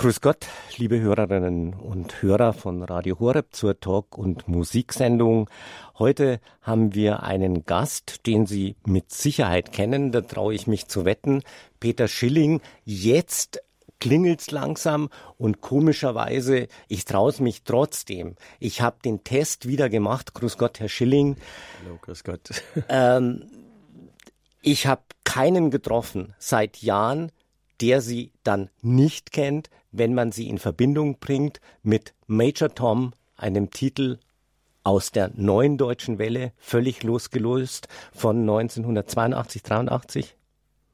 Grüß 0.00 0.22
Gott, 0.22 0.46
liebe 0.78 0.98
Hörerinnen 0.98 1.74
und 1.74 2.22
Hörer 2.22 2.54
von 2.54 2.82
Radio 2.82 3.18
Horeb 3.18 3.48
zur 3.54 3.80
Talk- 3.80 4.16
und 4.16 4.48
Musiksendung. 4.48 5.50
Heute 5.98 6.40
haben 6.62 6.94
wir 6.94 7.22
einen 7.22 7.66
Gast, 7.66 8.26
den 8.26 8.46
Sie 8.46 8.76
mit 8.86 9.12
Sicherheit 9.12 9.72
kennen, 9.72 10.10
da 10.10 10.22
traue 10.22 10.54
ich 10.54 10.66
mich 10.66 10.88
zu 10.88 11.04
wetten. 11.04 11.42
Peter 11.80 12.08
Schilling, 12.08 12.62
jetzt 12.86 13.60
klingelt's 13.98 14.50
langsam 14.50 15.10
und 15.36 15.60
komischerweise, 15.60 16.68
ich 16.88 17.04
traue 17.04 17.28
es 17.28 17.38
mich 17.38 17.64
trotzdem. 17.64 18.36
Ich 18.58 18.80
habe 18.80 18.96
den 19.04 19.22
Test 19.22 19.68
wieder 19.68 19.90
gemacht. 19.90 20.32
Grüß 20.32 20.56
Gott, 20.56 20.80
Herr 20.80 20.88
Schilling. 20.88 21.36
Hallo, 21.84 21.98
grüß 22.00 22.24
Gott. 22.24 22.48
Ähm, 22.88 23.50
ich 24.62 24.86
habe 24.86 25.02
keinen 25.24 25.70
getroffen 25.70 26.34
seit 26.38 26.78
Jahren, 26.78 27.30
der 27.82 28.00
sie 28.00 28.32
dann 28.44 28.70
nicht 28.82 29.32
kennt, 29.32 29.68
wenn 29.92 30.14
man 30.14 30.32
sie 30.32 30.48
in 30.48 30.58
Verbindung 30.58 31.18
bringt 31.18 31.60
mit 31.82 32.14
Major 32.26 32.74
Tom, 32.74 33.12
einem 33.36 33.70
Titel 33.70 34.18
aus 34.82 35.12
der 35.12 35.30
neuen 35.34 35.78
deutschen 35.78 36.18
Welle, 36.18 36.52
völlig 36.58 37.02
losgelöst 37.02 37.88
von 38.12 38.40
1982, 38.40 39.62
83? 39.62 40.36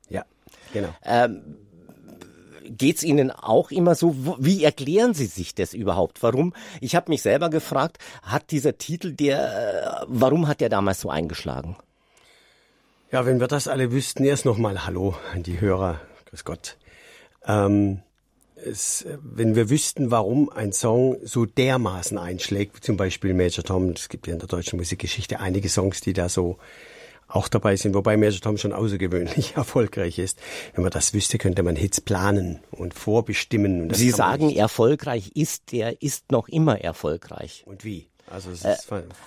Ja, 0.08 0.24
genau. 0.72 0.88
Ähm, 1.04 1.56
Geht's 2.68 3.02
Ihnen 3.02 3.30
auch 3.30 3.70
immer 3.70 3.94
so? 3.94 4.16
Wie 4.40 4.64
erklären 4.64 5.14
Sie 5.14 5.26
sich 5.26 5.54
das 5.54 5.72
überhaupt? 5.72 6.22
Warum? 6.22 6.52
Ich 6.80 6.96
habe 6.96 7.10
mich 7.10 7.22
selber 7.22 7.48
gefragt, 7.48 7.98
hat 8.22 8.50
dieser 8.50 8.76
Titel, 8.76 9.12
der, 9.12 10.02
äh, 10.02 10.04
warum 10.08 10.48
hat 10.48 10.60
der 10.60 10.68
damals 10.68 11.00
so 11.00 11.10
eingeschlagen? 11.10 11.76
Ja, 13.12 13.24
wenn 13.24 13.38
wir 13.38 13.46
das 13.46 13.68
alle 13.68 13.92
wüssten, 13.92 14.24
erst 14.24 14.44
nochmal 14.44 14.84
Hallo 14.84 15.14
an 15.32 15.44
die 15.44 15.60
Hörer. 15.60 16.00
Grüß 16.26 16.44
Gott. 16.44 16.76
Ähm, 17.46 18.02
es, 18.56 19.06
wenn 19.22 19.54
wir 19.54 19.70
wüssten, 19.70 20.10
warum 20.10 20.48
ein 20.50 20.72
Song 20.72 21.18
so 21.22 21.46
dermaßen 21.46 22.18
einschlägt, 22.18 22.76
wie 22.76 22.80
zum 22.80 22.96
Beispiel 22.96 23.34
Major 23.34 23.64
Tom, 23.64 23.90
es 23.90 24.08
gibt 24.08 24.26
ja 24.26 24.32
in 24.32 24.38
der 24.38 24.48
deutschen 24.48 24.78
Musikgeschichte 24.78 25.40
einige 25.40 25.68
Songs, 25.68 26.00
die 26.00 26.12
da 26.12 26.28
so 26.28 26.58
auch 27.28 27.48
dabei 27.48 27.76
sind, 27.76 27.94
wobei 27.94 28.16
Major 28.16 28.40
Tom 28.40 28.56
schon 28.56 28.72
außergewöhnlich 28.72 29.52
erfolgreich 29.56 30.18
ist. 30.18 30.38
Wenn 30.74 30.82
man 30.82 30.90
das 30.90 31.12
wüsste, 31.12 31.38
könnte 31.38 31.62
man 31.62 31.76
Hits 31.76 32.00
planen 32.00 32.60
und 32.70 32.94
vorbestimmen. 32.94 33.82
Und 33.82 33.96
Sie 33.96 34.10
sagen, 34.10 34.50
erfolgreich 34.54 35.32
ist, 35.34 35.72
der 35.72 36.02
ist 36.02 36.30
noch 36.30 36.48
immer 36.48 36.80
erfolgreich. 36.80 37.64
Und 37.66 37.84
wie? 37.84 38.08
Also, 38.28 38.50
äh, 38.66 38.76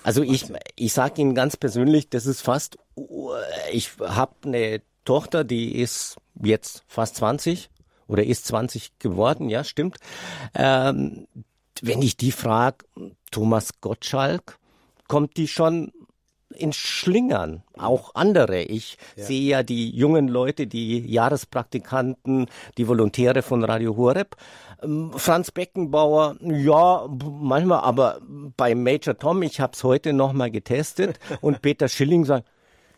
also 0.02 0.22
ich, 0.22 0.46
ich 0.76 0.92
sage 0.92 1.22
Ihnen 1.22 1.34
ganz 1.34 1.56
persönlich, 1.56 2.10
das 2.10 2.26
ist 2.26 2.42
fast, 2.42 2.78
ich 3.72 3.90
habe 3.98 4.34
eine 4.44 4.82
Tochter, 5.04 5.44
die 5.44 5.76
ist 5.76 6.16
jetzt 6.42 6.84
fast 6.86 7.16
20 7.16 7.70
oder 8.10 8.24
ist 8.24 8.46
20 8.46 8.98
geworden, 8.98 9.48
ja, 9.48 9.64
stimmt. 9.64 9.96
Ähm, 10.54 11.26
wenn 11.82 12.02
ich 12.02 12.16
die 12.16 12.32
frage, 12.32 12.84
Thomas 13.30 13.80
Gottschalk, 13.80 14.58
kommt 15.08 15.36
die 15.36 15.48
schon 15.48 15.92
in 16.54 16.72
Schlingern, 16.72 17.62
auch 17.78 18.14
andere. 18.14 18.62
Ich 18.62 18.98
ja. 19.16 19.24
sehe 19.24 19.42
ja 19.42 19.62
die 19.62 19.90
jungen 19.90 20.28
Leute, 20.28 20.66
die 20.66 20.98
Jahrespraktikanten, 21.06 22.46
die 22.76 22.88
Volontäre 22.88 23.42
von 23.42 23.62
Radio 23.64 23.96
Horeb. 23.96 24.36
Ähm, 24.82 25.12
Franz 25.14 25.52
Beckenbauer, 25.52 26.36
ja, 26.40 27.06
manchmal, 27.40 27.80
aber 27.80 28.20
bei 28.56 28.74
Major 28.74 29.16
Tom, 29.16 29.42
ich 29.42 29.60
habe 29.60 29.72
es 29.74 29.84
heute 29.84 30.12
nochmal 30.12 30.50
getestet 30.50 31.18
und 31.40 31.62
Peter 31.62 31.88
Schilling 31.88 32.24
sagt, 32.24 32.48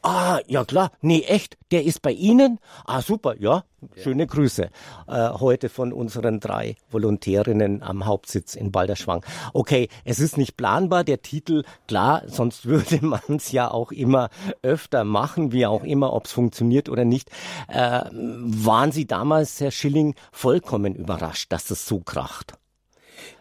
Ah, 0.03 0.41
ja 0.49 0.65
klar. 0.65 0.91
Nee, 1.01 1.23
echt. 1.23 1.57
Der 1.71 1.85
ist 1.85 2.03
bei 2.03 2.11
Ihnen? 2.11 2.59
Ah, 2.85 3.03
super. 3.03 3.37
Ja, 3.39 3.63
schöne 3.97 4.27
Grüße. 4.27 4.69
Äh, 5.07 5.31
heute 5.31 5.69
von 5.69 5.93
unseren 5.93 6.41
drei 6.41 6.75
Volontärinnen 6.91 7.85
am 7.85 8.05
Hauptsitz 8.05 8.57
in 8.57 8.73
Balderschwang. 8.73 9.25
Okay, 9.53 9.89
es 10.05 10.19
ist 10.19 10.37
nicht 10.37 10.57
planbar, 10.57 11.05
der 11.05 11.23
Titel. 11.23 11.63
Klar, 11.87 12.23
sonst 12.27 12.67
würde 12.67 12.99
man 13.07 13.21
es 13.29 13.53
ja 13.53 13.71
auch 13.71 13.93
immer 13.93 14.31
öfter 14.63 15.05
machen, 15.05 15.53
wie 15.53 15.67
auch 15.67 15.85
immer, 15.85 16.13
ob 16.13 16.27
es 16.27 16.33
funktioniert 16.33 16.89
oder 16.89 17.05
nicht. 17.05 17.31
Äh, 17.69 18.01
waren 18.11 18.91
Sie 18.91 19.07
damals, 19.07 19.61
Herr 19.61 19.71
Schilling, 19.71 20.17
vollkommen 20.33 20.97
überrascht, 20.97 21.53
dass 21.53 21.67
das 21.67 21.87
so 21.87 22.01
kracht? 22.01 22.55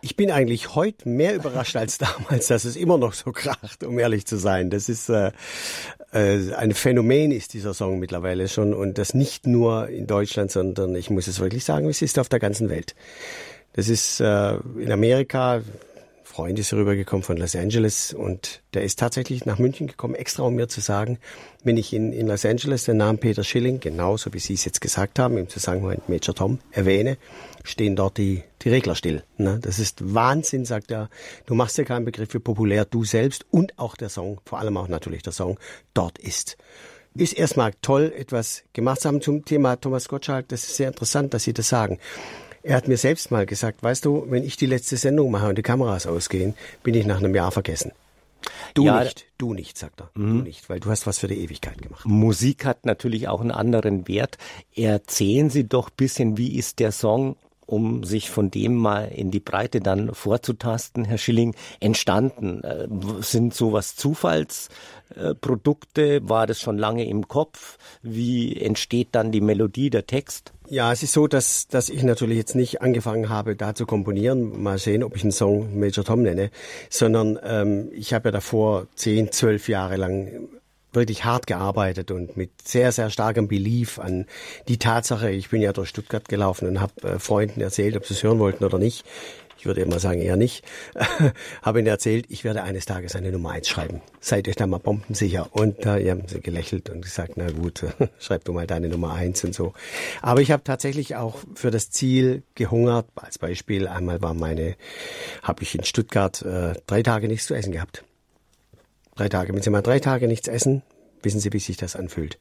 Ich 0.02 0.16
bin 0.16 0.32
eigentlich 0.32 0.76
heute 0.76 1.08
mehr 1.08 1.36
überrascht 1.36 1.76
als 1.76 1.98
damals, 1.98 2.48
dass 2.48 2.66
es 2.66 2.76
immer 2.76 2.98
noch 2.98 3.14
so 3.14 3.32
kracht, 3.32 3.84
um 3.84 4.00
ehrlich 4.00 4.26
zu 4.26 4.38
sein. 4.38 4.70
Das 4.70 4.90
ist 4.90 5.10
äh, 5.10 5.32
äh, 6.12 6.54
ein 6.54 6.74
Phänomen 6.74 7.32
ist 7.32 7.54
dieser 7.54 7.74
Song 7.74 8.00
mittlerweile 8.00 8.48
schon 8.48 8.74
und 8.74 8.98
das 8.98 9.14
nicht 9.14 9.48
nur 9.48 9.90
in 9.90 10.08
Deutschland, 10.08 10.52
sondern 10.52 10.96
ich 10.96 11.10
muss 11.10 11.28
es 11.28 11.40
wirklich 11.40 11.64
sagen, 11.64 11.88
es 11.90 12.02
ist 12.02 12.20
auf 12.20 12.30
der 12.30 12.40
ganzen 12.40 12.70
Welt. 12.70 12.96
Das 13.74 13.88
ist 13.88 14.20
äh, 14.20 14.56
in 14.78 14.92
Amerika, 14.92 15.62
Freund 16.32 16.58
ist 16.60 16.72
rübergekommen 16.72 17.24
von 17.24 17.36
Los 17.36 17.58
Angeles 17.58 18.14
und 18.14 18.62
der 18.74 18.84
ist 18.84 18.98
tatsächlich 18.98 19.46
nach 19.46 19.60
München 19.60 19.88
gekommen, 19.88 20.16
extra 20.16 20.44
um 20.44 20.56
mir 20.56 20.70
zu 20.70 20.80
sagen, 20.80 21.20
wenn 21.66 21.76
ich 21.76 21.92
in, 21.92 22.14
in 22.14 22.26
Los 22.26 22.46
Angeles 22.46 22.86
den 22.86 22.96
Namen 22.96 23.20
Peter 23.20 23.44
Schilling, 23.44 23.82
genauso 23.82 24.34
wie 24.34 24.40
Sie 24.40 24.54
es 24.54 24.64
jetzt 24.64 24.80
gesagt 24.80 25.20
haben, 25.20 25.38
im 25.38 25.50
Zusammenhang 25.50 25.90
mit 25.90 26.08
Major 26.08 26.34
Tom 26.34 26.60
erwähne, 26.72 27.18
stehen 27.66 27.98
dort 27.98 28.18
die, 28.18 28.44
die 28.62 28.70
Regler 28.70 28.96
still. 28.96 29.24
Ne? 29.36 29.60
Das 29.62 29.78
ist 29.78 30.14
Wahnsinn, 30.14 30.64
sagt 30.64 30.90
er. 30.92 31.10
Du 31.48 31.54
machst 31.54 31.78
ja 31.78 31.84
keinen 31.84 32.06
Begriff 32.06 32.30
für 32.32 32.40
populär, 32.40 32.86
du 32.86 33.04
selbst 33.04 33.46
und 33.52 33.78
auch 33.78 33.98
der 33.98 34.08
Song, 34.08 34.40
vor 34.46 34.60
allem 34.60 34.78
auch 34.78 34.88
natürlich 34.88 35.24
der 35.24 35.34
Song, 35.34 35.60
dort 35.94 36.18
ist. 36.18 36.56
Ist 37.14 37.34
erstmal 37.34 37.74
toll, 37.82 38.14
etwas 38.16 38.64
gemacht 38.72 39.02
zu 39.02 39.10
haben 39.10 39.22
zum 39.22 39.44
Thema 39.44 39.76
Thomas 39.76 40.08
Gottschalk. 40.08 40.48
Das 40.48 40.64
ist 40.64 40.78
sehr 40.78 40.88
interessant, 40.88 41.34
dass 41.34 41.44
Sie 41.44 41.52
das 41.52 41.68
sagen. 41.68 42.00
Er 42.64 42.76
hat 42.76 42.88
mir 42.88 42.98
selbst 42.98 43.32
mal 43.32 43.46
gesagt, 43.46 43.84
weißt 43.84 44.06
du, 44.06 44.26
wenn 44.30 44.44
ich 44.44 44.58
die 44.58 44.66
letzte 44.66 44.98
Sendung 44.98 45.32
mache 45.32 45.50
und 45.50 45.58
die 45.58 45.64
Kameras 45.64 46.08
ausgehen, 46.08 46.56
bin 46.84 46.94
ich 46.94 47.06
nach 47.06 47.18
einem 47.18 47.36
Jahr 47.36 47.52
vergessen. 47.52 47.92
Du 48.74 48.86
ja, 48.86 49.04
nicht, 49.04 49.26
du 49.38 49.54
nicht, 49.54 49.78
sagt 49.78 50.02
er. 50.02 50.10
Mhm. 50.16 50.40
Du 50.40 50.44
nicht, 50.44 50.70
weil 50.70 50.80
du 50.80 50.90
hast 50.90 51.06
was 51.06 51.20
für 51.20 51.28
die 51.28 51.44
Ewigkeit 51.44 51.82
gemacht. 51.82 52.06
Musik 52.06 52.66
hat 52.66 52.86
natürlich 52.86 53.28
auch 53.28 53.42
einen 53.42 53.52
anderen 53.52 54.08
Wert. 54.08 54.38
Erzählen 54.76 55.50
Sie 55.50 55.68
doch 55.68 55.90
bisschen, 55.90 56.38
wie 56.38 56.58
ist 56.58 56.80
der 56.80 56.92
Song 56.92 57.36
um 57.72 58.04
sich 58.04 58.30
von 58.30 58.52
dem 58.52 58.76
mal 58.76 59.06
in 59.06 59.32
die 59.32 59.40
Breite 59.40 59.80
dann 59.80 60.14
vorzutasten, 60.14 61.06
Herr 61.06 61.18
Schilling, 61.18 61.56
entstanden? 61.80 62.62
Äh, 62.64 62.90
sind 63.22 63.54
sowas 63.54 63.96
Zufallsprodukte? 63.96 66.28
War 66.28 66.48
das 66.48 66.60
schon 66.60 66.78
lange 66.78 67.08
im 67.08 67.30
Kopf? 67.30 67.78
Wie 68.02 68.58
entsteht 68.58 69.10
dann 69.14 69.32
die 69.32 69.42
Melodie, 69.42 69.90
der 69.90 70.06
Text? 70.06 70.52
Ja, 70.72 70.94
es 70.94 71.04
ist 71.04 71.12
so, 71.12 71.28
dass, 71.28 71.68
dass 71.68 71.90
ich 71.90 72.02
natürlich 72.02 72.38
jetzt 72.38 72.56
nicht 72.56 72.82
angefangen 72.82 73.28
habe, 73.28 73.58
da 73.58 73.76
zu 73.76 73.86
komponieren, 73.86 74.64
mal 74.64 74.78
sehen, 74.78 75.04
ob 75.04 75.18
ich 75.18 75.24
einen 75.24 75.34
Song 75.34 75.78
Major 75.78 76.06
Tom 76.06 76.22
nenne, 76.22 76.50
sondern 76.90 77.38
ähm, 77.44 77.90
ich 77.92 78.14
habe 78.14 78.30
ja 78.30 78.32
davor 78.32 78.88
zehn, 78.96 79.34
zwölf 79.34 79.68
Jahre 79.68 79.98
lang 79.98 80.48
wirklich 80.94 81.26
hart 81.26 81.46
gearbeitet 81.46 82.10
und 82.10 82.38
mit 82.38 82.52
sehr, 82.64 82.94
sehr 82.94 83.10
starkem 83.10 83.50
Belief 83.50 84.00
an 84.00 84.28
die 84.70 84.78
Tatsache, 84.78 85.30
ich 85.30 85.50
bin 85.50 85.62
ja 85.62 85.74
durch 85.74 85.90
Stuttgart 85.90 86.30
gelaufen 86.30 86.70
und 86.70 86.80
habe 86.80 86.94
äh, 87.06 87.20
Freunden 87.20 87.60
erzählt, 87.60 87.98
ob 87.98 88.06
sie 88.06 88.14
es 88.14 88.24
hören 88.24 88.40
wollten 88.40 88.64
oder 88.64 88.78
nicht. 88.78 89.04
Ich 89.62 89.68
würde 89.68 89.82
immer 89.82 90.00
sagen, 90.00 90.24
eher 90.24 90.38
nicht. 90.38 90.66
habe 91.62 91.78
ihnen 91.78 91.88
erzählt, 91.88 92.26
ich 92.30 92.44
werde 92.44 92.64
eines 92.64 92.86
Tages 92.86 93.16
eine 93.16 93.32
Nummer 93.32 93.52
eins 93.52 93.68
schreiben. 93.68 94.02
Seid 94.20 94.48
euch 94.48 94.56
da 94.56 94.66
mal 94.66 94.80
bombensicher. 94.80 95.50
Und 95.52 95.86
da 95.86 96.00
äh, 96.00 96.10
haben 96.10 96.28
sie 96.28 96.42
gelächelt 96.42 96.90
und 96.90 97.04
gesagt, 97.04 97.34
na 97.36 97.52
gut, 97.52 97.86
schreib 98.20 98.44
du 98.44 98.54
mal 98.54 98.66
deine 98.66 98.90
Nummer 98.90 99.14
eins 99.14 99.44
und 99.44 99.54
so. 99.54 99.74
Aber 100.24 100.42
ich 100.42 100.50
habe 100.50 100.64
tatsächlich 100.64 101.16
auch 101.16 101.38
für 101.54 101.70
das 101.70 101.92
Ziel 101.92 102.42
gehungert. 102.56 103.06
Als 103.14 103.38
Beispiel, 103.38 103.88
einmal 103.88 104.20
war 104.24 104.34
meine, 104.34 104.78
habe 105.44 105.62
ich 105.62 105.76
in 105.76 105.84
Stuttgart 105.84 106.42
äh, 106.42 106.74
drei 106.88 107.04
Tage 107.04 107.28
nichts 107.28 107.46
zu 107.46 107.54
essen 107.54 107.72
gehabt. 107.72 108.04
Drei 109.16 109.30
Tage. 109.30 109.54
Wenn 109.54 109.62
Sie 109.62 109.70
mal 109.70 109.84
drei 109.84 110.00
Tage 110.00 110.28
nichts 110.28 110.48
essen, 110.48 110.82
wissen 111.22 111.40
Sie, 111.40 111.54
wie 111.54 111.60
sich 111.60 111.78
das 111.78 111.96
anfühlt. 111.96 112.40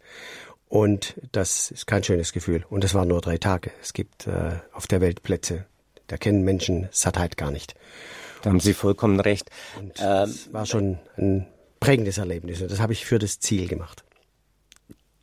Und 0.71 1.17
das 1.33 1.71
ist 1.71 1.87
kein 1.87 2.03
schönes 2.03 2.33
Gefühl. 2.33 2.65
Und 2.71 2.83
es 2.83 2.95
waren 2.95 3.09
nur 3.09 3.21
drei 3.21 3.37
Tage. 3.37 3.73
Es 3.83 3.93
gibt 3.93 4.27
äh, 4.27 4.53
auf 4.73 4.87
der 4.87 5.03
Welt 5.03 5.23
Plätze, 5.23 5.67
da 6.10 6.16
kennen 6.16 6.42
Menschen 6.42 6.89
Sattheit 6.91 7.36
gar 7.36 7.51
nicht. 7.51 7.74
Da 8.42 8.51
haben 8.51 8.60
Sie 8.60 8.74
vollkommen 8.74 9.21
recht. 9.21 9.51
Und 9.78 9.92
ähm, 10.01 10.04
das 10.04 10.53
war 10.53 10.66
schon 10.66 10.98
ein 11.16 11.47
prägendes 11.78 12.18
Erlebnis. 12.18 12.60
Und 12.60 12.71
das 12.71 12.80
habe 12.80 12.92
ich 12.92 13.04
für 13.04 13.18
das 13.18 13.39
Ziel 13.39 13.68
gemacht. 13.68 14.04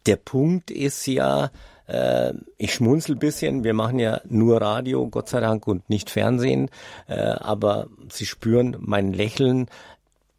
Der 0.05 0.15
Punkt 0.15 0.71
ist 0.71 1.05
ja, 1.07 1.51
äh, 1.87 2.33
ich 2.57 2.73
schmunzel 2.73 3.15
bisschen. 3.15 3.63
Wir 3.63 3.73
machen 3.73 3.99
ja 3.99 4.21
nur 4.29 4.61
Radio, 4.61 5.07
Gott 5.07 5.27
sei 5.27 5.41
Dank, 5.41 5.67
und 5.67 5.89
nicht 5.89 6.09
Fernsehen. 6.09 6.69
Äh, 7.07 7.15
aber 7.15 7.87
Sie 8.09 8.25
spüren 8.25 8.77
mein 8.79 9.11
Lächeln 9.11 9.67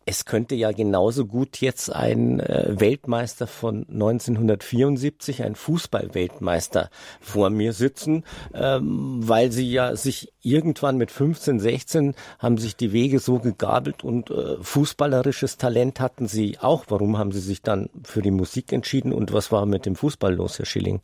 es 0.08 0.24
könnte 0.24 0.54
ja 0.54 0.72
genauso 0.72 1.26
gut 1.26 1.60
jetzt 1.60 1.94
ein 1.94 2.40
äh, 2.40 2.80
Weltmeister 2.80 3.46
von 3.46 3.86
1974, 3.90 5.42
ein 5.42 5.54
Fußballweltmeister 5.54 6.88
vor 7.20 7.50
mir 7.50 7.74
sitzen, 7.74 8.24
ähm, 8.54 9.20
weil 9.20 9.52
sie 9.52 9.70
ja 9.70 9.96
sich 9.96 10.32
irgendwann 10.42 10.96
mit 10.96 11.10
15, 11.10 11.60
16 11.60 12.14
haben 12.38 12.56
sich 12.56 12.74
die 12.74 12.92
Wege 12.92 13.18
so 13.18 13.38
gegabelt 13.38 14.02
und 14.02 14.30
äh, 14.30 14.56
fußballerisches 14.62 15.58
Talent 15.58 16.00
hatten 16.00 16.26
sie 16.26 16.58
auch. 16.58 16.86
Warum 16.88 17.18
haben 17.18 17.32
sie 17.32 17.40
sich 17.40 17.60
dann 17.60 17.90
für 18.02 18.22
die 18.22 18.30
Musik 18.30 18.72
entschieden 18.72 19.12
und 19.12 19.34
was 19.34 19.52
war 19.52 19.66
mit 19.66 19.84
dem 19.84 19.94
Fußball 19.94 20.34
los, 20.34 20.58
Herr 20.58 20.66
Schilling? 20.66 21.02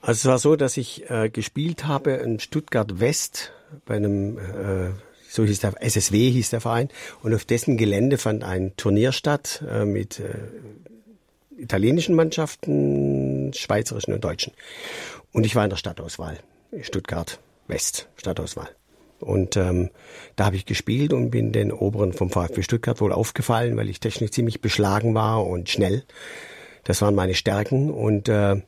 Also 0.00 0.12
es 0.12 0.24
war 0.26 0.38
so, 0.38 0.56
dass 0.56 0.78
ich 0.78 1.10
äh, 1.10 1.28
gespielt 1.28 1.86
habe 1.86 2.12
in 2.12 2.40
Stuttgart 2.40 2.98
West 2.98 3.52
bei 3.84 3.96
einem, 3.96 4.38
äh, 4.38 4.90
so 5.28 5.44
hieß 5.44 5.60
der, 5.60 5.74
SSW 5.80 6.30
hieß 6.30 6.50
der 6.50 6.60
Verein, 6.60 6.88
und 7.22 7.34
auf 7.34 7.44
dessen 7.44 7.76
Gelände 7.76 8.18
fand 8.18 8.44
ein 8.44 8.74
Turnier 8.76 9.12
statt 9.12 9.62
äh, 9.70 9.84
mit 9.84 10.20
äh, 10.20 10.34
italienischen 11.58 12.14
Mannschaften, 12.14 13.52
schweizerischen 13.54 14.14
und 14.14 14.24
deutschen. 14.24 14.52
Und 15.32 15.44
ich 15.44 15.54
war 15.54 15.64
in 15.64 15.70
der 15.70 15.76
Stadtauswahl, 15.76 16.38
Stuttgart 16.80 17.38
West, 17.66 18.08
Stadtauswahl. 18.16 18.70
Und 19.20 19.56
ähm, 19.56 19.90
da 20.36 20.46
habe 20.46 20.56
ich 20.56 20.64
gespielt 20.64 21.12
und 21.12 21.30
bin 21.30 21.52
den 21.52 21.72
Oberen 21.72 22.12
vom 22.12 22.30
VfB 22.30 22.62
Stuttgart 22.62 23.00
wohl 23.00 23.12
aufgefallen, 23.12 23.76
weil 23.76 23.88
ich 23.88 24.00
technisch 24.00 24.30
ziemlich 24.30 24.60
beschlagen 24.60 25.14
war 25.14 25.44
und 25.44 25.68
schnell. 25.68 26.04
Das 26.84 27.02
waren 27.02 27.16
meine 27.16 27.34
Stärken. 27.34 27.90
Und 27.90 28.28
äh, 28.28 28.62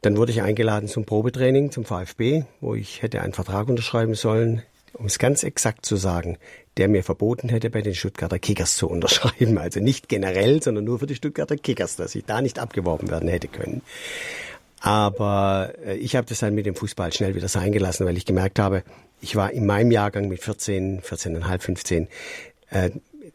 dann 0.00 0.16
wurde 0.16 0.32
ich 0.32 0.42
eingeladen 0.42 0.88
zum 0.88 1.04
Probetraining 1.04 1.70
zum 1.70 1.84
VfB, 1.84 2.44
wo 2.60 2.74
ich 2.74 3.02
hätte 3.02 3.20
einen 3.20 3.34
Vertrag 3.34 3.68
unterschreiben 3.68 4.14
sollen, 4.14 4.62
um 4.94 5.06
es 5.06 5.18
ganz 5.18 5.42
exakt 5.42 5.86
zu 5.86 5.96
sagen, 5.96 6.38
der 6.76 6.88
mir 6.88 7.02
verboten 7.02 7.48
hätte, 7.48 7.70
bei 7.70 7.82
den 7.82 7.94
Stuttgarter 7.94 8.38
Kickers 8.38 8.76
zu 8.76 8.88
unterschreiben. 8.88 9.58
Also 9.68 9.80
nicht 9.80 10.08
generell, 10.08 10.62
sondern 10.62 10.84
nur 10.84 10.98
für 10.98 11.06
die 11.06 11.16
Stuttgarter 11.16 11.56
Kickers, 11.56 11.96
dass 11.96 12.14
ich 12.14 12.24
da 12.24 12.40
nicht 12.40 12.58
abgeworben 12.58 13.10
werden 13.10 13.28
hätte 13.28 13.48
können. 13.48 13.82
Aber 14.80 15.72
äh, 15.84 15.96
ich 15.96 16.16
habe 16.16 16.26
das 16.26 16.38
dann 16.38 16.54
mit 16.54 16.66
dem 16.66 16.74
Fußball 16.74 17.12
schnell 17.12 17.34
wieder 17.34 17.48
sein 17.48 17.72
gelassen, 17.72 18.06
weil 18.06 18.16
ich 18.16 18.24
gemerkt 18.24 18.58
habe, 18.58 18.84
ich 19.20 19.34
war 19.34 19.50
in 19.52 19.66
meinem 19.66 19.90
Jahrgang 19.90 20.28
mit 20.28 20.42
14, 20.42 21.02
14,5, 21.02 21.58
15 21.60 22.08
äh, 22.70 22.90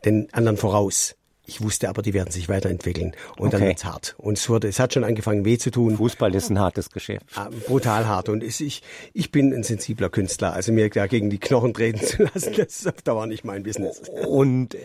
den 0.05 0.33
anderen 0.33 0.57
voraus. 0.57 1.15
Ich 1.45 1.61
wusste 1.61 1.89
aber, 1.89 2.01
die 2.01 2.13
werden 2.13 2.31
sich 2.31 2.47
weiterentwickeln. 2.47 3.13
Und 3.37 3.47
okay. 3.47 3.57
dann 3.57 3.67
wird's 3.67 3.83
hart. 3.83 4.15
Und 4.17 4.37
es 4.37 4.47
wurde, 4.47 4.69
es 4.69 4.79
hat 4.79 4.93
schon 4.93 5.03
angefangen 5.03 5.43
weh 5.43 5.57
zu 5.57 5.71
tun. 5.71 5.97
Fußball 5.97 6.33
ist 6.35 6.49
ein 6.49 6.57
hartes 6.57 6.89
Geschäft. 6.89 7.25
Ah, 7.35 7.49
brutal 7.67 8.07
hart. 8.07 8.29
Und 8.29 8.43
ich, 8.43 8.81
ich 9.13 9.31
bin 9.31 9.53
ein 9.53 9.63
sensibler 9.63 10.09
Künstler. 10.09 10.53
Also 10.53 10.71
mir 10.71 10.89
da 10.89 11.05
gegen 11.07 11.29
die 11.29 11.39
Knochen 11.39 11.73
treten 11.73 11.99
zu 11.99 12.23
lassen, 12.23 12.53
das 12.57 12.79
ist 12.79 12.87
auf 12.87 13.01
Dauer 13.01 13.27
nicht 13.27 13.43
mein 13.43 13.63
Business. 13.63 14.01
Und 14.25 14.75
äh, 14.75 14.79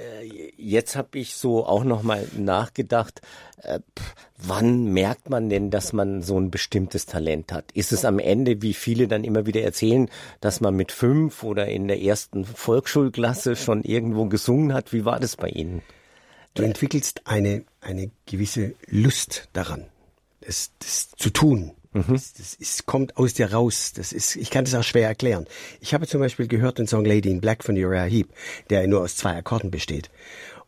jetzt 0.56 0.96
habe 0.96 1.18
ich 1.18 1.36
so 1.36 1.64
auch 1.64 1.84
nochmal 1.84 2.26
nachgedacht, 2.36 3.20
äh, 3.62 3.78
wann 4.36 4.92
merkt 4.92 5.30
man 5.30 5.48
denn, 5.48 5.70
dass 5.70 5.92
man 5.92 6.22
so 6.22 6.40
ein 6.40 6.50
bestimmtes 6.50 7.06
Talent 7.06 7.52
hat? 7.52 7.70
Ist 7.72 7.92
es 7.92 8.04
am 8.04 8.18
Ende, 8.18 8.62
wie 8.62 8.74
viele 8.74 9.06
dann 9.06 9.22
immer 9.22 9.46
wieder 9.46 9.62
erzählen, 9.62 10.10
dass 10.40 10.60
man 10.60 10.74
mit 10.74 10.90
fünf 10.90 11.44
oder 11.44 11.68
in 11.68 11.86
der 11.86 12.02
ersten 12.02 12.44
Volksschulklasse 12.44 13.54
schon 13.54 13.84
irgendwo 13.84 14.26
gesungen 14.26 14.74
hat? 14.74 14.92
Wie 14.92 15.04
war 15.04 15.20
das 15.20 15.36
bei 15.36 15.48
Ihnen? 15.48 15.82
Du 16.58 16.64
entwickelst 16.64 17.22
eine, 17.24 17.64
eine 17.80 18.10
gewisse 18.26 18.74
Lust 18.88 19.48
daran, 19.52 19.86
das, 20.40 20.72
das 20.80 21.10
zu 21.16 21.30
tun. 21.30 21.72
Mhm. 21.92 22.04
Das, 22.08 22.32
das 22.34 22.54
ist, 22.54 22.84
kommt 22.86 23.16
aus 23.16 23.34
dir 23.34 23.52
raus. 23.52 23.92
Das 23.94 24.12
ist, 24.12 24.34
ich 24.34 24.50
kann 24.50 24.64
das 24.64 24.74
auch 24.74 24.82
schwer 24.82 25.06
erklären. 25.06 25.46
Ich 25.80 25.94
habe 25.94 26.06
zum 26.06 26.20
Beispiel 26.20 26.48
gehört 26.48 26.78
den 26.78 26.86
Song 26.86 27.04
Lady 27.04 27.30
in 27.30 27.40
Black 27.40 27.62
von 27.62 27.76
Uriah 27.76 28.04
Heep, 28.04 28.28
der 28.70 28.86
nur 28.88 29.02
aus 29.02 29.16
zwei 29.16 29.36
Akkorden 29.36 29.70
besteht. 29.70 30.10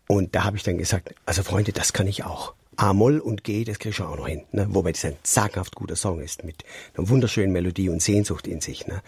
Und 0.06 0.34
da 0.34 0.44
habe 0.44 0.56
ich 0.56 0.62
dann 0.62 0.78
gesagt, 0.78 1.14
also 1.26 1.42
Freunde, 1.42 1.72
das 1.72 1.92
kann 1.92 2.06
ich 2.06 2.24
auch. 2.24 2.54
A-Moll 2.76 3.18
und 3.18 3.44
G, 3.44 3.64
das 3.64 3.78
kriege 3.78 3.94
ich 3.94 4.00
auch 4.00 4.16
noch 4.16 4.28
hin. 4.28 4.42
Ne? 4.52 4.66
Wobei 4.70 4.92
das 4.92 5.04
ein 5.04 5.16
sagenhaft 5.22 5.74
guter 5.74 5.96
Song 5.96 6.20
ist, 6.20 6.44
mit 6.44 6.64
einer 6.96 7.08
wunderschönen 7.08 7.52
Melodie 7.52 7.90
und 7.90 8.00
Sehnsucht 8.00 8.46
in 8.46 8.60
sich. 8.60 8.86
Ne? 8.86 9.02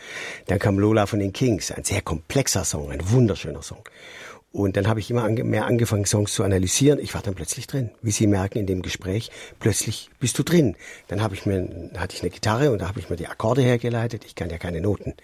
Dann 0.47 0.59
kam 0.59 0.79
Lola 0.79 1.07
von 1.07 1.21
den 1.21 1.33
Kings, 1.33 1.71
ein 1.71 1.85
sehr 1.85 2.03
komplexer 2.03 2.65
Song, 2.65 2.91
ein 2.91 3.11
wunderschöner 3.11 3.63
Song. 3.63 3.83
Und 4.53 4.77
dann 4.77 4.87
habe 4.87 5.01
ich 5.01 5.11
immer 5.11 5.25
ange 5.25 5.45
mehr 5.45 5.65
angefangen, 5.65 6.05
Songs 6.05 6.35
zu 6.35 6.45
analysieren. 6.45 6.99
Ich 6.99 7.15
war 7.15 7.23
dann 7.23 7.35
plötzlich 7.35 7.67
drin. 7.67 7.91
Wie 8.03 8.11
Sie 8.11 8.27
merken 8.27 8.59
in 8.59 8.67
dem 8.67 8.83
Gespräch, 8.83 9.31
plötzlich 9.61 10.11
bist 10.21 10.39
du 10.39 10.43
drin. 10.43 10.77
Dann 11.09 11.23
habe 11.23 11.35
ich 11.35 11.47
mir, 11.47 11.91
hatte 11.97 12.15
ich 12.15 12.23
eine 12.23 12.31
Gitarre 12.31 12.71
und 12.71 12.83
da 12.83 12.89
habe 12.89 13.01
ich 13.01 13.09
mir 13.09 13.17
die 13.17 13.29
Akkorde 13.29 13.63
hergeleitet. 13.63 14.25
Ich 14.27 14.35
kann 14.35 14.51
ja 14.51 14.59
keine 14.59 14.83
Noten. 14.83 15.15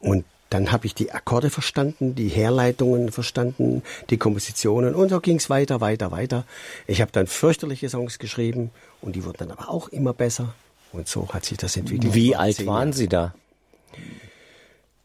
Und 0.00 0.24
dann 0.50 0.72
habe 0.72 0.86
ich 0.86 0.94
die 0.94 1.12
Akkorde 1.12 1.48
verstanden, 1.48 2.14
die 2.16 2.28
Herleitungen 2.28 3.12
verstanden, 3.12 3.82
die 4.10 4.18
Kompositionen 4.18 4.94
und 4.94 5.08
so 5.08 5.20
ging 5.20 5.36
es 5.36 5.48
weiter, 5.48 5.80
weiter, 5.80 6.10
weiter. 6.10 6.44
Ich 6.88 7.00
habe 7.00 7.12
dann 7.12 7.28
fürchterliche 7.28 7.88
Songs 7.88 8.18
geschrieben 8.18 8.70
und 9.00 9.14
die 9.14 9.24
wurden 9.24 9.38
dann 9.38 9.52
aber 9.52 9.70
auch 9.70 9.88
immer 9.88 10.12
besser. 10.12 10.54
Und 10.92 11.06
so 11.06 11.28
hat 11.32 11.44
sich 11.44 11.56
das 11.56 11.76
entwickelt. 11.76 12.14
Wie 12.14 12.34
alt 12.34 12.66
waren 12.66 12.92
Sie 12.92 13.08
da? 13.08 13.32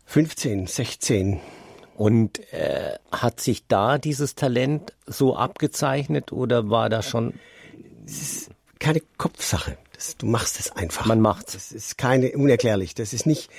15, 0.08 0.66
16. 0.66 1.40
Und 1.96 2.40
äh, 2.54 2.98
hat 3.12 3.40
sich 3.40 3.68
da 3.68 3.98
dieses 3.98 4.36
Talent 4.36 4.94
so 5.08 5.36
abgezeichnet 5.36 6.32
oder 6.32 6.70
war 6.70 6.90
da 6.90 7.02
schon? 7.02 7.34
Es 8.06 8.22
ist 8.22 8.50
keine 8.80 9.02
Kopfsache. 9.18 9.78
Das, 9.94 10.18
du 10.18 10.26
machst 10.26 10.60
es 10.60 10.72
einfach. 10.72 11.06
Man 11.06 11.22
macht. 11.22 11.56
Das 11.56 11.72
ist 11.72 11.98
keine 11.98 12.32
unerklärlich. 12.34 12.96
Das 12.96 13.14
ist 13.14 13.26
nicht, 13.26 13.50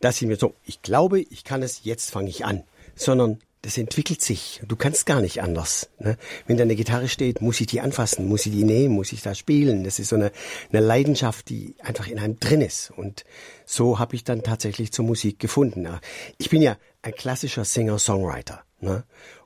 dass 0.00 0.20
ich 0.20 0.28
mir 0.28 0.36
so, 0.36 0.54
ich 0.64 0.82
glaube, 0.82 1.20
ich 1.20 1.42
kann 1.42 1.62
es, 1.62 1.84
jetzt 1.84 2.10
fange 2.10 2.28
ich 2.28 2.44
an, 2.44 2.64
sondern 2.94 3.38
das 3.62 3.78
entwickelt 3.78 4.22
sich. 4.22 4.60
Du 4.64 4.76
kannst 4.76 5.06
gar 5.06 5.20
nicht 5.20 5.42
anders. 5.42 5.88
Ne? 5.98 6.16
Wenn 6.46 6.56
da 6.56 6.62
eine 6.62 6.76
Gitarre 6.76 7.08
steht, 7.08 7.40
muss 7.40 7.60
ich 7.60 7.66
die 7.66 7.80
anfassen, 7.80 8.28
muss 8.28 8.46
ich 8.46 8.52
die 8.52 8.62
nehmen, 8.62 8.94
muss 8.94 9.12
ich 9.12 9.22
da 9.22 9.34
spielen. 9.34 9.82
Das 9.82 9.98
ist 9.98 10.10
so 10.10 10.16
eine, 10.16 10.30
eine 10.70 10.80
Leidenschaft, 10.80 11.48
die 11.48 11.74
einfach 11.80 12.06
in 12.06 12.20
einem 12.20 12.38
drin 12.38 12.60
ist. 12.60 12.92
Und 12.96 13.24
so 13.64 13.98
habe 13.98 14.14
ich 14.14 14.22
dann 14.22 14.44
tatsächlich 14.44 14.92
zur 14.92 15.04
Musik 15.04 15.40
gefunden. 15.40 15.88
Ich 16.38 16.50
bin 16.50 16.62
ja 16.62 16.76
ein 17.06 17.14
klassischer 17.14 17.64
Singer-Songwriter. 17.64 18.62
Ne? 18.80 19.04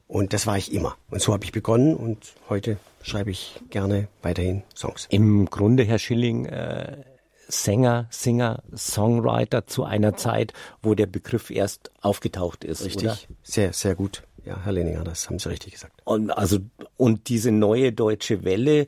Und 0.08 0.32
das 0.32 0.46
war 0.46 0.56
ich 0.56 0.72
immer. 0.72 0.96
Und 1.10 1.20
so 1.20 1.32
habe 1.32 1.44
ich 1.44 1.52
begonnen 1.52 1.94
und 1.94 2.34
heute 2.48 2.78
schreibe 3.02 3.30
ich 3.30 3.60
gerne 3.68 4.08
weiterhin 4.22 4.62
Songs. 4.74 5.06
Im 5.10 5.44
Grunde, 5.44 5.84
Herr 5.84 5.98
Schilling, 5.98 6.46
äh, 6.46 6.96
Sänger, 7.48 8.06
Singer, 8.10 8.62
Songwriter 8.74 9.66
zu 9.66 9.84
einer 9.84 10.16
Zeit, 10.16 10.54
wo 10.82 10.94
der 10.94 11.06
Begriff 11.06 11.50
erst 11.50 11.90
aufgetaucht 12.00 12.64
ist. 12.64 12.84
Richtig, 12.84 13.04
oder? 13.04 13.18
sehr, 13.42 13.72
sehr 13.72 13.94
gut. 13.94 14.22
Ja, 14.44 14.58
Herr 14.64 14.72
Leninger, 14.72 15.04
das 15.04 15.28
haben 15.28 15.38
Sie 15.38 15.50
richtig 15.50 15.74
gesagt. 15.74 15.92
Und 16.04 16.30
also 16.30 16.58
und 16.96 17.28
diese 17.28 17.52
neue 17.52 17.92
deutsche 17.92 18.42
Welle, 18.42 18.86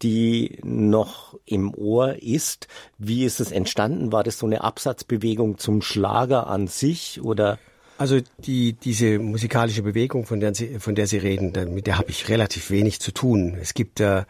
die 0.00 0.60
noch 0.62 1.36
im 1.44 1.74
Ohr 1.74 2.22
ist, 2.22 2.68
wie 2.98 3.24
ist 3.24 3.40
es 3.40 3.50
entstanden? 3.50 4.12
War 4.12 4.22
das 4.22 4.38
so 4.38 4.46
eine 4.46 4.62
Absatzbewegung 4.62 5.58
zum 5.58 5.82
Schlager 5.82 6.46
an 6.46 6.68
sich 6.68 7.20
oder? 7.20 7.58
Also 8.02 8.18
die, 8.38 8.72
diese 8.72 9.20
musikalische 9.20 9.84
Bewegung, 9.84 10.26
von 10.26 10.40
der 10.40 10.52
Sie, 10.56 10.80
von 10.80 10.96
der 10.96 11.06
Sie 11.06 11.18
reden, 11.18 11.52
mit 11.72 11.86
der 11.86 11.98
habe 11.98 12.10
ich 12.10 12.28
relativ 12.28 12.72
wenig 12.72 12.98
zu 12.98 13.12
tun. 13.12 13.56
Es 13.62 13.74
gibt 13.74 14.00
äh, 14.00 14.24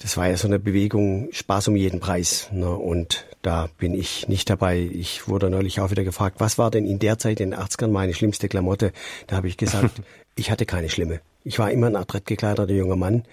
das 0.00 0.16
war 0.16 0.28
ja 0.28 0.36
so 0.36 0.46
eine 0.46 0.58
Bewegung 0.58 1.28
Spaß 1.32 1.68
um 1.68 1.76
jeden 1.76 2.00
Preis. 2.00 2.48
Ne? 2.52 2.70
Und 2.70 3.26
da 3.42 3.68
bin 3.78 3.94
ich 3.94 4.28
nicht 4.28 4.48
dabei. 4.48 4.78
Ich 4.78 5.28
wurde 5.28 5.50
neulich 5.50 5.80
auch 5.80 5.90
wieder 5.90 6.04
gefragt, 6.04 6.36
was 6.38 6.56
war 6.56 6.70
denn 6.70 6.86
in 6.86 6.98
der 6.98 7.18
Zeit 7.18 7.40
in 7.40 7.50
den 7.50 7.60
80ern 7.60 7.88
meine 7.88 8.14
schlimmste 8.14 8.48
Klamotte? 8.48 8.92
Da 9.26 9.36
habe 9.36 9.48
ich 9.48 9.56
gesagt, 9.56 10.02
ich 10.36 10.50
hatte 10.50 10.66
keine 10.66 10.88
schlimme. 10.88 11.20
Ich 11.44 11.58
war 11.58 11.70
immer 11.70 11.86
ein 11.86 11.96
adrett 11.96 12.26
gekleideter 12.26 12.72
junger 12.72 12.96
Mann 12.96 13.24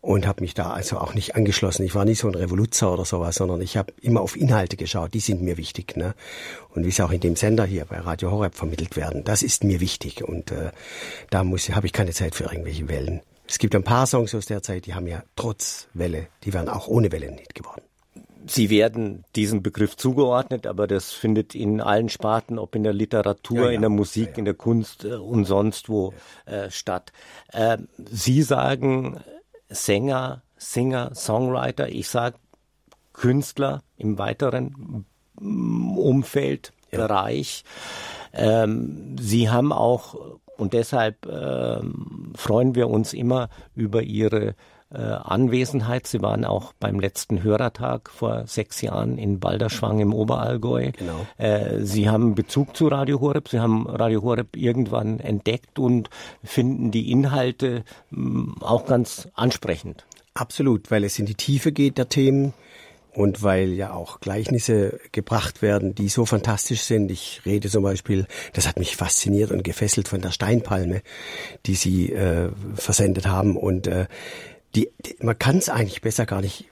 und 0.00 0.26
habe 0.26 0.42
mich 0.42 0.54
da 0.54 0.70
also 0.70 0.98
auch 0.98 1.12
nicht 1.14 1.34
angeschlossen. 1.34 1.84
Ich 1.84 1.94
war 1.94 2.04
nicht 2.04 2.20
so 2.20 2.28
ein 2.28 2.34
Revoluzer 2.34 2.92
oder 2.92 3.04
sowas, 3.04 3.34
sondern 3.34 3.60
ich 3.60 3.76
habe 3.76 3.92
immer 4.00 4.20
auf 4.20 4.36
Inhalte 4.36 4.76
geschaut. 4.76 5.12
Die 5.12 5.20
sind 5.20 5.42
mir 5.42 5.56
wichtig. 5.56 5.96
Ne? 5.96 6.14
Und 6.70 6.86
wie 6.86 6.90
sie 6.90 7.02
auch 7.02 7.10
in 7.10 7.20
dem 7.20 7.36
Sender 7.36 7.64
hier 7.64 7.84
bei 7.84 7.98
Radio 7.98 8.30
Horeb 8.30 8.54
vermittelt 8.54 8.96
werden, 8.96 9.24
das 9.24 9.42
ist 9.42 9.64
mir 9.64 9.80
wichtig. 9.80 10.22
Und 10.22 10.52
äh, 10.52 10.70
da 11.30 11.44
muss 11.44 11.68
habe 11.70 11.86
ich 11.86 11.92
keine 11.92 12.12
Zeit 12.12 12.34
für 12.34 12.44
irgendwelche 12.44 12.88
Wellen. 12.88 13.20
Es 13.46 13.58
gibt 13.58 13.74
ein 13.74 13.84
paar 13.84 14.06
Songs 14.06 14.34
aus 14.34 14.46
der 14.46 14.62
Zeit, 14.62 14.86
die 14.86 14.94
haben 14.94 15.06
ja 15.06 15.22
trotz 15.36 15.88
Welle, 15.94 16.28
die 16.44 16.52
wären 16.52 16.68
auch 16.68 16.88
ohne 16.88 17.12
Welle 17.12 17.30
nicht 17.30 17.54
geworden. 17.54 17.82
Sie 18.46 18.68
werden 18.68 19.24
diesem 19.36 19.62
Begriff 19.62 19.96
zugeordnet, 19.96 20.66
aber 20.66 20.86
das 20.86 21.12
findet 21.12 21.54
in 21.54 21.80
allen 21.80 22.10
Sparten, 22.10 22.58
ob 22.58 22.74
in 22.74 22.82
der 22.82 22.92
Literatur, 22.92 23.56
ja, 23.56 23.64
ja. 23.66 23.70
in 23.70 23.80
der 23.80 23.90
Musik, 23.90 24.30
ja, 24.32 24.38
in 24.38 24.44
der 24.44 24.54
Kunst 24.54 25.04
äh, 25.04 25.14
und 25.14 25.46
sonst 25.46 25.88
wo 25.88 26.12
äh, 26.44 26.70
statt. 26.70 27.12
Äh, 27.52 27.78
Sie 27.96 28.42
sagen 28.42 29.20
Sänger, 29.70 30.42
Singer, 30.58 31.14
Songwriter. 31.14 31.88
Ich 31.88 32.08
sage 32.08 32.36
Künstler 33.14 33.82
im 33.96 34.18
weiteren 34.18 35.06
Umfeld, 35.36 36.72
Bereich. 36.90 37.64
Ähm, 38.32 39.16
Sie 39.18 39.50
haben 39.50 39.72
auch 39.72 40.38
und 40.56 40.72
deshalb 40.72 41.26
äh, 41.26 41.80
freuen 42.34 42.74
wir 42.74 42.88
uns 42.88 43.12
immer 43.12 43.48
über 43.74 44.02
Ihre 44.02 44.54
äh, 44.94 44.98
Anwesenheit. 44.98 46.06
Sie 46.06 46.22
waren 46.22 46.44
auch 46.44 46.72
beim 46.78 47.00
letzten 47.00 47.42
Hörertag 47.42 48.10
vor 48.10 48.46
sechs 48.46 48.80
Jahren 48.80 49.18
in 49.18 49.40
Balderschwang 49.40 49.98
im 50.00 50.14
Oberallgäu. 50.14 50.92
Genau. 50.96 51.26
Äh, 51.36 51.80
Sie 51.80 52.08
haben 52.08 52.34
Bezug 52.34 52.76
zu 52.76 52.88
Radio 52.88 53.20
Horeb. 53.20 53.48
Sie 53.48 53.60
haben 53.60 53.88
Radio 53.88 54.22
Horeb 54.22 54.56
irgendwann 54.56 55.20
entdeckt 55.20 55.78
und 55.78 56.10
finden 56.42 56.90
die 56.90 57.10
Inhalte 57.10 57.84
mh, 58.10 58.54
auch 58.60 58.86
ganz 58.86 59.28
ansprechend. 59.34 60.04
Absolut, 60.34 60.90
weil 60.90 61.04
es 61.04 61.18
in 61.18 61.26
die 61.26 61.34
Tiefe 61.36 61.72
geht 61.72 61.98
der 61.98 62.08
Themen 62.08 62.54
und 63.14 63.42
weil 63.42 63.72
ja 63.72 63.92
auch 63.92 64.20
Gleichnisse 64.20 65.00
gebracht 65.12 65.62
werden, 65.62 65.94
die 65.94 66.08
so 66.08 66.26
fantastisch 66.26 66.82
sind. 66.82 67.10
Ich 67.10 67.42
rede 67.46 67.68
zum 67.68 67.82
Beispiel, 67.82 68.26
das 68.52 68.66
hat 68.66 68.78
mich 68.78 68.96
fasziniert 68.96 69.50
und 69.50 69.62
gefesselt 69.62 70.08
von 70.08 70.20
der 70.20 70.32
Steinpalme, 70.32 71.02
die 71.66 71.74
sie 71.74 72.12
äh, 72.12 72.50
versendet 72.74 73.26
haben. 73.26 73.56
Und 73.56 73.86
äh, 73.86 74.06
die, 74.74 74.90
die 75.06 75.16
man 75.20 75.38
kann 75.38 75.58
es 75.58 75.68
eigentlich 75.68 76.02
besser 76.02 76.26
gar 76.26 76.40
nicht 76.40 76.66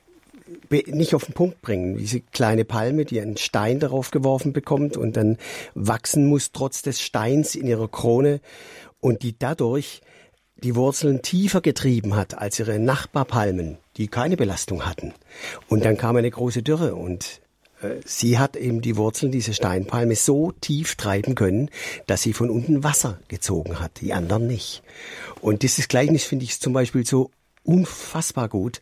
nicht 0.71 1.15
auf 1.15 1.27
den 1.27 1.35
Punkt 1.35 1.61
bringen. 1.61 1.99
Diese 1.99 2.21
kleine 2.21 2.65
Palme, 2.65 3.05
die 3.05 3.21
einen 3.21 3.37
Stein 3.37 3.79
darauf 3.79 4.11
geworfen 4.11 4.55
bekommt 4.55 4.97
und 4.97 5.19
dann 5.19 5.37
wachsen 5.75 6.25
muss 6.27 6.53
trotz 6.53 6.81
des 6.81 7.01
Steins 7.03 7.55
in 7.55 7.67
ihrer 7.67 7.89
Krone 7.89 8.41
und 9.01 9.23
die 9.23 9.39
dadurch 9.39 10.01
die 10.63 10.77
Wurzeln 10.77 11.23
tiefer 11.23 11.61
getrieben 11.61 12.17
hat 12.17 12.39
als 12.39 12.59
ihre 12.59 12.79
Nachbarpalmen, 12.79 13.79
die 13.97 14.09
keine 14.09 14.37
Belastung 14.37 14.87
hatten. 14.87 15.13
Und 15.69 15.85
dann 15.85 15.97
kam 15.97 16.17
eine 16.17 16.31
große 16.31 16.63
Dürre 16.63 16.95
und 16.95 17.41
äh, 17.83 17.97
sie 18.05 18.39
hat 18.39 18.57
eben 18.57 18.81
die 18.81 18.97
Wurzeln, 18.97 19.33
diese 19.33 19.55
Steinpalme, 19.55 20.15
so 20.15 20.53
tief 20.61 20.95
treiben 20.95 21.35
können, 21.35 21.71
dass 22.07 22.23
sie 22.23 22.33
von 22.33 22.51
unten 22.51 22.85
Wasser 22.85 23.19
gezogen 23.29 23.81
hat, 23.81 24.01
die 24.01 24.13
anderen 24.13 24.47
nicht. 24.47 24.83
Und 25.41 25.63
dieses 25.63 25.89
Gleichnis 25.89 26.25
finde 26.25 26.45
ich 26.45 26.61
zum 26.61 26.73
Beispiel 26.73 27.05
so 27.05 27.31
unfassbar 27.65 28.49
gut, 28.49 28.81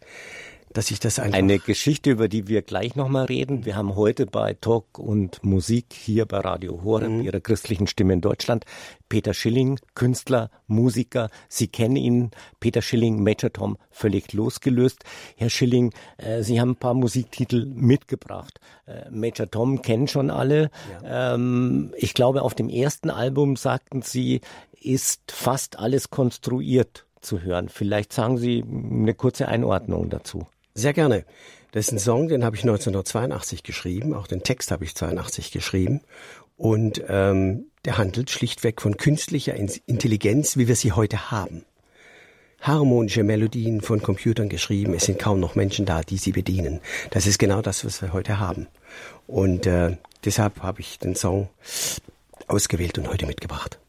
dass 0.73 0.91
ich 0.91 1.01
das 1.01 1.19
einfach. 1.19 1.37
Eine 1.37 1.59
Geschichte, 1.59 2.11
über 2.11 2.29
die 2.29 2.47
wir 2.47 2.63
gleich 2.63 2.95
nochmal 2.95 3.25
reden. 3.25 3.65
Wir 3.65 3.77
haben 3.77 3.97
heute 3.97 4.27
bei 4.27 4.55
Talk 4.55 4.99
und 4.99 5.43
Musik 5.43 5.87
hier 5.93 6.27
bei 6.27 6.39
Radio 6.39 6.83
Horeb, 6.85 7.11
mhm. 7.11 7.23
Ihrer 7.23 7.41
christlichen 7.41 7.87
Stimme 7.87 8.13
in 8.13 8.21
Deutschland, 8.21 8.65
Peter 9.09 9.35
Schilling, 9.35 9.81
Künstler, 9.95 10.51
Musiker. 10.69 11.29
Sie 11.49 11.67
kennen 11.67 11.97
ihn, 11.97 12.31
Peter 12.61 12.83
Schilling, 12.83 13.23
Major 13.23 13.53
Tom, 13.53 13.79
völlig 13.91 14.33
losgelöst. 14.33 15.03
Herr 15.37 15.51
Schilling, 15.51 15.93
äh, 16.19 16.43
Sie 16.43 16.61
haben 16.61 16.71
ein 16.71 16.77
paar 16.77 16.95
Musiktitel 16.95 17.67
mitgebracht. 17.67 18.61
Äh, 18.87 19.11
Major 19.11 19.51
Tom 19.51 19.83
kennen 19.83 20.07
schon 20.07 20.31
alle. 20.31 20.71
Ja. 21.03 21.35
Ähm, 21.35 21.93
ich 21.97 22.15
glaube, 22.15 22.43
auf 22.43 22.55
dem 22.55 22.69
ersten 22.69 23.11
Album 23.11 23.57
sagten 23.57 24.03
Sie, 24.03 24.41
ist 24.81 25.33
fast 25.33 25.81
alles 25.81 26.11
konstruiert 26.11 27.07
zu 27.21 27.43
hören. 27.43 27.69
Vielleicht 27.69 28.13
sagen 28.13 28.39
Sie 28.39 28.63
eine 28.63 29.15
kurze 29.15 29.49
Einordnung 29.49 30.09
dazu. 30.11 30.47
Sehr 30.75 30.93
gerne. 30.93 31.25
Das 31.73 31.87
ist 31.87 31.93
ein 31.93 31.99
Song, 31.99 32.29
den 32.29 32.45
habe 32.45 32.57
ich 32.57 32.63
1982 32.63 33.63
geschrieben. 33.63 34.15
Auch 34.15 34.27
den 34.27 34.43
Text 34.43 34.71
habe 34.71 34.85
ich 34.85 34.95
82 34.95 35.53
geschrieben. 35.53 36.01
Und 36.57 37.03
ähm, 37.09 37.67
der 37.85 37.97
handelt 37.97 38.31
schlichtweg 38.31 38.81
von 38.81 38.97
künstlicher 38.97 39.55
Intelligenz, 39.55 40.57
wie 40.57 40.69
wir 40.69 40.77
sie 40.77 40.93
heute 40.93 41.31
haben. 41.31 41.65
Harmonische 42.61 43.25
Melodien 43.25 43.81
von 43.81 44.03
Computern 44.03 44.51
geschrieben. 44.51 44.93
Es 44.93 45.07
sind 45.07 45.19
kaum 45.19 45.41
noch 45.41 45.55
Menschen 45.55 45.87
da, 45.87 46.03
die 46.03 46.19
sie 46.19 46.33
bedienen. 46.33 46.81
Das 47.11 47.27
ist 47.27 47.39
genau 47.39 47.63
das, 47.63 47.85
was 47.85 48.03
wir 48.03 48.13
heute 48.13 48.39
haben. 48.39 48.67
Und 49.27 49.67
äh, 49.67 49.97
deshalb 50.25 50.63
habe 50.63 50.81
ich 50.81 50.99
den 50.99 51.17
Song 51.17 51.49
ausgewählt 52.49 52.99
und 52.99 53.09
heute 53.09 53.27
mitgebracht. 53.27 53.80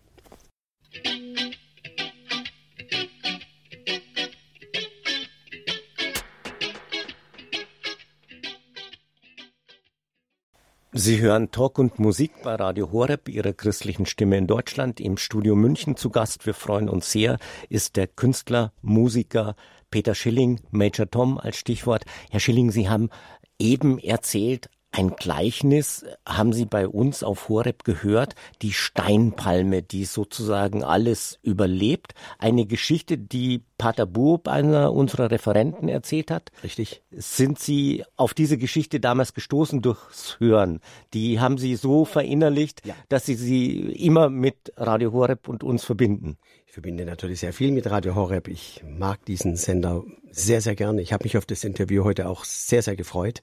Sie 10.93 11.21
hören 11.21 11.51
Talk 11.51 11.79
und 11.79 11.99
Musik 11.99 12.43
bei 12.43 12.53
Radio 12.55 12.91
Horeb, 12.91 13.29
Ihrer 13.29 13.53
christlichen 13.53 14.05
Stimme 14.05 14.37
in 14.37 14.45
Deutschland. 14.45 14.99
Im 14.99 15.15
Studio 15.15 15.55
München 15.55 15.95
zu 15.95 16.09
Gast, 16.09 16.45
wir 16.45 16.53
freuen 16.53 16.89
uns 16.89 17.09
sehr, 17.09 17.39
ist 17.69 17.95
der 17.95 18.07
Künstler, 18.07 18.73
Musiker 18.81 19.55
Peter 19.89 20.13
Schilling, 20.13 20.59
Major 20.71 21.09
Tom 21.09 21.37
als 21.37 21.55
Stichwort. 21.55 22.03
Herr 22.29 22.41
Schilling, 22.41 22.71
Sie 22.71 22.89
haben 22.89 23.09
eben 23.57 23.99
erzählt, 23.99 24.69
ein 24.93 25.15
Gleichnis 25.15 26.05
haben 26.27 26.51
Sie 26.51 26.65
bei 26.65 26.85
uns 26.85 27.23
auf 27.23 27.47
Horeb 27.47 27.85
gehört, 27.85 28.35
die 28.61 28.73
Steinpalme, 28.73 29.83
die 29.83 30.03
sozusagen 30.03 30.83
alles 30.83 31.39
überlebt. 31.43 32.13
Eine 32.39 32.65
Geschichte, 32.65 33.17
die 33.17 33.63
Pater 33.77 34.05
Buob, 34.05 34.49
einer 34.49 34.91
unserer 34.91 35.31
Referenten, 35.31 35.87
erzählt 35.87 36.29
hat. 36.29 36.51
Richtig. 36.61 37.01
Sind 37.09 37.57
Sie 37.57 38.03
auf 38.17 38.33
diese 38.33 38.57
Geschichte 38.57 38.99
damals 38.99 39.33
gestoßen 39.33 39.81
durchs 39.81 40.37
Hören? 40.41 40.81
Die 41.13 41.39
haben 41.39 41.57
Sie 41.57 41.77
so 41.77 42.03
verinnerlicht, 42.03 42.85
ja. 42.85 42.93
dass 43.07 43.25
Sie 43.25 43.35
sie 43.35 43.79
immer 43.93 44.29
mit 44.29 44.73
Radio 44.75 45.13
Horeb 45.13 45.47
und 45.47 45.63
uns 45.63 45.85
verbinden. 45.85 46.37
Ich 46.67 46.73
verbinde 46.73 47.05
natürlich 47.05 47.39
sehr 47.39 47.53
viel 47.53 47.71
mit 47.71 47.89
Radio 47.89 48.15
Horeb. 48.15 48.49
Ich 48.49 48.83
mag 48.85 49.23
diesen 49.25 49.55
Sender 49.55 50.03
sehr, 50.31 50.59
sehr 50.59 50.75
gerne. 50.75 51.01
Ich 51.01 51.13
habe 51.13 51.23
mich 51.23 51.37
auf 51.37 51.45
das 51.45 51.63
Interview 51.63 52.03
heute 52.03 52.27
auch 52.27 52.43
sehr, 52.43 52.81
sehr 52.81 52.97
gefreut. 52.97 53.41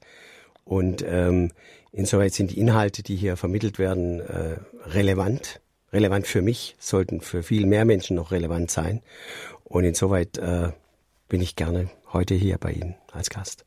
Und 0.69 1.03
ähm, 1.09 1.51
insoweit 1.93 2.35
sind 2.35 2.51
die 2.51 2.61
Inhalte, 2.61 3.03
die 3.03 3.17
hier 3.17 3.39
vermittelt 3.39 3.79
werden, 3.79 4.21
äh, 4.21 4.59
relevant. 4.85 5.61
Relevant 5.95 6.27
für 6.27 6.43
mich, 6.43 6.77
sollten 6.79 7.23
für 7.23 7.43
viel 7.43 7.65
mehr 7.65 7.87
Menschen 7.87 8.17
noch 8.17 8.33
relevant 8.33 8.71
sein. 8.71 9.01
Und 9.65 9.85
insoweit 9.85 10.37
äh, 10.37 10.73
bin 11.31 11.41
ich 11.41 11.57
gerne 11.57 11.89
heute 12.13 12.35
hier 12.35 12.59
bei 12.59 12.73
Ihnen 12.73 12.97
als 13.13 13.31
Gast. 13.31 13.65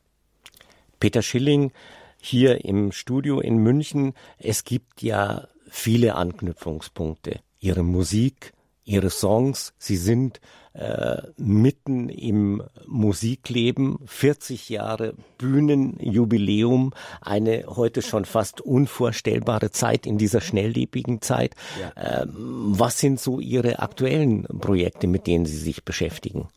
Peter 1.00 1.24
Schilling 1.24 1.72
hier 2.20 2.64
im 2.64 2.92
Studio 2.92 3.40
in 3.40 3.58
München. 3.58 4.14
Es 4.38 4.64
gibt 4.64 5.02
ja 5.02 5.48
viele 5.68 6.14
Anknüpfungspunkte. 6.14 7.40
Ihre 7.60 7.82
Musik, 7.82 8.54
Ihre 8.84 9.10
Songs, 9.10 9.74
sie 9.80 9.98
sind 9.98 10.40
äh, 10.74 11.22
mitten 11.38 12.10
im 12.10 12.64
Musikleben, 12.88 14.00
40 14.06 14.70
Jahre 14.70 15.14
Bühnenjubiläum, 15.38 16.94
eine 17.22 17.66
heute 17.68 18.02
schon 18.02 18.26
fast 18.26 18.62
unvorstellbare 18.62 19.72
Zeit 19.72 20.06
in 20.06 20.18
dieser 20.18 20.42
schnelllebigen 20.42 21.22
Zeit. 21.22 21.56
Ja. 21.80 22.24
Ähm, 22.24 22.34
was 22.36 23.00
sind 23.00 23.20
so 23.20 23.40
Ihre 23.40 23.80
aktuellen 23.80 24.44
Projekte, 24.44 25.08
mit 25.08 25.28
denen 25.28 25.46
Sie 25.46 25.58
sich 25.58 25.84
beschäftigen? 25.84 26.48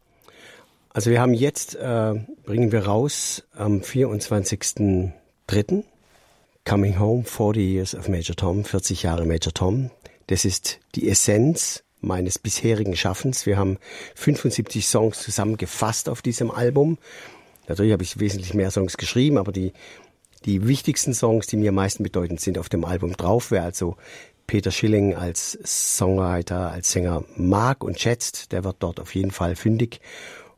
Also 0.90 1.11
wir 1.11 1.21
haben 1.21 1.35
jetzt, 1.35 1.75
äh, 1.75 2.14
bringen 2.44 2.71
wir 2.71 2.87
raus 2.87 3.42
am 3.52 3.80
24.03. 3.80 5.83
Coming 6.64 6.99
Home, 6.99 7.25
40 7.25 7.62
Years 7.62 7.94
of 7.94 8.09
Major 8.09 8.37
Tom, 8.37 8.64
40 8.64 9.02
Jahre 9.02 9.26
Major 9.26 9.52
Tom. 9.52 9.90
Das 10.28 10.47
ist 10.47 10.78
die 10.94 11.11
Essenz 11.11 11.84
meines 12.07 12.39
bisherigen 12.39 12.97
Schaffens. 12.97 13.47
Wir 13.47 13.57
haben 13.57 13.79
75 14.15 14.87
Songs 14.87 15.23
zusammengefasst 15.23 16.09
auf 16.09 16.23
diesem 16.23 16.51
Album. 16.51 16.99
Natürlich 17.69 17.93
habe 17.93 18.03
ich 18.03 18.21
wesentlich 18.21 18.55
mehr 18.55 18.71
Songs 18.71 18.97
geschrieben, 18.97 19.39
aber 19.39 19.53
die, 19.53 19.73
die 20.45 20.67
wichtigsten 20.67 21.15
Songs, 21.15 21.47
die 21.47 21.57
mir 21.57 21.71
am 21.71 21.77
meisten 21.77 22.03
bedeuten, 22.03 22.39
sind 22.39 22.59
auf 22.59 22.69
dem 22.69 22.85
Album 22.85 23.13
drauf. 23.17 23.51
Wer 23.51 23.63
also 23.63 23.97
Peter 24.47 24.71
Schilling 24.71 25.15
als 25.15 25.59
Songwriter, 25.65 26.71
als 26.71 26.93
Sänger 26.93 27.25
mag 27.37 27.83
und 27.83 27.99
schätzt, 27.99 28.53
der 28.53 28.65
wird 28.65 28.77
dort 28.81 29.01
auf 29.01 29.15
jeden 29.15 29.31
Fall 29.31 29.57
fündig. 29.57 30.01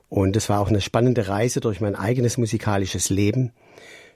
Und 0.09 0.37
es 0.37 0.49
war 0.49 0.61
auch 0.61 0.69
eine 0.69 0.81
spannende 0.81 1.29
Reise 1.29 1.61
durch 1.61 1.81
mein 1.81 1.97
eigenes 1.97 2.39
musikalisches 2.39 3.11
Leben. 3.11 3.53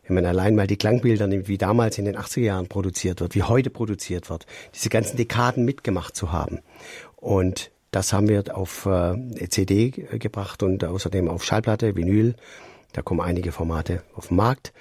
Wenn 0.07 0.15
man 0.15 0.27
allein 0.27 0.57
mal 0.57 0.67
die 0.67 0.77
Klangbilder 0.77 1.29
nimmt, 1.29 1.47
wie 1.47 1.59
damals 1.59 1.99
in 1.99 2.05
den 2.05 2.17
80er 2.17 2.41
Jahren 2.41 2.69
produziert 2.69 3.21
wird, 3.21 3.37
wie 3.37 3.45
heute 3.45 3.71
produziert 3.71 4.29
wird, 4.29 4.47
diese 4.75 4.89
ganzen 4.89 5.17
Dekaden 5.17 5.65
mitgemacht 5.65 6.17
zu 6.17 6.33
haben. 6.33 6.61
Und 7.21 7.71
das 7.91 8.13
haben 8.13 8.29
wir 8.29 8.57
auf 8.57 8.87
äh, 8.87 9.49
CD 9.49 9.91
gebracht 9.91 10.63
und 10.63 10.85
außerdem 10.85 11.29
auf 11.29 11.45
Schallplatte, 11.45 11.97
Vinyl. 11.97 12.35
Da 12.93 13.03
kommen 13.03 13.21
einige 13.21 13.53
Formate 13.53 14.03
auf 14.15 14.29
den 14.29 14.37
Markt. 14.37 14.73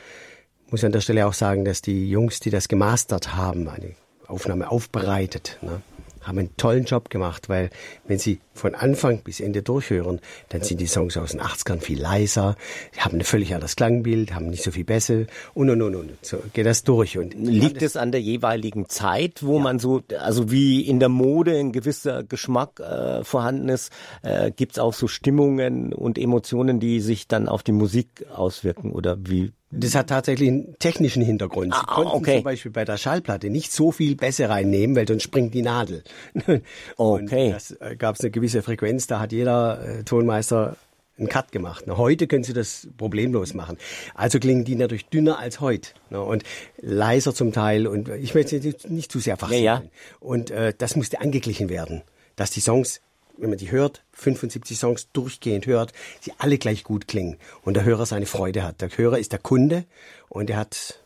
Muss 0.69 0.83
an 0.83 0.91
der 0.91 1.01
Stelle 1.01 1.27
auch 1.27 1.33
sagen, 1.33 1.65
dass 1.65 1.81
die 1.81 2.09
Jungs, 2.09 2.39
die 2.39 2.49
das 2.49 2.67
gemastert 2.67 3.35
haben, 3.35 3.67
eine 3.67 3.95
Aufnahme 4.27 4.69
aufbereitet, 4.69 5.57
ne, 5.61 5.81
haben 6.29 6.39
einen 6.39 6.55
tollen 6.55 6.85
Job 6.85 7.09
gemacht, 7.09 7.49
weil 7.49 7.69
wenn 8.07 8.19
Sie 8.19 8.39
von 8.53 8.75
Anfang 8.75 9.21
bis 9.23 9.39
Ende 9.39 9.61
durchhören, 9.61 10.19
dann 10.49 10.61
sind 10.61 10.79
die 10.79 10.87
Songs 10.87 11.17
aus 11.17 11.31
den 11.31 11.41
80ern 11.41 11.81
viel 11.81 11.99
leiser, 11.99 12.55
haben 12.97 13.17
ein 13.17 13.23
völlig 13.23 13.53
anderes 13.53 13.75
Klangbild, 13.75 14.33
haben 14.33 14.47
nicht 14.47 14.63
so 14.63 14.71
viel 14.71 14.85
Bässe 14.85 15.27
und 15.53 15.69
und 15.69 15.81
und 15.81 15.95
und. 15.95 16.11
So 16.21 16.37
geht 16.53 16.65
das 16.65 16.83
durch. 16.83 17.17
Und 17.17 17.33
Liegt 17.33 17.81
es 17.81 17.97
an 17.97 18.11
der 18.11 18.21
jeweiligen 18.21 18.87
Zeit, 18.87 19.43
wo 19.43 19.57
ja. 19.57 19.63
man 19.63 19.79
so, 19.79 20.01
also 20.17 20.51
wie 20.51 20.81
in 20.81 20.99
der 20.99 21.09
Mode 21.09 21.57
ein 21.57 21.71
gewisser 21.71 22.23
Geschmack 22.23 22.79
äh, 22.79 23.23
vorhanden 23.23 23.69
ist, 23.69 23.91
äh, 24.21 24.51
gibt 24.51 24.73
es 24.73 24.79
auch 24.79 24.93
so 24.93 25.07
Stimmungen 25.07 25.93
und 25.93 26.17
Emotionen, 26.17 26.79
die 26.79 26.99
sich 27.01 27.27
dann 27.27 27.49
auf 27.49 27.63
die 27.63 27.71
Musik 27.71 28.25
auswirken 28.33 28.91
oder 28.91 29.17
wie 29.19 29.51
das 29.71 29.93
hat 29.95 30.07
tatsächlich 30.07 30.49
einen 30.49 30.75
technischen 30.79 31.21
Hintergrund. 31.21 31.73
Sie 31.73 31.79
ah, 31.79 31.85
konnten 31.85 32.11
okay. 32.11 32.35
zum 32.35 32.43
Beispiel 32.43 32.71
bei 32.71 32.85
der 32.85 32.97
Schallplatte 32.97 33.49
nicht 33.49 33.71
so 33.71 33.91
viel 33.91 34.15
Bässe 34.15 34.49
reinnehmen, 34.49 34.95
weil 34.95 35.05
dann 35.05 35.19
springt 35.19 35.53
die 35.53 35.61
Nadel. 35.61 36.03
okay. 36.97 37.51
das 37.51 37.71
äh, 37.71 37.95
gab 37.95 38.15
es 38.15 38.21
eine 38.21 38.31
gewisse 38.31 38.61
Frequenz, 38.61 39.07
da 39.07 39.19
hat 39.19 39.31
jeder 39.31 39.99
äh, 39.99 40.03
Tonmeister 40.03 40.75
einen 41.19 41.29
Cut 41.29 41.51
gemacht. 41.51 41.83
Na, 41.85 41.97
heute 41.97 42.27
können 42.27 42.43
sie 42.43 42.53
das 42.53 42.87
problemlos 42.97 43.53
machen. 43.53 43.77
Also 44.15 44.39
klingen 44.39 44.63
die 44.63 44.75
natürlich 44.75 45.07
dünner 45.07 45.37
als 45.37 45.59
heute 45.59 45.89
ne, 46.09 46.21
und 46.21 46.43
leiser 46.81 47.35
zum 47.35 47.51
Teil 47.51 47.87
und 47.87 48.09
ich 48.09 48.33
möchte 48.33 48.55
nicht, 48.59 48.89
nicht 48.89 49.11
zu 49.11 49.19
sehr 49.19 49.37
fachsimpeln. 49.37 49.65
Ja, 49.65 49.81
ja. 49.81 49.89
Und 50.19 50.49
äh, 50.49 50.73
das 50.77 50.95
musste 50.95 51.21
angeglichen 51.21 51.69
werden, 51.69 52.01
dass 52.35 52.51
die 52.51 52.61
Songs 52.61 53.01
wenn 53.39 53.49
man 53.49 53.57
die 53.57 53.71
hört, 53.71 54.03
75 54.13 54.77
Songs 54.77 55.07
durchgehend 55.13 55.65
hört, 55.65 55.93
sie 56.21 56.33
alle 56.37 56.57
gleich 56.57 56.83
gut 56.83 57.07
klingen 57.07 57.37
und 57.63 57.75
der 57.75 57.83
Hörer 57.83 58.05
seine 58.05 58.25
Freude 58.25 58.63
hat. 58.63 58.81
Der 58.81 58.89
Hörer 58.89 59.17
ist 59.17 59.31
der 59.31 59.39
Kunde 59.39 59.85
und 60.27 60.49
der 60.49 60.57
hat, 60.57 60.99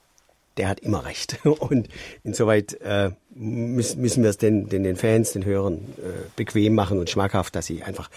der 0.58 0.68
hat 0.68 0.80
immer 0.80 1.06
recht. 1.06 1.40
Und 1.46 1.90
insoweit 2.24 2.80
äh, 2.82 3.12
müssen, 3.34 4.24
wir 4.24 4.30
es 4.30 4.38
den, 4.38 4.70
den, 4.70 4.84
den 4.84 4.96
Fans, 4.96 5.34
den 5.34 5.46
Hörern 5.46 5.80
äh, 5.98 6.30
bequem 6.36 6.76
machen 6.76 7.00
und 7.00 7.10
schmackhaft, 7.10 7.56
dass 7.56 7.66
sie 7.66 7.84
einfach 7.84 8.10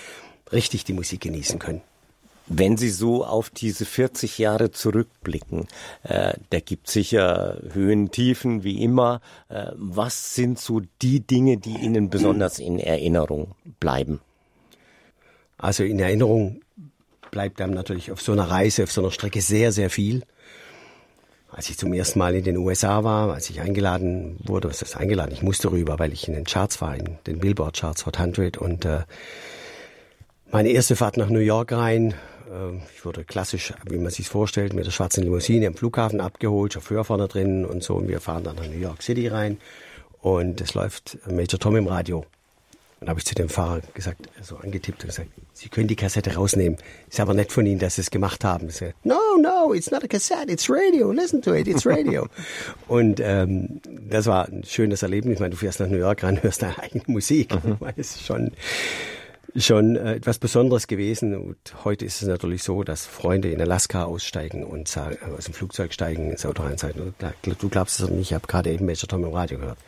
richtig 0.52 0.85
die 0.85 0.92
Musik 0.92 1.23
genießen 1.23 1.58
können. 1.58 1.80
Wenn 2.48 2.76
Sie 2.76 2.90
so 2.90 3.24
auf 3.24 3.50
diese 3.50 3.84
40 3.84 4.38
Jahre 4.38 4.70
zurückblicken, 4.70 5.66
äh, 6.04 6.34
da 6.50 6.60
gibt 6.60 6.88
sicher 6.88 7.58
Höhen, 7.72 8.12
Tiefen, 8.12 8.62
wie 8.62 8.82
immer. 8.82 9.20
Äh, 9.48 9.72
was 9.74 10.34
sind 10.34 10.60
so 10.60 10.80
die 11.02 11.20
Dinge, 11.20 11.56
die 11.56 11.76
Ihnen 11.76 12.08
besonders 12.08 12.60
in 12.60 12.78
Erinnerung 12.78 13.56
bleiben? 13.80 14.20
Also 15.58 15.82
in 15.82 15.98
Erinnerung 15.98 16.60
bleibt 17.32 17.60
einem 17.60 17.74
natürlich 17.74 18.12
auf 18.12 18.20
so 18.20 18.32
einer 18.32 18.48
Reise, 18.48 18.84
auf 18.84 18.92
so 18.92 19.00
einer 19.00 19.10
Strecke 19.10 19.40
sehr, 19.40 19.72
sehr 19.72 19.90
viel. 19.90 20.22
Als 21.50 21.68
ich 21.70 21.78
zum 21.78 21.92
ersten 21.94 22.18
Mal 22.18 22.34
in 22.34 22.44
den 22.44 22.58
USA 22.58 23.02
war, 23.02 23.32
als 23.32 23.50
ich 23.50 23.60
eingeladen 23.60 24.38
wurde, 24.44 24.68
was 24.68 24.82
ist 24.82 24.96
eingeladen? 24.96 25.32
Ich 25.32 25.42
musste 25.42 25.72
rüber, 25.72 25.98
weil 25.98 26.12
ich 26.12 26.28
in 26.28 26.34
den 26.34 26.44
Charts 26.44 26.80
war, 26.80 26.94
in 26.94 27.18
den 27.26 27.40
Billboard 27.40 27.76
Charts 27.76 28.06
Hot 28.06 28.20
100 28.20 28.58
und 28.58 28.84
äh, 28.84 29.00
meine 30.52 30.68
erste 30.68 30.96
Fahrt 30.96 31.16
nach 31.16 31.28
New 31.28 31.40
York 31.40 31.72
rein, 31.72 32.14
ich 32.94 33.04
wurde 33.04 33.24
klassisch, 33.24 33.72
wie 33.88 33.98
man 33.98 34.10
sich 34.10 34.28
vorstellt, 34.28 34.72
mit 34.72 34.86
der 34.86 34.90
schwarzen 34.90 35.22
Limousine 35.22 35.66
am 35.66 35.74
Flughafen 35.74 36.20
abgeholt, 36.20 36.74
Chauffeur 36.74 37.04
vorne 37.04 37.28
drin 37.28 37.64
und 37.64 37.82
so. 37.82 37.94
Und 37.94 38.08
wir 38.08 38.20
fahren 38.20 38.44
dann 38.44 38.56
nach 38.56 38.66
New 38.66 38.78
York 38.78 39.02
City 39.02 39.28
rein. 39.28 39.58
Und 40.20 40.60
es 40.60 40.74
läuft 40.74 41.18
Major 41.30 41.58
Tom 41.58 41.76
im 41.76 41.86
Radio. 41.86 42.24
Und 42.98 43.10
habe 43.10 43.20
ich 43.20 43.26
zu 43.26 43.34
dem 43.34 43.50
Fahrer 43.50 43.82
gesagt, 43.92 44.28
so 44.40 44.56
angetippt 44.56 45.02
und 45.02 45.08
gesagt, 45.08 45.28
Sie 45.52 45.68
können 45.68 45.86
die 45.86 45.96
Kassette 45.96 46.34
rausnehmen. 46.34 46.78
Ist 47.08 47.20
aber 47.20 47.34
nett 47.34 47.52
von 47.52 47.66
Ihnen, 47.66 47.78
dass 47.78 47.96
Sie 47.96 48.00
es 48.00 48.10
gemacht 48.10 48.42
haben. 48.42 48.70
So, 48.70 48.86
no, 49.04 49.18
no, 49.38 49.74
it's 49.74 49.90
not 49.90 50.02
a 50.02 50.06
cassette, 50.06 50.50
it's 50.50 50.68
radio. 50.70 51.12
Listen 51.12 51.42
to 51.42 51.54
it, 51.54 51.68
it's 51.68 51.84
radio. 51.84 52.26
und 52.88 53.20
ähm, 53.20 53.80
das 54.08 54.26
war 54.26 54.48
ein 54.48 54.64
schönes 54.64 55.02
Erlebnis. 55.02 55.34
Ich 55.34 55.40
meine, 55.40 55.50
du 55.50 55.56
fährst 55.58 55.80
nach 55.80 55.88
New 55.88 55.98
York 55.98 56.24
rein, 56.24 56.42
hörst 56.42 56.62
deine 56.62 56.78
eigene 56.78 57.04
Musik. 57.06 57.54
Mhm. 57.54 57.76
Das 57.96 58.16
ist 58.16 58.26
schon 58.26 58.52
schon 59.58 59.96
äh, 59.96 60.14
etwas 60.14 60.38
Besonderes 60.38 60.86
gewesen. 60.86 61.34
Und 61.36 61.56
heute 61.84 62.04
ist 62.04 62.22
es 62.22 62.28
natürlich 62.28 62.62
so, 62.62 62.82
dass 62.82 63.06
Freunde 63.06 63.50
in 63.50 63.60
Alaska 63.60 64.04
aussteigen 64.04 64.64
und 64.64 64.88
sagen, 64.88 65.16
äh, 65.22 65.36
aus 65.36 65.44
dem 65.44 65.54
Flugzeug 65.54 65.92
steigen, 65.92 66.30
ins 66.30 66.44
Auto 66.44 66.62
rein 66.62 66.76
du 67.58 67.68
glaubst 67.68 68.00
es 68.00 68.10
nicht, 68.10 68.30
ich 68.30 68.34
habe 68.34 68.46
gerade 68.46 68.70
eben 68.70 68.86
Major 68.86 69.08
Tom 69.08 69.25
im 69.25 69.32
Radio 69.32 69.58
gehört. 69.58 69.78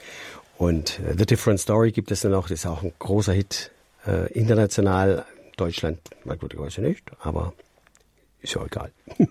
Und 0.57 1.01
äh, 1.01 1.15
The 1.17 1.27
Different 1.27 1.61
Story 1.61 1.93
gibt 1.93 2.11
es 2.11 2.21
dann 2.21 2.35
auch, 2.35 2.49
das 2.49 2.61
ist 2.61 2.67
auch 2.67 2.83
ein 2.83 2.93
großer 2.99 3.33
Hit 3.33 3.71
äh, 4.07 4.33
international. 4.33 5.25
Deutschland, 5.57 5.99
na 6.25 6.37
gut, 6.37 6.55
ich 6.55 6.61
weiß 6.61 6.79
nicht, 6.79 7.05
aber 7.21 7.53
ist 8.41 8.55
ja 8.55 8.65
egal. 8.65 8.93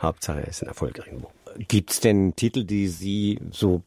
Hauptsache 0.00 0.42
es 0.42 0.56
ist 0.56 0.62
ein 0.62 0.68
Erfolg 0.68 0.98
irgendwo. 0.98 1.30
Gibt 1.68 1.90
es 1.90 2.00
denn 2.00 2.36
Titel, 2.36 2.64
die 2.64 2.88
Sie 2.88 3.38
so 3.50 3.82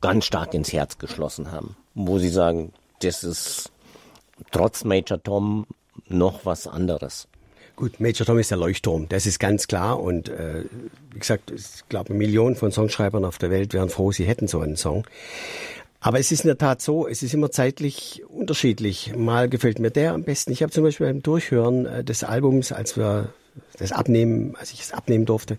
ganz 0.00 0.24
stark 0.24 0.54
ins 0.54 0.72
Herz 0.72 0.98
geschlossen 0.98 1.52
haben, 1.52 1.76
wo 1.94 2.18
Sie 2.18 2.28
sagen, 2.28 2.72
das 3.02 3.24
ist 3.24 3.70
trotz 4.50 4.84
Major 4.84 5.22
Tom 5.22 5.66
noch 6.08 6.44
was 6.44 6.66
anderes. 6.66 7.28
Gut, 7.76 7.98
Major 7.98 8.26
Tom 8.26 8.38
ist 8.38 8.50
der 8.50 8.58
Leuchtturm, 8.58 9.08
das 9.08 9.24
ist 9.24 9.38
ganz 9.38 9.66
klar. 9.66 10.00
Und 10.00 10.28
äh, 10.28 10.64
wie 11.12 11.18
gesagt, 11.18 11.50
ich 11.50 11.88
glaube, 11.88 12.12
Millionen 12.12 12.56
von 12.56 12.72
Songschreibern 12.72 13.24
auf 13.24 13.38
der 13.38 13.50
Welt 13.50 13.72
wären 13.72 13.88
froh, 13.88 14.12
sie 14.12 14.24
hätten 14.24 14.48
so 14.48 14.60
einen 14.60 14.76
Song. 14.76 15.06
Aber 16.00 16.18
es 16.18 16.32
ist 16.32 16.44
in 16.44 16.48
der 16.48 16.58
Tat 16.58 16.80
so, 16.80 17.06
es 17.06 17.22
ist 17.22 17.34
immer 17.34 17.50
zeitlich 17.50 18.22
unterschiedlich. 18.28 19.14
Mal 19.16 19.48
gefällt 19.48 19.78
mir 19.78 19.90
der 19.90 20.14
am 20.14 20.24
besten. 20.24 20.50
Ich 20.52 20.62
habe 20.62 20.72
zum 20.72 20.82
Beispiel 20.82 21.06
beim 21.06 21.22
Durchhören 21.22 21.86
äh, 21.86 22.04
des 22.04 22.24
Albums, 22.24 22.72
als 22.72 22.96
wir 22.96 23.32
das 23.78 23.92
abnehmen, 23.92 24.54
als 24.58 24.72
ich 24.72 24.80
es 24.80 24.92
abnehmen 24.92 25.26
durfte, 25.26 25.58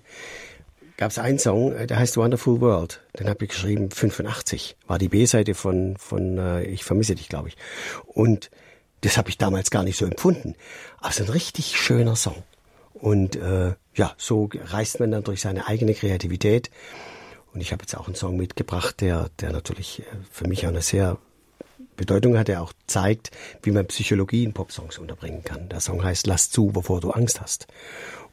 gab 0.98 1.12
es 1.12 1.20
einen 1.20 1.40
Song, 1.40 1.74
äh, 1.74 1.88
der 1.88 1.98
heißt 1.98 2.18
Wonderful 2.18 2.62
World. 2.62 3.02
Den 3.20 3.30
habe 3.30 3.46
ich 3.46 3.50
geschrieben, 3.52 3.92
85. 3.92 4.78
War 4.88 5.00
die 5.00 5.10
B-Seite 5.10 5.54
von, 5.54 5.96
von 5.98 6.38
äh, 6.38 6.64
Ich 6.66 6.84
vermisse 6.84 7.16
dich, 7.16 7.30
glaube 7.30 7.50
ich. 7.50 7.58
Und 8.06 8.52
das 9.02 9.18
habe 9.18 9.30
ich 9.30 9.38
damals 9.38 9.72
gar 9.72 9.84
nicht 9.84 9.98
so 9.98 10.06
empfunden. 10.06 10.56
Aber 11.00 11.10
es 11.10 11.20
ist 11.20 11.28
ein 11.28 11.34
richtig 11.34 11.78
schöner 11.78 12.16
Song. 12.16 12.44
Und 12.94 13.36
äh, 13.36 13.74
ja, 13.96 14.14
so 14.18 14.50
reist 14.54 15.00
man 15.00 15.12
dann 15.12 15.24
durch 15.24 15.42
seine 15.42 15.68
eigene 15.68 15.94
Kreativität. 15.94 16.70
Und 17.54 17.62
ich 17.62 17.72
habe 17.72 17.84
jetzt 17.84 17.96
auch 17.96 18.08
einen 18.08 18.16
Song 18.16 18.38
mitgebracht, 18.38 19.02
der, 19.02 19.30
der 19.40 19.52
natürlich 19.52 20.02
äh, 20.02 20.04
für 20.32 20.48
mich 20.48 20.66
auch 20.66 20.70
eine 20.70 20.82
sehr 20.82 21.18
Bedeutung 21.98 22.38
hat, 22.38 22.48
der 22.48 22.62
auch 22.62 22.74
zeigt, 22.88 23.32
wie 23.64 23.72
man 23.72 23.88
Psychologie 23.88 24.44
in 24.44 24.54
Popsongs 24.54 24.98
unterbringen 24.98 25.44
kann. 25.44 25.70
Der 25.70 25.82
Song 25.82 26.04
heißt 26.04 26.28
Lass 26.28 26.50
zu, 26.50 26.68
bevor 26.68 27.02
du 27.02 27.12
Angst 27.12 27.42
hast. 27.42 27.68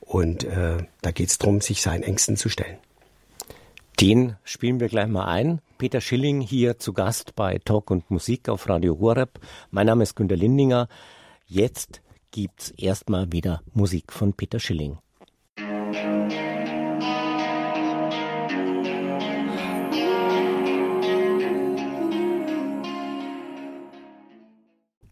Und 0.01 0.45
äh, 0.45 0.79
da 1.03 1.11
geht 1.11 1.31
es 1.31 1.39
darum, 1.39 1.61
sich 1.61 1.83
seinen 1.83 2.03
Ängsten 2.03 2.37
zu 2.37 2.49
stellen. 2.49 2.79
Den 4.01 4.37
spielen 4.45 4.81
wir 4.81 4.89
gleich 4.89 5.09
mal 5.09 5.27
ein. 5.27 5.61
Peter 5.79 6.01
Schilling 6.01 6.41
hier 6.41 6.81
zu 6.81 6.93
Gast 6.93 7.37
bei 7.37 7.59
Talk 7.65 7.93
und 7.93 8.11
Musik 8.11 8.49
auf 8.49 8.69
Radio 8.69 8.99
Horeb. 8.99 9.39
Mein 9.71 9.87
Name 9.87 10.03
ist 10.03 10.17
Günter 10.17 10.35
Lindinger. 10.35 10.89
Jetzt 11.47 12.03
gibt's 12.33 12.71
erstmal 12.73 13.31
wieder 13.31 13.63
Musik 13.75 14.13
von 14.13 14.33
Peter 14.33 14.59
Schilling. 14.59 14.99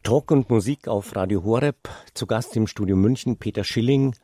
Talk 0.03 0.33
und 0.33 0.51
Musik 0.51 0.89
auf 0.89 1.15
Radio 1.15 1.45
Horeb. 1.45 1.89
Zu 2.13 2.27
Gast 2.27 2.57
im 2.57 2.67
Studio 2.67 2.97
München 2.97 3.37
Peter 3.37 3.63
Schilling, 3.63 4.17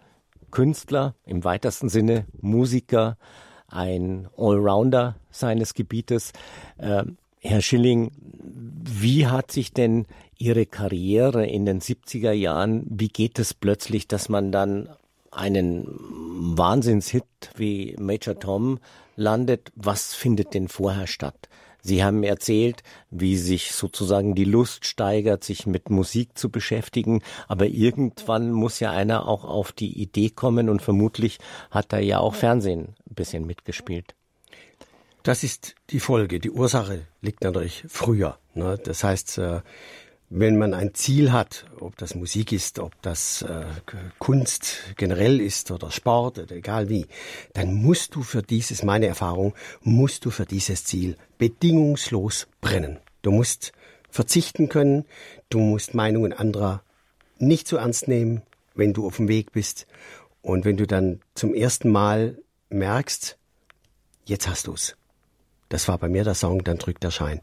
Künstler 0.50 1.14
im 1.24 1.44
weitesten 1.44 1.88
Sinne, 1.88 2.26
Musiker, 2.40 3.16
ein 3.72 4.28
Allrounder 4.37 5.16
seines 5.30 5.74
Gebietes. 5.74 6.32
Äh, 6.78 7.04
Herr 7.40 7.62
Schilling, 7.62 8.12
wie 8.20 9.26
hat 9.26 9.50
sich 9.50 9.72
denn 9.72 10.06
Ihre 10.38 10.66
Karriere 10.66 11.46
in 11.46 11.66
den 11.66 11.80
70er 11.80 12.32
Jahren, 12.32 12.85
wie 12.88 13.08
geht 13.08 13.38
es 13.38 13.54
plötzlich, 13.54 14.08
dass 14.08 14.28
man 14.28 14.52
dann 14.52 14.88
einen 15.30 15.87
Wahnsinnshit 16.56 17.24
wie 17.56 17.96
Major 17.98 18.38
Tom 18.38 18.78
landet? 19.16 19.72
Was 19.76 20.14
findet 20.14 20.54
denn 20.54 20.68
vorher 20.68 21.06
statt? 21.06 21.48
Sie 21.82 22.04
haben 22.04 22.22
erzählt, 22.22 22.82
wie 23.10 23.36
sich 23.36 23.72
sozusagen 23.72 24.34
die 24.34 24.44
Lust 24.44 24.86
steigert, 24.86 25.42
sich 25.42 25.66
mit 25.66 25.90
Musik 25.90 26.38
zu 26.38 26.48
beschäftigen. 26.48 27.22
Aber 27.48 27.66
irgendwann 27.66 28.52
muss 28.52 28.80
ja 28.80 28.92
einer 28.92 29.28
auch 29.28 29.44
auf 29.44 29.72
die 29.72 30.00
Idee 30.00 30.30
kommen 30.30 30.68
und 30.68 30.80
vermutlich 30.80 31.38
hat 31.70 31.92
da 31.92 31.98
ja 31.98 32.18
auch 32.18 32.34
Fernsehen 32.34 32.94
ein 33.10 33.14
bisschen 33.14 33.46
mitgespielt. 33.46 34.14
Das 35.24 35.44
ist 35.44 35.74
die 35.90 36.00
Folge. 36.00 36.40
Die 36.40 36.50
Ursache 36.50 37.06
liegt 37.20 37.44
natürlich 37.44 37.84
früher. 37.88 38.38
Ne? 38.54 38.78
Das 38.82 39.04
heißt, 39.04 39.38
äh, 39.38 39.60
wenn 40.34 40.56
man 40.56 40.72
ein 40.72 40.94
Ziel 40.94 41.30
hat, 41.30 41.66
ob 41.78 41.98
das 41.98 42.14
Musik 42.14 42.52
ist, 42.52 42.78
ob 42.78 43.00
das 43.02 43.42
äh, 43.42 43.66
Kunst 44.18 44.94
generell 44.96 45.42
ist 45.42 45.70
oder 45.70 45.90
Sport 45.90 46.38
oder 46.38 46.56
egal 46.56 46.88
wie, 46.88 47.06
dann 47.52 47.74
musst 47.74 48.14
du 48.14 48.22
für 48.22 48.42
dieses, 48.42 48.82
meine 48.82 49.06
Erfahrung, 49.06 49.52
musst 49.82 50.24
du 50.24 50.30
für 50.30 50.46
dieses 50.46 50.84
Ziel 50.84 51.18
bedingungslos 51.36 52.48
brennen. 52.62 52.98
Du 53.20 53.30
musst 53.30 53.72
verzichten 54.08 54.70
können, 54.70 55.04
du 55.50 55.58
musst 55.58 55.94
Meinungen 55.94 56.32
anderer 56.32 56.82
nicht 57.38 57.68
so 57.68 57.76
ernst 57.76 58.08
nehmen, 58.08 58.40
wenn 58.74 58.94
du 58.94 59.06
auf 59.06 59.16
dem 59.16 59.28
Weg 59.28 59.52
bist. 59.52 59.86
Und 60.40 60.64
wenn 60.64 60.78
du 60.78 60.86
dann 60.86 61.20
zum 61.34 61.52
ersten 61.52 61.90
Mal 61.90 62.38
merkst, 62.70 63.36
jetzt 64.24 64.48
hast 64.48 64.66
du's. 64.66 64.96
Das 65.68 65.88
war 65.88 65.98
bei 65.98 66.08
mir 66.08 66.24
der 66.24 66.34
Song, 66.34 66.64
dann 66.64 66.78
drückt 66.78 67.04
der 67.04 67.10
Schein. 67.10 67.42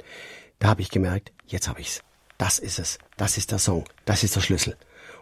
Da 0.58 0.70
habe 0.70 0.82
ich 0.82 0.90
gemerkt, 0.90 1.32
jetzt 1.46 1.68
habe 1.68 1.82
ich's 1.82 2.02
das 2.40 2.58
ist 2.58 2.80
es, 2.80 2.98
das 3.18 3.38
ist 3.38 3.52
der 3.52 3.60
Song, 3.60 3.84
das 4.06 4.24
ist 4.24 4.36
der 4.36 4.42
Schlüssel. 4.42 4.76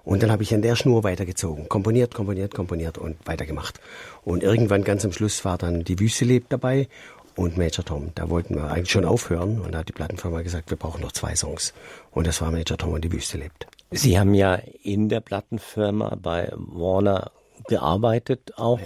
Und 0.05 0.23
dann 0.23 0.31
habe 0.31 0.43
ich 0.43 0.53
an 0.53 0.61
der 0.61 0.77
Schnur 0.77 1.03
weitergezogen, 1.03 1.67
komponiert, 1.67 2.13
komponiert, 2.13 2.53
komponiert 2.53 2.97
und 2.97 3.17
weitergemacht. 3.25 3.81
Und 4.23 4.41
irgendwann 4.41 4.85
ganz 4.85 5.03
am 5.03 5.11
Schluss 5.11 5.43
war 5.43 5.57
dann 5.57 5.83
Die 5.83 5.99
Wüste 5.99 6.23
lebt 6.23 6.53
dabei 6.53 6.87
und 7.35 7.57
Major 7.57 7.83
Tom. 7.83 8.11
Da 8.15 8.29
wollten 8.29 8.55
wir 8.55 8.71
eigentlich 8.71 8.91
schon 8.91 9.03
aufhören 9.03 9.59
und 9.59 9.73
da 9.73 9.79
hat 9.79 9.89
die 9.89 9.93
Plattenfirma 9.93 10.43
gesagt, 10.43 10.69
wir 10.69 10.77
brauchen 10.77 11.01
noch 11.01 11.11
zwei 11.11 11.35
Songs. 11.35 11.73
Und 12.11 12.25
das 12.27 12.41
war 12.41 12.51
Major 12.51 12.77
Tom 12.77 12.93
und 12.93 13.03
Die 13.03 13.11
Wüste 13.11 13.37
lebt. 13.37 13.67
Sie 13.91 14.17
haben 14.17 14.33
ja 14.33 14.55
in 14.83 15.09
der 15.09 15.19
Plattenfirma 15.19 16.17
bei 16.21 16.53
Warner 16.55 17.31
gearbeitet 17.67 18.53
auch 18.57 18.79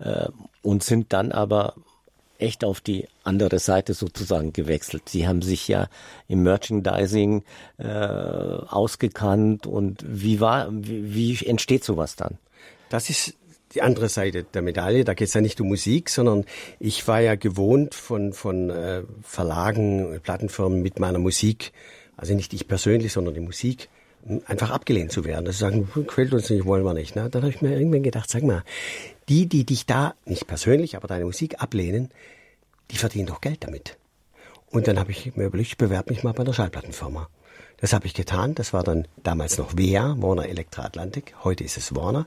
ja. 0.00 0.24
äh, 0.24 0.28
und 0.62 0.82
sind 0.82 1.12
dann 1.12 1.30
aber 1.30 1.74
echt 2.38 2.64
auf 2.64 2.80
die 2.80 3.06
andere 3.22 3.58
Seite 3.58 3.94
sozusagen 3.94 4.52
gewechselt. 4.52 5.08
Sie 5.08 5.26
haben 5.26 5.42
sich 5.42 5.68
ja 5.68 5.88
im 6.28 6.42
Merchandising 6.42 7.42
äh, 7.78 7.84
ausgekannt 7.86 9.66
und 9.66 10.04
wie 10.06 10.40
war, 10.40 10.68
wie, 10.70 11.14
wie 11.14 11.46
entsteht 11.46 11.84
sowas 11.84 12.16
dann? 12.16 12.38
Das 12.90 13.10
ist 13.10 13.34
die 13.74 13.82
andere 13.82 14.08
Seite 14.08 14.44
der 14.44 14.62
Medaille. 14.62 15.04
Da 15.04 15.14
geht 15.14 15.28
es 15.28 15.34
ja 15.34 15.40
nicht 15.40 15.60
um 15.60 15.68
Musik, 15.68 16.08
sondern 16.10 16.44
ich 16.78 17.06
war 17.08 17.20
ja 17.20 17.34
gewohnt 17.34 17.94
von, 17.94 18.32
von 18.32 18.70
äh, 18.70 19.02
Verlagen, 19.22 20.20
Plattenfirmen 20.22 20.82
mit 20.82 21.00
meiner 21.00 21.18
Musik, 21.18 21.72
also 22.16 22.34
nicht 22.34 22.52
ich 22.54 22.68
persönlich, 22.68 23.12
sondern 23.12 23.34
die 23.34 23.40
Musik, 23.40 23.88
einfach 24.46 24.70
abgelehnt 24.70 25.12
zu 25.12 25.24
werden. 25.24 25.44
Das 25.44 25.58
sagen, 25.58 25.88
quält 26.06 26.32
uns 26.32 26.48
nicht, 26.48 26.64
wollen 26.64 26.84
wir 26.84 26.94
nicht. 26.94 27.14
Ne? 27.14 27.28
Dann 27.28 27.42
habe 27.42 27.52
ich 27.52 27.60
mir 27.60 27.76
irgendwann 27.76 28.02
gedacht, 28.02 28.30
sag 28.30 28.42
mal, 28.42 28.62
die, 29.28 29.46
die 29.46 29.64
dich 29.64 29.86
da, 29.86 30.14
nicht 30.24 30.46
persönlich, 30.46 30.96
aber 30.96 31.08
deine 31.08 31.24
Musik 31.24 31.62
ablehnen, 31.62 32.10
die 32.90 32.96
verdienen 32.96 33.26
doch 33.26 33.40
Geld 33.40 33.64
damit. 33.64 33.96
Und 34.70 34.88
dann 34.88 34.98
habe 34.98 35.12
ich 35.12 35.36
mir 35.36 35.44
überlegt, 35.46 35.70
ich 35.70 35.78
bewerbe 35.78 36.12
mich 36.12 36.24
mal 36.24 36.32
bei 36.32 36.42
einer 36.42 36.52
Schallplattenfirma. 36.52 37.28
Das 37.78 37.92
habe 37.92 38.06
ich 38.06 38.14
getan. 38.14 38.54
Das 38.54 38.72
war 38.72 38.82
dann 38.82 39.06
damals 39.22 39.58
noch 39.58 39.76
WEA, 39.76 40.16
Warner 40.18 40.48
Elektra 40.48 40.84
Atlantik. 40.84 41.34
Heute 41.44 41.64
ist 41.64 41.76
es 41.76 41.94
Warner 41.94 42.26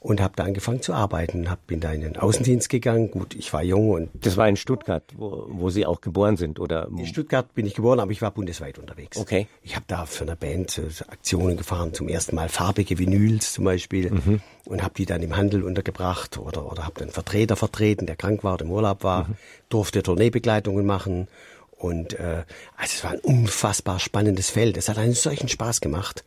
und 0.00 0.22
habe 0.22 0.32
da 0.34 0.44
angefangen 0.44 0.80
zu 0.80 0.94
arbeiten. 0.94 1.50
Hab, 1.50 1.66
bin 1.66 1.80
da 1.80 1.92
in 1.92 2.00
den 2.00 2.16
Außendienst 2.16 2.70
gegangen. 2.70 3.10
Gut, 3.10 3.34
ich 3.34 3.52
war 3.52 3.62
jung 3.62 3.90
und 3.90 4.08
das 4.14 4.38
war 4.38 4.48
in 4.48 4.56
Stuttgart, 4.56 5.04
wo, 5.16 5.46
wo 5.48 5.68
Sie 5.68 5.84
auch 5.84 6.00
geboren 6.00 6.38
sind, 6.38 6.58
oder? 6.58 6.88
In 6.88 7.06
Stuttgart 7.06 7.54
bin 7.54 7.66
ich 7.66 7.74
geboren, 7.74 8.00
aber 8.00 8.10
ich 8.10 8.22
war 8.22 8.30
bundesweit 8.30 8.78
unterwegs. 8.78 9.18
Okay. 9.18 9.46
Ich 9.62 9.76
habe 9.76 9.84
da 9.86 10.06
für 10.06 10.24
eine 10.24 10.36
Band 10.36 10.78
äh, 10.78 10.82
Aktionen 11.08 11.58
gefahren, 11.58 11.92
zum 11.92 12.08
ersten 12.08 12.34
Mal 12.34 12.48
farbige 12.48 12.98
Vinyls 12.98 13.52
zum 13.52 13.64
Beispiel 13.64 14.10
mhm. 14.10 14.40
und 14.64 14.82
habe 14.82 14.94
die 14.94 15.04
dann 15.04 15.22
im 15.22 15.36
Handel 15.36 15.62
untergebracht 15.62 16.38
oder 16.38 16.70
oder 16.70 16.86
habe 16.86 17.02
einen 17.02 17.10
Vertreter 17.10 17.56
vertreten, 17.56 18.06
der 18.06 18.16
krank 18.16 18.42
war 18.42 18.54
oder 18.54 18.64
im 18.64 18.70
Urlaub 18.70 19.04
war, 19.04 19.28
mhm. 19.28 19.36
durfte 19.68 20.02
Tourneebegleitungen 20.02 20.86
machen. 20.86 21.28
Und 21.76 22.14
äh, 22.18 22.44
also 22.76 22.94
es 22.94 23.04
war 23.04 23.10
ein 23.12 23.20
unfassbar 23.20 23.98
spannendes 23.98 24.50
Feld. 24.50 24.76
Es 24.78 24.88
hat 24.88 24.98
einen 24.98 25.14
solchen 25.14 25.48
Spaß 25.48 25.80
gemacht. 25.80 26.24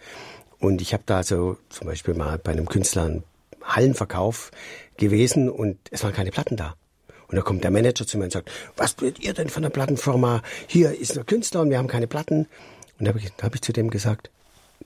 Und 0.59 0.81
ich 0.81 0.93
habe 0.93 1.03
da 1.05 1.17
also 1.17 1.57
zum 1.69 1.87
Beispiel 1.87 2.13
mal 2.13 2.37
bei 2.37 2.51
einem 2.51 2.67
Künstler 2.67 3.03
einen 3.03 3.23
Hallenverkauf 3.63 4.51
gewesen 4.97 5.49
und 5.49 5.77
es 5.91 6.03
waren 6.03 6.13
keine 6.13 6.31
Platten 6.31 6.57
da. 6.57 6.75
Und 7.27 7.37
da 7.37 7.41
kommt 7.41 7.63
der 7.63 7.71
Manager 7.71 8.05
zu 8.05 8.17
mir 8.17 8.25
und 8.25 8.31
sagt, 8.31 8.51
was 8.77 8.95
tut 8.95 9.19
ihr 9.19 9.33
denn 9.33 9.49
von 9.49 9.63
der 9.63 9.69
Plattenfirma? 9.69 10.43
Hier 10.67 10.97
ist 10.97 11.17
ein 11.17 11.25
Künstler 11.25 11.61
und 11.61 11.69
wir 11.71 11.77
haben 11.77 11.87
keine 11.87 12.07
Platten. 12.07 12.47
Und 12.99 13.05
da 13.05 13.09
habe 13.09 13.19
ich, 13.19 13.31
hab 13.41 13.55
ich 13.55 13.61
zu 13.61 13.73
dem 13.73 13.89
gesagt, 13.89 14.29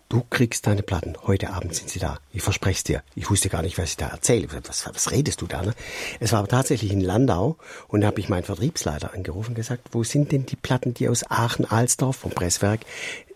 du 0.10 0.24
kriegst 0.30 0.68
deine 0.68 0.84
Platten. 0.84 1.16
Heute 1.26 1.50
Abend 1.50 1.76
sind 1.76 1.90
sie 1.90 2.00
da. 2.00 2.20
Ich 2.32 2.42
verspreche 2.42 2.78
es 2.78 2.84
dir. 2.84 3.04
Ich 3.16 3.30
wusste 3.30 3.50
gar 3.50 3.62
nicht, 3.62 3.78
was 3.78 3.92
ich 3.92 3.98
da 3.98 4.08
erzähle. 4.08 4.48
Was, 4.68 4.86
was 4.86 5.12
redest 5.12 5.42
du 5.42 5.48
da? 5.48 5.62
Ne? 5.62 5.74
Es 6.20 6.32
war 6.32 6.48
tatsächlich 6.48 6.92
in 6.92 7.02
Landau 7.02 7.58
und 7.88 8.02
da 8.02 8.08
habe 8.08 8.20
ich 8.20 8.30
meinen 8.30 8.44
Vertriebsleiter 8.44 9.14
angerufen 9.14 9.50
und 9.50 9.56
gesagt, 9.56 9.90
wo 9.92 10.04
sind 10.04 10.32
denn 10.32 10.46
die 10.46 10.56
Platten, 10.56 10.94
die 10.94 11.10
aus 11.10 11.30
Aachen-Alsdorf 11.30 12.16
vom 12.16 12.32
Presswerk 12.32 12.82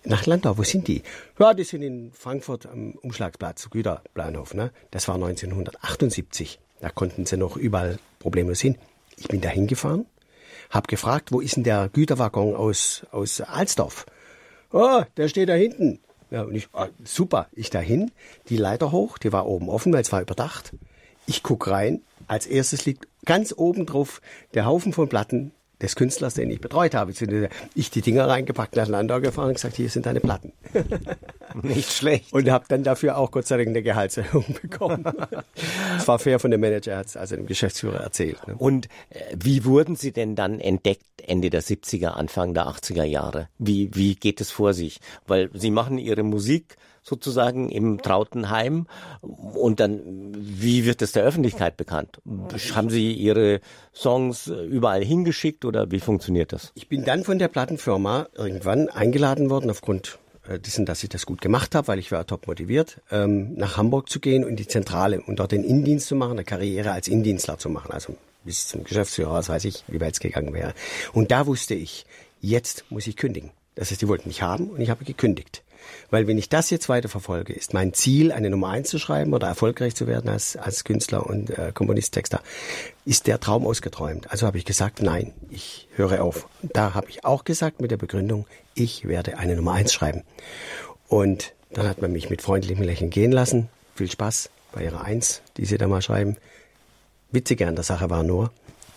nach 0.04 0.26
Landau, 0.26 0.58
wo 0.58 0.64
sind 0.64 0.88
die? 0.88 1.04
Ja, 1.38 1.54
die 1.54 1.64
sind 1.64 1.84
in 1.84 2.12
Frankfurt 2.12 2.66
am 2.66 2.94
Umschlagsplatz, 2.94 3.70
Güterplanhof. 3.70 4.54
Ne? 4.54 4.72
Das 4.90 5.08
war 5.08 5.16
1978. 5.16 6.60
Da 6.80 6.90
konnten 6.90 7.26
sie 7.26 7.38
noch 7.38 7.58
überall 7.58 8.00
problemlos 8.20 8.62
hin. 8.62 8.78
Ich 9.18 9.28
bin 9.28 9.42
da 9.42 9.50
hingefahren, 9.50 10.08
habe 10.72 10.88
gefragt, 10.88 11.32
wo 11.32 11.42
ist 11.42 11.56
denn 11.56 11.64
der 11.64 11.90
Güterwaggon 11.90 12.56
aus, 12.56 13.06
aus 13.12 13.42
Alsdorf? 13.42 14.08
Oh, 14.72 15.04
der 15.18 15.28
steht 15.28 15.50
da 15.50 15.54
hinten. 15.54 16.00
Ja, 16.32 16.44
und 16.44 16.56
ich, 16.56 16.70
oh, 16.74 16.88
super, 17.04 17.48
ich 17.52 17.70
dahin, 17.70 18.10
die 18.48 18.58
Leiter 18.58 18.92
hoch, 18.92 19.18
die 19.18 19.34
war 19.34 19.46
oben 19.46 19.70
offen, 19.70 19.92
weil 19.92 20.02
es 20.02 20.12
war 20.14 20.22
überdacht. 20.22 20.74
Ich 21.28 21.44
guck 21.44 21.68
rein, 21.68 22.02
als 22.28 22.48
erstes 22.48 22.86
liegt 22.86 23.08
ganz 23.26 23.54
oben 23.56 23.86
drauf 23.86 24.22
der 24.54 24.66
Haufen 24.66 24.94
von 24.94 25.10
Platten 25.10 25.52
des 25.82 25.96
Künstlers, 25.96 26.34
den 26.36 26.50
ich 26.50 26.62
betreut 26.62 26.96
habe. 26.96 27.12
Ich 27.76 27.90
die 27.92 28.02
Dinger 28.02 28.28
reingepackt, 28.28 28.76
nach 28.76 28.88
Landau 28.88 29.20
gefahren 29.20 29.50
und 29.50 29.56
gesagt, 29.56 29.76
hier 29.76 29.90
sind 29.90 30.06
deine 30.06 30.20
Platten. 30.20 30.54
Nicht 31.64 31.92
schlecht. 31.92 32.32
Und 32.34 32.50
habe 32.50 32.66
dann 32.68 32.84
dafür 32.84 33.18
auch 33.18 33.32
Gott 33.32 33.48
sei 33.48 33.58
Dank 33.58 33.70
eine 33.70 33.84
Gehaltserhöhung 33.84 34.56
bekommen. 34.62 35.04
Das 35.96 36.08
war 36.08 36.20
fair 36.20 36.40
von 36.40 36.52
dem 36.52 36.62
Manager, 36.62 36.98
hat 36.98 37.08
es 37.08 37.18
also 37.18 37.36
dem 37.36 37.46
Geschäftsführer 37.46 38.00
erzählt. 38.00 38.48
Ne? 38.48 38.56
Und 38.58 38.88
äh, 39.10 39.20
wie 39.36 39.66
wurden 39.66 39.96
Sie 39.96 40.12
denn 40.12 40.36
dann 40.36 40.60
entdeckt 40.60 41.06
Ende 41.22 41.50
der 41.50 41.62
70er, 41.62 42.10
Anfang 42.10 42.54
der 42.54 42.68
80er 42.68 43.04
Jahre? 43.04 43.50
Wie, 43.58 43.90
wie 43.94 44.16
geht 44.16 44.42
es 44.42 44.52
vor 44.52 44.74
sich? 44.74 45.00
Weil 45.28 45.50
Sie 45.54 45.72
machen 45.72 45.98
Ihre 45.98 46.24
Musik 46.24 46.78
sozusagen 47.04 47.70
im 47.70 48.02
trauten 48.02 48.50
Heim 48.50 48.88
und 49.22 49.80
dann, 49.80 50.34
wie 50.38 50.86
wird 50.86 51.02
es 51.02 51.12
der 51.12 51.24
Öffentlichkeit 51.24 51.78
bekannt? 51.78 52.22
Haben 52.76 52.90
Sie 52.90 53.14
Ihre 53.14 53.60
Songs 53.94 54.48
überall 54.48 55.04
hingeschickt 55.04 55.66
oder 55.66 55.92
wie 55.92 56.00
funktioniert 56.00 56.54
das? 56.54 56.72
Ich 56.76 56.88
bin 56.88 57.04
dann 57.04 57.24
von 57.24 57.40
der 57.40 57.48
Plattenfirma 57.48 58.28
irgendwann 58.36 58.90
eingeladen 58.90 59.50
worden 59.50 59.70
aufgrund 59.70 60.20
äh, 60.48 60.60
dessen, 60.60 60.86
dass 60.86 61.04
ich 61.04 61.10
das 61.10 61.26
gut 61.26 61.42
gemacht 61.42 61.76
habe, 61.76 61.88
weil 61.88 62.00
ich 62.00 62.12
war 62.12 62.26
top 62.26 62.48
motiviert, 62.48 63.02
ähm, 63.12 63.54
nach 63.56 63.78
Hamburg 63.78 64.10
zu 64.10 64.20
gehen 64.20 64.44
und 64.44 64.58
die 64.58 64.68
Zentrale 64.68 65.22
und 65.22 65.40
dort 65.40 65.52
den 65.52 65.64
Indienst 65.64 66.08
zu 66.08 66.16
machen, 66.16 66.34
eine 66.34 66.44
Karriere 66.44 66.92
als 66.92 67.08
Indienstler 67.08 67.58
zu 67.58 67.70
machen, 67.70 67.92
also 67.92 68.16
bis 68.44 68.68
zum 68.68 68.84
Geschäftsführer, 68.84 69.34
was 69.34 69.50
weiß 69.50 69.66
ich, 69.66 69.84
wie 69.88 70.02
weit 70.02 70.14
es 70.14 70.20
gegangen 70.20 70.54
wäre. 70.54 70.74
Und 71.14 71.32
da 71.32 71.46
wusste 71.46 71.76
ich, 71.76 72.06
jetzt 72.40 72.86
muss 72.90 73.08
ich 73.08 73.16
kündigen. 73.18 73.52
Das 73.76 73.92
heißt, 73.92 74.02
die 74.02 74.08
wollten 74.08 74.28
mich 74.28 74.42
haben 74.42 74.70
und 74.70 74.82
ich 74.82 74.90
habe 74.90 75.06
gekündigt. 75.06 75.64
Weil 76.10 76.28
wenn 76.28 76.38
ich 76.38 76.50
das 76.50 76.70
jetzt 76.70 76.90
weiter 76.90 77.10
verfolge, 77.10 77.54
ist 77.54 77.74
mein 77.74 77.94
Ziel, 77.94 78.32
eine 78.32 78.50
Nummer 78.50 78.70
eins 78.70 78.90
zu 78.90 79.00
schreiben 79.00 79.34
oder 79.34 79.48
erfolgreich 79.48 79.96
zu 79.96 80.08
werden 80.08 80.30
als, 80.30 80.56
als 80.56 80.84
Künstler 80.84 81.26
und 81.26 81.50
äh, 81.52 81.72
Komponist, 81.74 82.14
Texter, 82.14 82.42
ist 83.06 83.28
der 83.28 83.40
Traum 83.40 83.66
ausgeträumt. 83.66 84.32
Also 84.32 84.48
habe 84.48 84.58
ich 84.58 84.66
gesagt, 84.66 85.02
nein, 85.02 85.34
ich 85.50 85.88
höre 85.96 86.24
auf. 86.24 86.48
Da 86.62 86.94
habe 86.94 87.10
ich 87.10 87.26
auch 87.26 87.44
gesagt 87.44 87.82
mit 87.82 87.92
der 87.92 87.98
Begründung, 87.98 88.46
ich 88.74 89.08
werde 89.08 89.38
eine 89.38 89.56
Nummer 89.56 89.74
eins 89.74 89.94
schreiben. 89.94 90.24
Und 91.08 91.54
dann 91.72 91.88
hat 91.88 92.02
man 92.02 92.12
mich 92.12 92.30
mit 92.30 92.42
freundlichem 92.42 92.84
Lächeln 92.84 93.10
gehen 93.10 93.32
lassen. 93.32 93.70
Viel 93.96 94.10
Spaß 94.10 94.50
bei 94.72 94.84
ihrer 94.84 95.04
Eins, 95.04 95.42
die 95.58 95.66
sie 95.66 95.78
da 95.78 95.88
mal 95.88 96.02
schreiben. 96.02 96.38
Witzige 97.32 97.68
an 97.68 97.76
der 97.76 97.84
Sache 97.84 98.10
war 98.10 98.24
nur, 98.24 98.52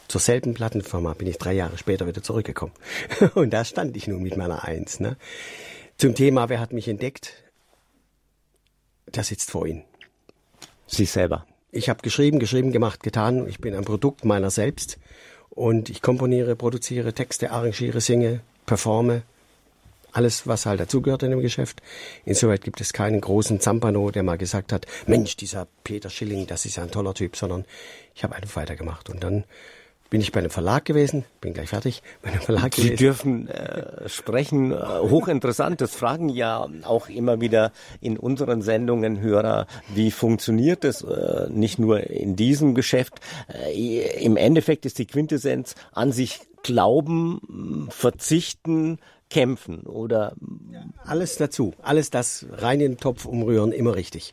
zur 0.08 0.20
selben 0.20 0.54
Plattenfirma 0.54 1.14
bin 1.14 1.28
ich 1.28 1.38
drei 1.38 1.52
Jahre 1.52 1.78
später 1.78 2.06
wieder 2.06 2.22
zurückgekommen. 2.22 2.72
Und 3.34 3.50
da 3.50 3.64
stand 3.64 3.96
ich 3.96 4.06
nun 4.06 4.22
mit 4.22 4.36
meiner 4.36 4.64
Eins. 4.64 5.00
Ne? 5.00 5.16
Zum 5.96 6.14
Thema, 6.14 6.48
wer 6.48 6.60
hat 6.60 6.72
mich 6.72 6.88
entdeckt? 6.88 7.32
Der 9.06 9.22
sitzt 9.22 9.50
vor 9.50 9.66
Ihnen. 9.66 9.84
Sie 10.86 11.04
selber. 11.04 11.46
Ich 11.70 11.88
habe 11.88 12.02
geschrieben, 12.02 12.38
geschrieben, 12.38 12.72
gemacht, 12.72 13.02
getan. 13.02 13.48
Ich 13.48 13.58
bin 13.58 13.74
ein 13.74 13.84
Produkt 13.84 14.24
meiner 14.24 14.50
selbst. 14.50 14.98
Und 15.50 15.88
ich 15.88 16.02
komponiere, 16.02 16.56
produziere, 16.56 17.12
Texte, 17.12 17.52
arrangiere, 17.52 18.00
singe, 18.00 18.40
performe. 18.66 19.22
Alles, 20.12 20.46
was 20.46 20.66
halt 20.66 20.80
dazugehört 20.80 21.24
in 21.24 21.30
dem 21.30 21.40
Geschäft. 21.40 21.80
Insoweit 22.24 22.62
gibt 22.62 22.80
es 22.80 22.92
keinen 22.92 23.20
großen 23.20 23.60
Zampano, 23.60 24.10
der 24.10 24.22
mal 24.22 24.38
gesagt 24.38 24.72
hat, 24.72 24.86
Mensch, 25.06 25.36
dieser 25.36 25.66
Peter 25.82 26.10
Schilling, 26.10 26.46
das 26.46 26.64
ist 26.64 26.76
ja 26.76 26.84
ein 26.84 26.90
toller 26.90 27.14
Typ, 27.14 27.36
sondern 27.36 27.64
ich 28.14 28.22
habe 28.22 28.36
einfach 28.36 28.56
weitergemacht. 28.56 29.10
Und 29.10 29.24
dann 29.24 29.44
bin 30.14 30.20
ich 30.20 30.30
bei 30.30 30.38
einem 30.38 30.50
Verlag 30.50 30.84
gewesen, 30.84 31.24
bin 31.40 31.54
gleich 31.54 31.70
fertig, 31.70 32.00
bei 32.22 32.30
einem 32.30 32.40
Verlag 32.40 32.72
Sie 32.72 32.82
gewesen. 32.82 32.96
Sie 32.96 33.04
dürfen 33.04 33.48
äh, 33.48 34.08
sprechen, 34.08 34.70
äh, 34.70 34.76
hochinteressant, 34.76 35.80
das 35.80 35.96
fragen 35.96 36.28
ja 36.28 36.68
auch 36.84 37.08
immer 37.08 37.40
wieder 37.40 37.72
in 38.00 38.16
unseren 38.16 38.62
Sendungen 38.62 39.20
Hörer, 39.20 39.66
wie 39.92 40.12
funktioniert 40.12 40.84
das 40.84 41.02
äh, 41.02 41.48
nicht 41.50 41.80
nur 41.80 42.08
in 42.08 42.36
diesem 42.36 42.76
Geschäft. 42.76 43.14
Äh, 43.52 44.24
Im 44.24 44.36
Endeffekt 44.36 44.86
ist 44.86 45.00
die 45.00 45.06
Quintessenz 45.06 45.74
an 45.90 46.12
sich 46.12 46.38
glauben, 46.62 47.88
verzichten, 47.90 49.00
kämpfen 49.30 49.80
oder 49.80 50.36
alles 51.04 51.38
dazu, 51.38 51.74
alles 51.82 52.10
das 52.10 52.46
rein 52.52 52.80
in 52.80 52.92
den 52.92 52.98
Topf 52.98 53.24
umrühren, 53.24 53.72
immer 53.72 53.96
richtig. 53.96 54.32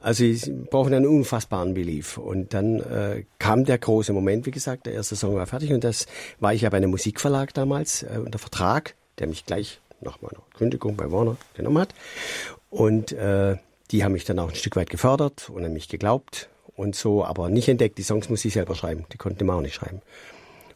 Also 0.00 0.24
sie 0.24 0.52
brauchen 0.70 0.94
einen 0.94 1.06
unfassbaren 1.06 1.74
Belief. 1.74 2.18
Und 2.18 2.54
dann 2.54 2.80
äh, 2.80 3.24
kam 3.38 3.64
der 3.64 3.78
große 3.78 4.12
Moment, 4.12 4.46
wie 4.46 4.50
gesagt, 4.50 4.86
der 4.86 4.94
erste 4.94 5.16
Song 5.16 5.34
war 5.34 5.46
fertig 5.46 5.72
und 5.72 5.82
das 5.84 6.06
war 6.38 6.54
ich 6.54 6.62
ja 6.62 6.70
bei 6.70 6.76
einem 6.76 6.90
Musikverlag 6.90 7.52
damals 7.54 8.04
äh, 8.04 8.18
unter 8.24 8.38
Vertrag, 8.38 8.94
der 9.18 9.26
mich 9.26 9.44
gleich 9.44 9.80
nach 10.00 10.20
meiner 10.22 10.42
Kündigung 10.56 10.96
bei 10.96 11.10
Warner 11.10 11.36
genommen 11.54 11.78
hat. 11.78 11.94
Und 12.70 13.12
äh, 13.12 13.56
die 13.90 14.04
haben 14.04 14.12
mich 14.12 14.24
dann 14.24 14.38
auch 14.38 14.50
ein 14.50 14.54
Stück 14.54 14.76
weit 14.76 14.90
gefördert 14.90 15.50
und 15.50 15.64
an 15.64 15.72
mich 15.72 15.88
geglaubt 15.88 16.48
und 16.76 16.94
so, 16.94 17.24
aber 17.24 17.48
nicht 17.48 17.68
entdeckt. 17.68 17.98
Die 17.98 18.02
Songs 18.02 18.28
muss 18.28 18.44
ich 18.44 18.52
selber 18.52 18.74
schreiben, 18.74 19.06
die 19.12 19.16
konnten 19.16 19.40
immer 19.40 19.54
auch 19.54 19.62
nicht 19.62 19.74
schreiben. 19.74 20.00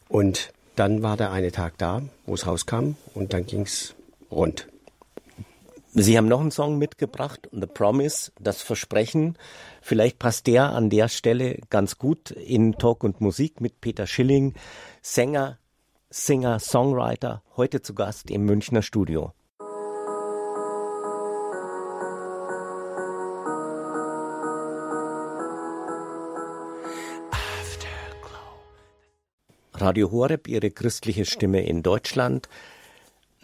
Und 0.09 0.51
dann 0.75 1.03
war 1.03 1.17
der 1.17 1.31
eine 1.31 1.51
Tag 1.51 1.77
da, 1.77 2.01
wo 2.25 2.33
es 2.33 2.47
rauskam 2.47 2.95
und 3.13 3.33
dann 3.33 3.45
ging's 3.45 3.95
rund. 4.31 4.67
Sie 5.95 6.17
haben 6.17 6.27
noch 6.27 6.41
einen 6.41 6.49
Song 6.49 6.79
mitgebracht, 6.79 7.47
The 7.51 7.67
Promise, 7.67 8.31
das 8.39 8.63
Versprechen. 8.63 9.37
Vielleicht 9.79 10.17
passt 10.17 10.47
der 10.47 10.71
an 10.71 10.89
der 10.89 11.07
Stelle 11.07 11.59
ganz 11.69 11.99
gut 11.99 12.31
in 12.31 12.73
Talk 12.79 13.03
und 13.03 13.21
Musik 13.21 13.61
mit 13.61 13.79
Peter 13.79 14.07
Schilling, 14.07 14.55
Sänger, 15.03 15.59
Singer, 16.09 16.57
Songwriter, 16.57 17.43
heute 17.57 17.83
zu 17.83 17.93
Gast 17.93 18.31
im 18.31 18.43
Münchner 18.43 18.81
Studio. 18.81 19.33
Radio 29.75 30.11
Horeb, 30.11 30.47
ihre 30.47 30.71
christliche 30.71 31.25
Stimme 31.25 31.63
in 31.63 31.83
Deutschland. 31.83 32.49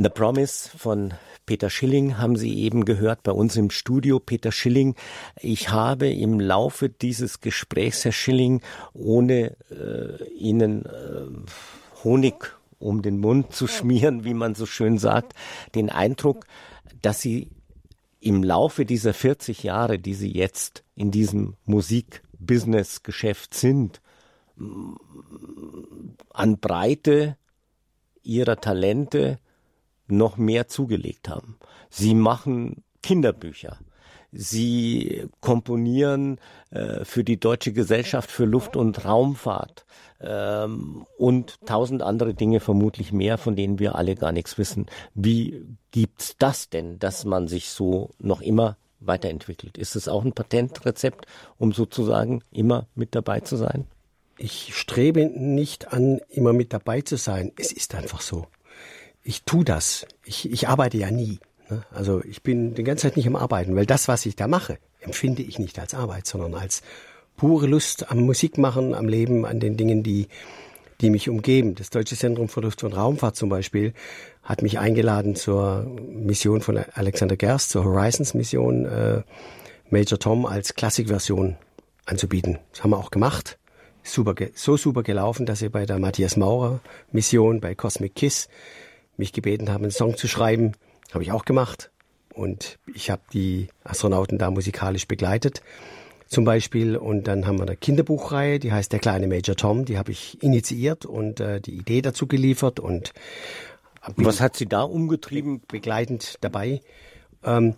The 0.01 0.07
Promise 0.07 0.69
von 0.77 1.13
Peter 1.45 1.69
Schilling 1.69 2.17
haben 2.17 2.37
Sie 2.37 2.57
eben 2.59 2.85
gehört 2.85 3.21
bei 3.21 3.33
uns 3.33 3.57
im 3.57 3.69
Studio. 3.69 4.21
Peter 4.21 4.53
Schilling, 4.53 4.95
ich 5.41 5.71
habe 5.71 6.09
im 6.09 6.39
Laufe 6.39 6.87
dieses 6.87 7.41
Gesprächs, 7.41 8.05
Herr 8.05 8.13
Schilling, 8.13 8.61
ohne 8.93 9.57
äh, 9.69 10.23
Ihnen 10.29 10.85
äh, 10.85 11.25
Honig 12.05 12.55
um 12.77 13.01
den 13.01 13.19
Mund 13.19 13.51
zu 13.51 13.67
schmieren, 13.67 14.23
wie 14.23 14.33
man 14.33 14.55
so 14.55 14.65
schön 14.65 14.97
sagt, 14.97 15.33
den 15.75 15.89
Eindruck, 15.89 16.45
dass 17.01 17.19
Sie 17.19 17.49
im 18.21 18.41
Laufe 18.41 18.85
dieser 18.85 19.13
40 19.13 19.63
Jahre, 19.63 19.99
die 19.99 20.13
Sie 20.13 20.31
jetzt 20.31 20.85
in 20.95 21.11
diesem 21.11 21.57
Musikbusiness-Geschäft 21.65 23.53
sind, 23.53 23.99
an 26.29 26.57
Breite 26.57 27.35
Ihrer 28.23 28.61
Talente 28.61 29.39
noch 30.11 30.37
mehr 30.37 30.67
zugelegt 30.67 31.29
haben. 31.29 31.57
Sie 31.89 32.13
machen 32.13 32.83
Kinderbücher. 33.01 33.77
Sie 34.31 35.27
komponieren 35.41 36.39
äh, 36.69 37.03
für 37.03 37.23
die 37.23 37.39
Deutsche 37.39 37.73
Gesellschaft 37.73 38.29
für 38.29 38.45
Luft- 38.45 38.75
und 38.75 39.03
Raumfahrt 39.03 39.85
ähm, 40.21 41.05
und 41.17 41.59
tausend 41.65 42.03
andere 42.03 42.35
Dinge 42.35 42.59
vermutlich 42.59 43.11
mehr, 43.11 43.39
von 43.39 43.55
denen 43.55 43.79
wir 43.79 43.95
alle 43.95 44.15
gar 44.15 44.31
nichts 44.31 44.57
wissen. 44.59 44.85
Wie 45.15 45.65
gibt's 45.91 46.35
das 46.37 46.69
denn, 46.69 46.99
dass 46.99 47.25
man 47.25 47.47
sich 47.47 47.69
so 47.69 48.11
noch 48.19 48.41
immer 48.41 48.77
weiterentwickelt? 48.99 49.77
Ist 49.77 49.95
es 49.95 50.07
auch 50.07 50.23
ein 50.23 50.33
Patentrezept, 50.33 51.25
um 51.57 51.71
sozusagen 51.71 52.43
immer 52.51 52.85
mit 52.93 53.15
dabei 53.15 53.39
zu 53.39 53.55
sein? 53.55 53.87
Ich 54.37 54.75
strebe 54.75 55.25
nicht 55.25 55.91
an, 55.91 56.19
immer 56.29 56.53
mit 56.53 56.71
dabei 56.71 57.01
zu 57.01 57.17
sein. 57.17 57.51
Es 57.57 57.71
ist 57.71 57.95
einfach 57.95 58.21
so. 58.21 58.45
Ich 59.23 59.43
tu 59.43 59.63
das. 59.63 60.05
Ich, 60.23 60.51
ich 60.51 60.67
arbeite 60.67 60.97
ja 60.97 61.11
nie. 61.11 61.39
Ne? 61.69 61.83
Also 61.91 62.23
ich 62.23 62.43
bin 62.43 62.73
die 62.73 62.83
ganze 62.83 63.03
Zeit 63.03 63.17
nicht 63.17 63.27
am 63.27 63.35
Arbeiten, 63.35 63.75
weil 63.75 63.85
das, 63.85 64.07
was 64.07 64.25
ich 64.25 64.35
da 64.35 64.47
mache, 64.47 64.77
empfinde 65.01 65.43
ich 65.43 65.59
nicht 65.59 65.79
als 65.79 65.93
Arbeit, 65.93 66.27
sondern 66.27 66.55
als 66.55 66.81
pure 67.37 67.67
Lust 67.67 68.11
am 68.11 68.19
Musikmachen, 68.19 68.93
am 68.93 69.07
Leben, 69.07 69.45
an 69.45 69.59
den 69.59 69.77
Dingen, 69.77 70.03
die, 70.03 70.27
die 71.01 71.09
mich 71.09 71.29
umgeben. 71.29 71.75
Das 71.75 71.89
Deutsche 71.89 72.17
Zentrum 72.17 72.49
für 72.49 72.61
Luft- 72.61 72.83
und 72.83 72.93
Raumfahrt 72.93 73.35
zum 73.35 73.49
Beispiel 73.49 73.93
hat 74.43 74.61
mich 74.61 74.79
eingeladen 74.79 75.35
zur 75.35 75.83
Mission 75.83 76.61
von 76.61 76.77
Alexander 76.77 77.37
Gerst, 77.37 77.69
zur 77.69 77.85
Horizons-Mission, 77.85 78.85
äh, 78.85 79.21
Major 79.89 80.19
Tom 80.19 80.45
als 80.45 80.75
Klassikversion 80.75 81.55
anzubieten. 82.05 82.59
Das 82.71 82.83
haben 82.83 82.91
wir 82.91 82.97
auch 82.97 83.11
gemacht. 83.11 83.57
Super, 84.03 84.33
so 84.53 84.77
super 84.77 85.03
gelaufen, 85.03 85.45
dass 85.45 85.59
sie 85.59 85.69
bei 85.69 85.85
der 85.85 85.99
Matthias 85.99 86.35
Maurer 86.35 86.79
Mission 87.11 87.59
bei 87.59 87.75
Cosmic 87.75 88.15
Kiss 88.15 88.49
mich 89.19 89.33
gebeten 89.33 89.69
haben, 89.69 89.83
einen 89.83 89.91
Song 89.91 90.17
zu 90.17 90.27
schreiben 90.27 90.73
habe 91.13 91.23
ich 91.23 91.31
auch 91.31 91.45
gemacht. 91.45 91.91
Und 92.33 92.79
ich 92.93 93.09
habe 93.09 93.21
die 93.33 93.67
Astronauten 93.83 94.37
da 94.37 94.51
musikalisch 94.51 95.07
begleitet 95.07 95.61
zum 96.27 96.45
Beispiel. 96.45 96.95
Und 96.95 97.27
dann 97.27 97.47
haben 97.47 97.57
wir 97.57 97.63
eine 97.63 97.75
Kinderbuchreihe, 97.75 98.59
die 98.59 98.71
heißt 98.71 98.91
Der 98.91 98.99
kleine 98.99 99.27
Major 99.27 99.55
Tom. 99.55 99.85
Die 99.85 99.97
habe 99.97 100.11
ich 100.11 100.41
initiiert 100.41 101.05
und 101.05 101.39
äh, 101.39 101.59
die 101.59 101.75
Idee 101.75 102.01
dazu 102.01 102.27
geliefert. 102.27 102.79
Und 102.79 103.13
was 104.15 104.39
hat 104.39 104.55
Sie 104.55 104.67
da 104.67 104.83
umgetrieben? 104.83 105.61
Begleitend 105.67 106.37
dabei. 106.41 106.81
Ähm, 107.43 107.75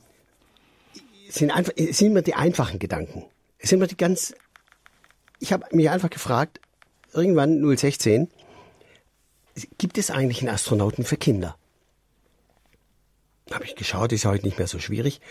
sind 1.30 1.52
einfach, 1.52 1.74
sind 1.78 2.08
immer 2.08 2.22
die 2.22 2.36
einfachen 2.36 2.78
Gedanken. 2.78 3.26
Es 3.58 3.70
sind 3.70 3.80
immer 3.80 3.88
die 3.88 3.98
ganz. 3.98 4.36
Ich 5.40 5.54
habe 5.54 5.66
mich 5.72 5.90
einfach 5.90 6.10
gefragt, 6.10 6.60
irgendwann 7.14 7.64
016, 7.76 8.30
gibt 9.78 9.98
es 9.98 10.12
eigentlich 10.12 10.42
einen 10.42 10.50
Astronauten 10.50 11.04
für 11.06 11.18
Kinder? 11.18 11.56
habe 13.54 13.66
ich 13.66 13.76
geschaut, 13.76 14.12
ist 14.12 14.26
heute 14.26 14.46
nicht 14.46 14.58
mehr 14.58 14.68
so 14.68 14.80
schwierig, 14.80 15.22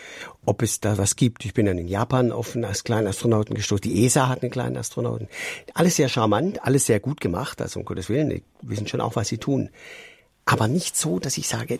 ob 0.45 0.61
es 0.61 0.79
da 0.79 0.97
was 0.97 1.15
gibt. 1.15 1.45
Ich 1.45 1.53
bin 1.53 1.65
dann 1.65 1.77
in 1.77 1.87
Japan 1.87 2.31
auf 2.31 2.55
einen 2.55 2.71
kleinen 2.71 3.07
Astronauten 3.07 3.55
gestoßen. 3.55 3.81
Die 3.81 4.05
ESA 4.05 4.27
hat 4.27 4.41
einen 4.41 4.51
kleinen 4.51 4.77
Astronauten. 4.77 5.27
Alles 5.73 5.95
sehr 5.95 6.09
charmant, 6.09 6.63
alles 6.63 6.85
sehr 6.85 6.99
gut 6.99 7.21
gemacht. 7.21 7.61
Also 7.61 7.79
um 7.79 7.85
Gottes 7.85 8.09
Willen, 8.09 8.29
die 8.29 8.43
wissen 8.61 8.87
schon 8.87 9.01
auch, 9.01 9.15
was 9.15 9.27
sie 9.27 9.37
tun. 9.37 9.69
Aber 10.45 10.67
nicht 10.67 10.97
so, 10.97 11.19
dass 11.19 11.37
ich 11.37 11.47
sage, 11.47 11.79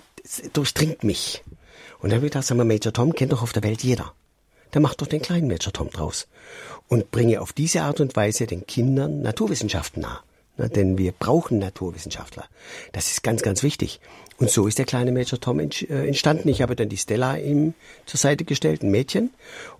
durchdringt 0.54 1.04
mich. 1.04 1.44
Und 2.00 2.10
dann 2.10 2.18
habe 2.18 2.28
ich 2.28 2.32
gedacht, 2.32 2.48
sag 2.48 2.58
mal, 2.58 2.66
Major 2.66 2.94
Tom 2.94 3.14
kennt 3.14 3.32
doch 3.32 3.42
auf 3.42 3.54
der 3.54 3.64
Welt 3.64 3.84
jeder. 3.84 4.14
Der 4.74 4.82
macht 4.82 5.02
doch 5.02 5.08
den 5.08 5.22
kleinen 5.22 5.48
Major 5.48 5.74
Tom 5.74 5.90
draus. 5.90 6.28
Und 6.88 7.12
bringe 7.12 7.42
auf 7.42 7.54
diese 7.54 7.82
Art 7.82 8.00
und 8.00 8.16
Weise 8.16 8.48
den 8.48 8.66
Kindern 8.66 9.22
Naturwissenschaften 9.22 10.02
nah. 10.02 10.24
Na, 10.58 10.68
denn 10.68 10.98
wir 10.98 11.12
brauchen 11.12 11.60
Naturwissenschaftler. 11.60 12.46
Das 12.92 13.12
ist 13.12 13.24
ganz, 13.24 13.42
ganz 13.42 13.64
wichtig. 13.64 14.00
Und 14.38 14.50
so 14.50 14.68
ist 14.68 14.80
der 14.80 14.86
kleine 14.86 15.12
Major 15.12 15.40
Tom 15.40 15.60
äh, 15.60 15.68
entstanden. 16.08 16.50
Ich 16.50 16.62
habe 16.62 16.76
dann 16.76 16.90
die 16.90 16.98
Stella 16.98 17.38
ihm 17.38 17.74
zur 18.06 18.20
Seite 18.20 18.44
gestellt, 18.44 18.84
ein 18.84 18.92
Mädchen. 18.92 19.32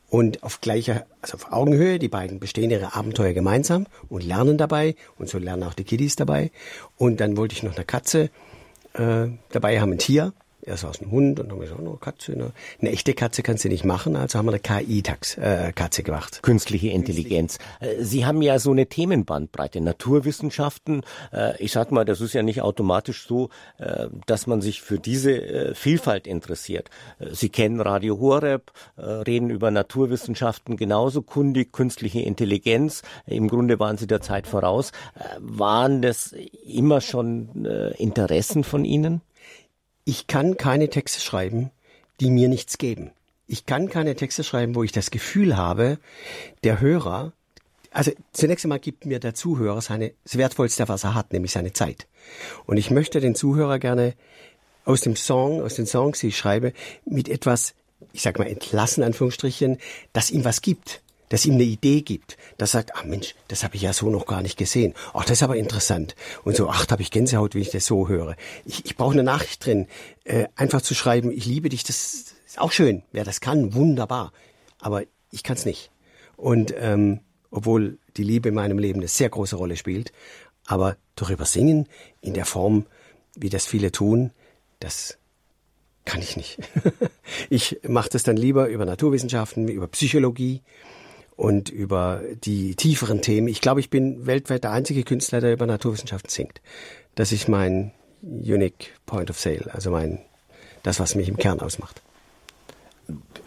Und 0.10 0.44
auf 0.44 0.62
gleicher, 0.62 1.06
also 1.22 1.36
auf 1.36 1.52
Augenhöhe, 1.52 1.98
die 1.98 2.10
beiden 2.10 2.40
bestehen 2.40 2.70
ihre 2.70 2.96
Abenteuer 2.96 3.34
gemeinsam 3.34 3.88
und 4.10 4.24
lernen 4.24 4.58
dabei. 4.58 4.96
Und 5.18 5.30
so 5.30 5.38
lernen 5.38 5.64
auch 5.64 5.74
die 5.74 5.84
Kiddies 5.84 6.16
dabei. 6.16 6.52
Und 6.98 7.20
dann 7.22 7.38
wollte 7.38 7.54
ich 7.54 7.64
noch 7.64 7.76
eine 7.76 7.86
Katze 7.86 8.30
äh, 8.94 9.28
dabei 9.52 9.82
haben, 9.82 9.94
ein 9.94 10.00
Tier. 10.00 10.34
Erst 10.64 10.84
war 10.84 10.92
es 10.92 11.02
ein 11.02 11.10
Hund 11.10 11.40
und 11.40 11.48
dann 11.48 11.52
haben 11.52 11.62
wir 11.62 11.68
gesagt, 11.68 11.82
oh, 11.86 11.98
Katze. 11.98 12.38
Ne? 12.38 12.52
Eine 12.80 12.92
echte 12.92 13.14
Katze 13.14 13.42
kannst 13.42 13.66
du 13.66 13.70
nicht 13.70 13.84
machen, 13.84 14.16
also 14.16 14.38
haben 14.38 14.46
wir 14.46 14.52
eine 14.52 14.60
KI-Katze 14.60 15.42
äh, 15.42 16.04
gemacht. 16.04 16.44
Künstliche 16.44 16.90
Intelligenz. 16.90 17.58
Äh, 17.80 18.04
Sie 18.04 18.26
haben 18.26 18.42
ja 18.42 18.60
so 18.60 18.72
eine 18.72 18.86
Themenbandbreite. 18.86 19.82
Naturwissenschaften, 19.82 21.02
äh, 21.34 21.62
ich 21.62 21.72
sag 21.72 21.92
mal, 21.92 22.06
das 22.06 22.22
ist 22.22 22.34
ja 22.34 22.44
nicht 22.44 22.62
automatisch 22.62 23.28
so, 23.28 23.50
äh, 23.78 24.08
dass 24.28 24.48
man 24.48 24.62
sich 24.62 24.82
für 24.82 25.00
diese 25.00 25.32
äh, 25.32 25.76
Vielfalt 25.76 26.28
interessiert. 26.28 26.90
Äh, 27.20 27.34
Sie 27.34 27.50
kennen 27.50 27.82
Radio 27.82 28.20
Horeb, 28.20 28.72
reden 28.98 29.50
über 29.50 29.72
Naturwissenschaften 29.72 30.78
genauso 30.78 31.22
kundig, 31.22 31.72
künstliche 31.72 32.22
Intelligenz. 32.22 33.02
Im 33.26 33.48
Grunde 33.48 33.80
waren 33.80 33.98
Sie 33.98 34.08
der 34.08 34.22
Zeit 34.22 34.48
voraus. 34.48 34.92
Waren 35.40 36.02
das 36.02 36.36
immer 36.66 37.02
schon 37.02 37.66
Interessen 37.98 38.64
von 38.64 38.86
Ihnen? 38.86 39.22
Ich 40.06 40.28
kann 40.28 40.58
keine 40.58 40.90
Texte 40.90 41.20
schreiben, 41.20 41.72
die 42.20 42.30
mir 42.30 42.50
nichts 42.50 42.78
geben. 42.78 43.12
Ich 43.48 43.66
kann 43.66 43.90
keine 43.90 44.16
Texte 44.16 44.44
schreiben, 44.44 44.76
wo 44.76 44.84
ich 44.84 44.92
das 44.92 45.12
Gefühl 45.12 45.58
habe, 45.58 45.98
der 46.64 46.80
Hörer, 46.80 47.34
also 47.92 48.12
zunächst 48.32 48.66
einmal 48.66 48.80
gibt 48.80 49.06
mir 49.06 49.20
der 49.20 49.34
Zuhörer 49.34 49.82
seine, 49.82 50.14
das 50.24 50.38
Wertvollste, 50.38 50.88
was 50.88 51.04
er 51.04 51.14
hat, 51.14 51.34
nämlich 51.34 51.52
seine 51.52 51.74
Zeit. 51.74 52.08
Und 52.66 52.78
ich 52.78 52.92
möchte 52.92 53.20
den 53.20 53.36
Zuhörer 53.36 53.80
gerne 53.80 54.14
aus 54.86 55.02
dem 55.02 55.16
Song, 55.16 55.62
aus 55.62 55.76
den 55.76 55.86
Songs, 55.86 56.20
die 56.20 56.28
ich 56.28 56.38
schreibe, 56.38 56.74
mit 57.06 57.28
etwas, 57.30 57.74
ich 58.14 58.22
sag 58.22 58.40
mal 58.40 58.48
entlassen, 58.48 59.04
Anführungsstrichen, 59.04 59.78
das 60.14 60.32
ihm 60.32 60.46
was 60.46 60.62
gibt 60.62 61.02
das 61.32 61.46
ihm 61.46 61.54
eine 61.54 61.64
Idee 61.64 62.02
gibt, 62.02 62.36
das 62.58 62.72
sagt, 62.72 62.92
ach 62.94 63.06
Mensch, 63.06 63.36
das 63.48 63.64
habe 63.64 63.78
ich 63.78 63.84
ja 63.84 63.94
so 63.94 64.10
noch 64.10 64.26
gar 64.26 64.42
nicht 64.42 64.58
gesehen. 64.58 64.94
Ach, 65.14 65.24
das 65.24 65.38
ist 65.38 65.44
aber 65.44 65.56
interessant. 65.56 66.14
Und 66.44 66.58
so, 66.58 66.68
ach, 66.68 66.86
da 66.86 66.92
habe 66.92 67.04
ich 67.04 67.10
Gänsehaut, 67.10 67.56
wie 67.56 67.62
ich 67.62 67.70
das 67.70 67.86
so 67.86 68.10
höre. 68.10 68.36
Ich, 68.66 68.86
ich 68.86 68.98
brauche 68.98 69.14
eine 69.14 69.24
Nachricht 69.24 69.66
drin. 69.66 69.88
Äh, 70.26 70.48
einfach 70.58 70.82
zu 70.82 70.94
schreiben, 70.94 71.32
ich 71.32 71.46
liebe 71.46 71.70
dich, 71.70 71.86
das 71.86 72.36
ist 72.46 72.60
auch 72.60 72.74
schön. 72.74 73.04
Wer 73.14 73.24
das 73.24 73.40
kann, 73.40 73.74
wunderbar. 73.74 74.34
Aber 74.82 75.04
ich 75.32 75.42
kann 75.44 75.56
es 75.56 75.66
nicht. 75.66 75.90
Und 76.36 76.74
ähm, 76.78 77.22
obwohl 77.50 77.98
die 78.18 78.26
Liebe 78.26 78.50
in 78.50 78.56
meinem 78.56 78.78
Leben 78.78 79.00
eine 79.00 79.08
sehr 79.08 79.30
große 79.30 79.56
Rolle 79.56 79.78
spielt, 79.78 80.12
aber 80.66 80.98
darüber 81.16 81.46
singen 81.46 81.88
in 82.20 82.34
der 82.34 82.46
Form, 82.46 82.88
wie 83.36 83.50
das 83.50 83.66
viele 83.66 83.94
tun, 83.94 84.32
das 84.82 85.18
kann 86.04 86.22
ich 86.22 86.36
nicht. 86.36 86.60
ich 87.50 87.80
mache 87.88 88.10
das 88.10 88.24
dann 88.24 88.36
lieber 88.36 88.68
über 88.68 88.84
Naturwissenschaften, 88.84 89.70
über 89.70 89.88
Psychologie 89.88 90.62
und 91.42 91.72
über 91.72 92.22
die 92.44 92.76
tieferen 92.76 93.24
Themen. 93.24 93.48
Ich 93.48 93.62
glaube, 93.62 93.80
ich 93.80 93.90
bin 93.90 94.28
weltweit 94.28 94.64
der 94.64 94.72
einzige 94.74 95.04
Künstler, 95.04 95.42
der 95.42 95.54
über 95.54 95.66
Naturwissenschaften 95.66 96.30
singt. 96.30 96.62
Das 97.16 97.32
ist 97.32 97.50
mein 97.50 97.94
unique 98.22 98.94
point 99.08 99.32
of 99.32 99.40
sale, 99.40 99.74
also 99.74 99.90
mein, 99.90 100.20
das, 100.84 101.00
was 101.00 101.16
mich 101.16 101.28
im 101.28 101.38
Kern 101.38 101.60
ausmacht. 101.60 102.04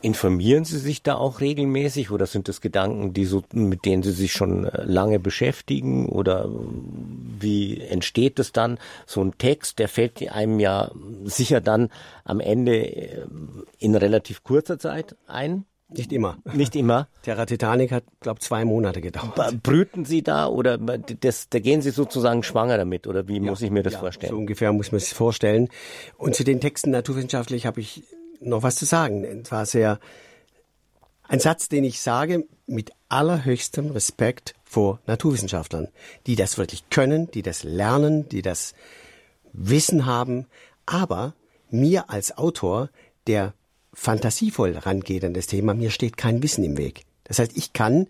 Informieren 0.02 0.64
Sie 0.64 0.80
sich 0.80 1.04
da 1.04 1.14
auch 1.14 1.40
regelmäßig 1.40 2.10
oder 2.10 2.26
sind 2.26 2.48
das 2.48 2.60
Gedanken, 2.60 3.14
die 3.14 3.26
so, 3.26 3.44
mit 3.52 3.84
denen 3.84 4.02
Sie 4.02 4.10
sich 4.10 4.32
schon 4.32 4.64
äh, 4.64 4.82
lange 4.82 5.20
beschäftigen 5.20 6.08
oder 6.08 6.50
wie 7.38 7.80
entsteht 7.80 8.40
es 8.40 8.50
dann? 8.50 8.78
So 9.06 9.22
ein 9.22 9.38
Text, 9.38 9.78
der 9.78 9.88
fällt 9.88 10.20
einem 10.28 10.58
ja 10.58 10.90
sicher 11.22 11.60
dann 11.60 11.90
am 12.24 12.40
Ende 12.40 12.74
äh, 12.74 13.26
in 13.78 13.94
relativ 13.94 14.42
kurzer 14.42 14.80
Zeit 14.80 15.14
ein. 15.28 15.64
Nicht 15.96 16.12
immer. 16.12 16.38
Nicht 16.52 16.76
immer. 16.76 17.08
Terra 17.22 17.46
Titanic 17.46 17.92
hat, 17.92 18.04
glaube 18.20 18.40
zwei 18.40 18.64
Monate 18.64 19.00
gedauert. 19.00 19.62
Brüten 19.62 20.04
Sie 20.04 20.22
da 20.22 20.46
oder 20.46 20.78
das, 20.78 21.48
da 21.48 21.58
gehen 21.60 21.82
Sie 21.82 21.90
sozusagen 21.90 22.42
schwanger 22.42 22.76
damit 22.76 23.06
oder 23.06 23.28
wie 23.28 23.36
ja, 23.36 23.42
muss 23.42 23.62
ich 23.62 23.70
mir 23.70 23.82
das 23.82 23.94
ja, 23.94 24.00
vorstellen? 24.00 24.32
So 24.32 24.38
ungefähr 24.38 24.72
muss 24.72 24.92
man 24.92 25.00
sich 25.00 25.14
vorstellen. 25.14 25.68
Und 26.16 26.34
zu 26.34 26.44
den 26.44 26.60
Texten 26.60 26.90
naturwissenschaftlich 26.90 27.66
habe 27.66 27.80
ich 27.80 28.02
noch 28.40 28.62
was 28.62 28.76
zu 28.76 28.84
sagen. 28.84 29.24
Es 29.24 29.52
war 29.52 29.66
sehr 29.66 30.00
ein 31.26 31.40
Satz, 31.40 31.68
den 31.68 31.84
ich 31.84 32.00
sage 32.00 32.46
mit 32.66 32.92
allerhöchstem 33.08 33.90
Respekt 33.90 34.54
vor 34.64 35.00
Naturwissenschaftlern, 35.06 35.88
die 36.26 36.36
das 36.36 36.58
wirklich 36.58 36.90
können, 36.90 37.30
die 37.30 37.42
das 37.42 37.62
lernen, 37.62 38.28
die 38.28 38.42
das 38.42 38.74
Wissen 39.52 40.06
haben, 40.06 40.46
aber 40.86 41.34
mir 41.70 42.10
als 42.10 42.36
Autor, 42.36 42.90
der 43.26 43.54
fantasievoll 43.94 44.76
rangeht 44.76 45.24
an 45.24 45.34
das 45.34 45.46
Thema, 45.46 45.74
mir 45.74 45.90
steht 45.90 46.16
kein 46.16 46.42
Wissen 46.42 46.64
im 46.64 46.76
Weg. 46.76 47.02
Das 47.24 47.38
heißt, 47.38 47.56
ich 47.56 47.72
kann 47.72 48.06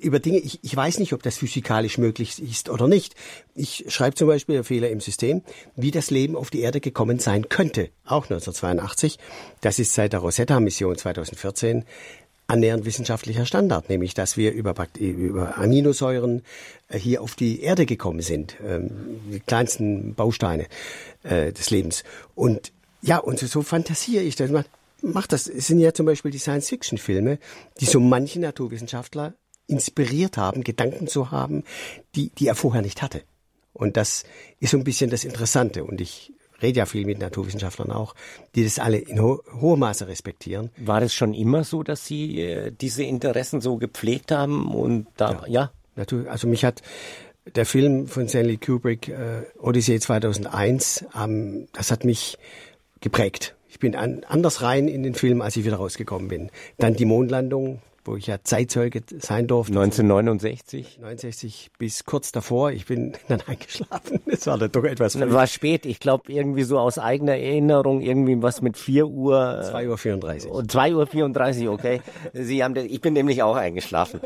über 0.00 0.20
Dinge, 0.20 0.38
ich, 0.38 0.58
ich 0.62 0.74
weiß 0.74 0.98
nicht, 0.98 1.12
ob 1.12 1.22
das 1.22 1.36
physikalisch 1.36 1.98
möglich 1.98 2.42
ist 2.42 2.70
oder 2.70 2.88
nicht. 2.88 3.14
Ich 3.54 3.84
schreibe 3.88 4.14
zum 4.14 4.28
Beispiel 4.28 4.62
Fehler 4.64 4.90
im 4.90 5.00
System, 5.00 5.42
wie 5.76 5.90
das 5.90 6.10
Leben 6.10 6.36
auf 6.36 6.50
die 6.50 6.60
Erde 6.60 6.80
gekommen 6.80 7.18
sein 7.18 7.48
könnte, 7.48 7.90
auch 8.04 8.24
1982. 8.24 9.18
Das 9.60 9.78
ist 9.78 9.94
seit 9.94 10.12
der 10.12 10.20
Rosetta-Mission 10.20 10.96
2014 10.96 11.84
annähernd 12.46 12.84
wissenschaftlicher 12.84 13.46
Standard, 13.46 13.88
nämlich 13.88 14.14
dass 14.14 14.36
wir 14.36 14.52
über, 14.52 14.74
über 14.98 15.58
Aminosäuren 15.58 16.42
äh, 16.88 16.98
hier 16.98 17.22
auf 17.22 17.34
die 17.34 17.62
Erde 17.62 17.86
gekommen 17.86 18.20
sind, 18.20 18.56
ähm, 18.66 18.90
die 19.30 19.40
kleinsten 19.40 20.14
Bausteine 20.14 20.66
äh, 21.22 21.52
des 21.52 21.70
Lebens. 21.70 22.04
Und 22.34 22.72
ja, 23.02 23.18
und 23.18 23.38
so 23.38 23.62
fantasiere 23.62 24.22
ich 24.22 24.36
das. 24.36 24.50
Macht 25.02 25.32
das. 25.32 25.48
Es 25.48 25.66
sind 25.66 25.80
ja 25.80 25.92
zum 25.92 26.06
Beispiel 26.06 26.30
die 26.30 26.38
Science-Fiction-Filme, 26.38 27.38
die 27.80 27.86
so 27.86 27.98
manche 27.98 28.38
Naturwissenschaftler 28.40 29.34
inspiriert 29.66 30.36
haben, 30.36 30.62
Gedanken 30.62 31.08
zu 31.08 31.32
haben, 31.32 31.64
die, 32.14 32.30
die 32.30 32.46
er 32.46 32.54
vorher 32.54 32.82
nicht 32.82 33.02
hatte. 33.02 33.22
Und 33.72 33.96
das 33.96 34.24
ist 34.60 34.70
so 34.70 34.78
ein 34.78 34.84
bisschen 34.84 35.10
das 35.10 35.24
Interessante. 35.24 35.82
Und 35.82 36.00
ich 36.00 36.32
rede 36.62 36.78
ja 36.78 36.86
viel 36.86 37.04
mit 37.04 37.18
Naturwissenschaftlern 37.18 37.90
auch, 37.90 38.14
die 38.54 38.62
das 38.62 38.78
alle 38.78 38.98
in 38.98 39.20
ho 39.20 39.42
hohem 39.60 39.80
Maße 39.80 40.06
respektieren. 40.06 40.70
War 40.76 41.00
das 41.00 41.12
schon 41.12 41.34
immer 41.34 41.64
so, 41.64 41.82
dass 41.82 42.06
Sie 42.06 42.40
äh, 42.40 42.70
diese 42.70 43.02
Interessen 43.02 43.60
so 43.60 43.78
gepflegt 43.78 44.30
haben 44.30 44.72
und 44.72 45.08
da, 45.16 45.42
ja? 45.46 45.48
ja? 45.48 45.72
Natürlich. 45.96 46.30
Also 46.30 46.46
mich 46.46 46.64
hat 46.64 46.80
der 47.56 47.66
Film 47.66 48.06
von 48.06 48.28
Stanley 48.28 48.56
Kubrick, 48.56 49.08
äh, 49.08 49.42
Odyssey 49.58 49.98
2001, 49.98 51.04
ähm, 51.20 51.66
das 51.72 51.90
hat 51.90 52.04
mich 52.04 52.38
geprägt. 53.02 53.54
Ich 53.68 53.78
bin 53.78 53.94
an, 53.94 54.24
anders 54.28 54.62
rein 54.62 54.88
in 54.88 55.02
den 55.02 55.14
Film, 55.14 55.42
als 55.42 55.56
ich 55.56 55.64
wieder 55.64 55.76
rausgekommen 55.76 56.28
bin. 56.28 56.50
Dann 56.78 56.94
die 56.94 57.04
Mondlandung, 57.04 57.80
wo 58.04 58.16
ich 58.16 58.26
ja 58.26 58.42
Zeitzeuge 58.42 59.02
sein 59.18 59.46
durfte. 59.46 59.72
1969? 59.72 60.98
69 61.00 61.70
bis 61.78 62.04
kurz 62.04 62.32
davor. 62.32 62.72
Ich 62.72 62.86
bin 62.86 63.14
dann 63.28 63.40
eingeschlafen. 63.46 64.20
Es 64.32 64.46
war 64.46 64.58
dann 64.58 64.72
doch 64.72 64.84
etwas 64.84 65.14
früh. 65.14 65.30
War 65.30 65.46
spät. 65.46 65.86
Ich 65.86 66.00
glaube 66.00 66.32
irgendwie 66.32 66.62
so 66.62 66.78
aus 66.78 66.98
eigener 66.98 67.36
Erinnerung 67.36 68.00
irgendwie 68.00 68.40
was 68.42 68.62
mit 68.62 68.76
4 68.76 69.06
Uhr. 69.06 69.62
2 69.70 69.88
Uhr 69.88 69.98
34. 69.98 70.50
2 70.68 70.94
Uhr 70.94 71.06
34, 71.06 71.68
okay. 71.68 72.00
Sie 72.32 72.64
haben, 72.64 72.74
ich 72.76 73.00
bin 73.00 73.12
nämlich 73.12 73.42
auch 73.42 73.56
eingeschlafen. 73.56 74.20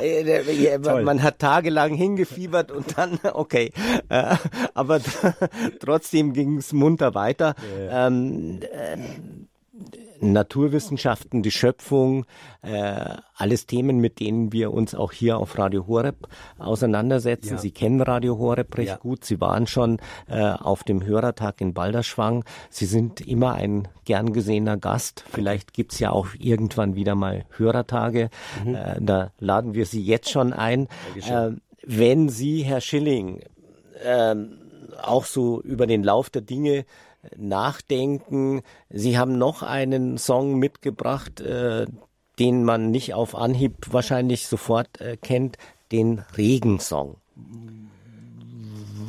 Äh, 0.00 0.22
äh, 0.22 0.74
äh, 0.74 1.02
man 1.02 1.22
hat 1.22 1.40
tagelang 1.40 1.94
hingefiebert 1.94 2.70
und 2.70 2.96
dann, 2.96 3.18
okay. 3.32 3.72
Aber 4.74 5.00
trotzdem 5.80 6.32
ging 6.32 6.58
es 6.58 6.72
munter 6.72 7.14
weiter. 7.14 7.54
Ja. 7.78 8.06
Ähm, 8.06 8.60
Naturwissenschaften, 10.20 11.42
die 11.42 11.50
Schöpfung, 11.50 12.24
äh, 12.62 13.16
alles 13.36 13.66
Themen, 13.66 13.98
mit 13.98 14.20
denen 14.20 14.52
wir 14.52 14.72
uns 14.72 14.94
auch 14.94 15.12
hier 15.12 15.38
auf 15.38 15.58
Radio 15.58 15.86
Horeb 15.86 16.28
auseinandersetzen. 16.58 17.54
Ja. 17.54 17.58
Sie 17.58 17.70
kennen 17.70 18.00
Radio 18.00 18.38
Horeb 18.38 18.76
recht 18.76 18.88
ja. 18.88 18.96
gut. 18.96 19.24
Sie 19.24 19.40
waren 19.40 19.66
schon 19.66 19.98
äh, 20.28 20.40
auf 20.40 20.84
dem 20.84 21.04
Hörertag 21.04 21.60
in 21.60 21.74
Balderschwang. 21.74 22.44
Sie 22.70 22.86
sind 22.86 23.20
immer 23.20 23.54
ein 23.54 23.88
gern 24.04 24.32
gesehener 24.32 24.76
Gast. 24.76 25.24
Vielleicht 25.30 25.72
gibt's 25.72 25.98
ja 25.98 26.10
auch 26.10 26.28
irgendwann 26.38 26.94
wieder 26.94 27.14
mal 27.14 27.44
Hörertage. 27.56 28.30
Mhm. 28.64 28.74
Äh, 28.74 28.96
da 29.00 29.32
laden 29.38 29.74
wir 29.74 29.86
Sie 29.86 30.02
jetzt 30.02 30.30
schon 30.30 30.52
ein. 30.52 30.88
Äh, 31.28 31.50
wenn 31.86 32.28
Sie, 32.28 32.62
Herr 32.62 32.80
Schilling, 32.80 33.40
äh, 34.02 34.34
auch 35.02 35.24
so 35.24 35.60
über 35.60 35.86
den 35.86 36.02
Lauf 36.02 36.30
der 36.30 36.42
Dinge 36.42 36.84
nachdenken. 37.36 38.62
Sie 38.90 39.18
haben 39.18 39.38
noch 39.38 39.62
einen 39.62 40.18
Song 40.18 40.58
mitgebracht, 40.58 41.40
äh, 41.40 41.86
den 42.38 42.64
man 42.64 42.90
nicht 42.90 43.14
auf 43.14 43.34
Anhieb 43.34 43.74
wahrscheinlich 43.90 44.48
sofort 44.48 45.00
äh, 45.00 45.16
kennt, 45.16 45.56
den 45.92 46.24
Regensong. 46.36 47.16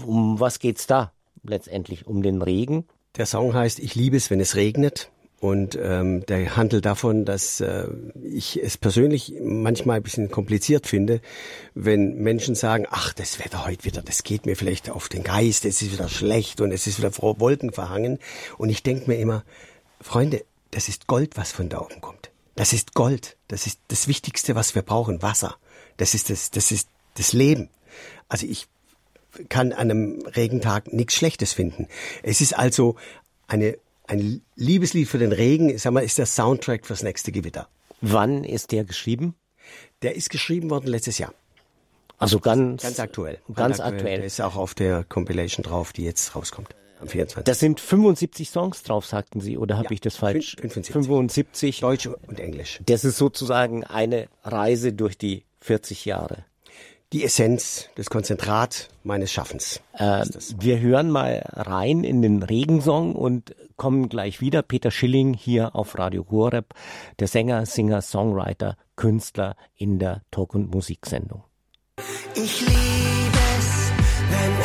Um 0.05 0.39
was 0.39 0.59
geht's 0.59 0.87
da 0.87 1.11
letztendlich? 1.43 2.05
Um 2.05 2.21
den 2.21 2.41
Regen? 2.41 2.85
Der 3.17 3.25
Song 3.25 3.53
heißt 3.53 3.79
Ich 3.79 3.95
liebe 3.95 4.17
es, 4.17 4.29
wenn 4.29 4.39
es 4.39 4.55
regnet. 4.55 5.09
Und 5.39 5.77
ähm, 5.81 6.25
der 6.25 6.55
handelt 6.55 6.85
davon, 6.85 7.25
dass 7.25 7.59
äh, 7.59 7.87
ich 8.23 8.61
es 8.63 8.77
persönlich 8.77 9.33
manchmal 9.41 9.97
ein 9.97 10.03
bisschen 10.03 10.31
kompliziert 10.31 10.87
finde, 10.87 11.21
wenn 11.73 12.15
Menschen 12.15 12.55
sagen, 12.55 12.87
ach, 12.89 13.13
das 13.13 13.37
Wetter 13.39 13.65
heute 13.65 13.83
wieder, 13.83 14.01
das 14.01 14.23
geht 14.23 14.45
mir 14.45 14.55
vielleicht 14.55 14.89
auf 14.89 15.09
den 15.09 15.23
Geist, 15.23 15.65
es 15.65 15.81
ist 15.81 15.91
wieder 15.91 16.07
schlecht 16.07 16.61
und 16.61 16.71
es 16.71 16.87
ist 16.87 16.99
wieder 16.99 17.11
Wolken 17.17 17.73
verhangen. 17.73 18.19
Und 18.57 18.69
ich 18.69 18.81
denke 18.81 19.09
mir 19.09 19.17
immer, 19.17 19.43
Freunde, 20.01 20.43
das 20.71 20.87
ist 20.89 21.07
Gold, 21.07 21.37
was 21.37 21.51
von 21.51 21.69
da 21.69 21.79
oben 21.79 22.01
kommt. 22.01 22.31
Das 22.55 22.71
ist 22.71 22.93
Gold. 22.93 23.37
Das 23.47 23.67
ist 23.67 23.79
das 23.89 24.07
Wichtigste, 24.07 24.55
was 24.55 24.75
wir 24.75 24.81
brauchen, 24.81 25.21
Wasser. 25.21 25.57
Das 25.97 26.13
ist 26.13 26.29
das, 26.29 26.51
das 26.51 26.71
ist 26.71 26.87
das 27.15 27.33
Leben. 27.33 27.69
Also 28.29 28.47
ich 28.47 28.67
kann 29.49 29.73
an 29.73 29.91
einem 29.91 30.21
Regentag 30.25 30.93
nichts 30.93 31.15
Schlechtes 31.15 31.53
finden. 31.53 31.87
Es 32.23 32.41
ist 32.41 32.57
also 32.57 32.95
eine 33.47 33.77
ein 34.07 34.41
Liebeslied 34.55 35.07
für 35.07 35.17
den 35.17 35.31
Regen, 35.31 35.77
sag 35.77 35.93
mal, 35.93 36.03
ist 36.03 36.17
der 36.17 36.25
Soundtrack 36.25 36.85
fürs 36.85 37.03
nächste 37.03 37.31
Gewitter. 37.31 37.67
Wann 38.01 38.43
ist 38.43 38.71
der 38.71 38.83
geschrieben? 38.83 39.35
Der 40.01 40.15
ist 40.15 40.29
geschrieben 40.29 40.69
worden 40.69 40.87
letztes 40.87 41.17
Jahr. 41.17 41.33
Also 42.17 42.39
ganz, 42.39 42.83
ganz 42.83 42.99
aktuell. 42.99 43.39
Ganz 43.53 43.79
aktuell. 43.79 43.95
aktuell. 43.95 44.17
Der 44.17 44.25
ist 44.25 44.41
auch 44.41 44.55
auf 44.55 44.73
der 44.73 45.03
Compilation 45.03 45.63
drauf, 45.63 45.91
die 45.91 46.03
jetzt 46.03 46.35
rauskommt. 46.35 46.69
Am 47.01 47.09
24. 47.09 47.43
Da 47.43 47.53
sind 47.53 47.81
75 47.81 48.49
Songs 48.49 48.83
drauf, 48.83 49.05
sagten 49.05 49.41
Sie, 49.41 49.57
oder 49.57 49.75
habe 49.75 49.87
ja, 49.87 49.91
ich 49.91 50.01
das 50.01 50.15
falsch? 50.15 50.55
75. 50.55 50.93
75. 50.93 51.79
Deutsch 51.81 52.07
und 52.07 52.39
Englisch. 52.39 52.79
Das 52.85 53.03
ist 53.03 53.17
sozusagen 53.17 53.83
eine 53.83 54.27
Reise 54.43 54.93
durch 54.93 55.17
die 55.17 55.43
40 55.59 56.05
Jahre 56.05 56.45
die 57.13 57.23
Essenz, 57.23 57.89
das 57.95 58.09
Konzentrat 58.09 58.89
meines 59.03 59.31
Schaffens. 59.31 59.81
Äh, 59.93 60.25
wir 60.57 60.79
hören 60.79 61.11
mal 61.11 61.43
rein 61.53 62.03
in 62.03 62.21
den 62.21 62.43
Regensong 62.43 63.15
und 63.15 63.55
kommen 63.77 64.09
gleich 64.09 64.41
wieder. 64.41 64.61
Peter 64.61 64.91
Schilling 64.91 65.33
hier 65.33 65.75
auf 65.75 65.97
Radio 65.97 66.25
Horeb, 66.29 66.73
der 67.19 67.27
Sänger, 67.27 67.65
Singer, 67.65 68.01
Songwriter, 68.01 68.77
Künstler 68.95 69.55
in 69.75 69.99
der 69.99 70.23
Talk- 70.31 70.55
und 70.55 70.71
Musiksendung. 70.73 71.43
Ich 72.33 72.61
liebe 72.61 73.37
es, 73.57 73.91
wenn 74.29 74.64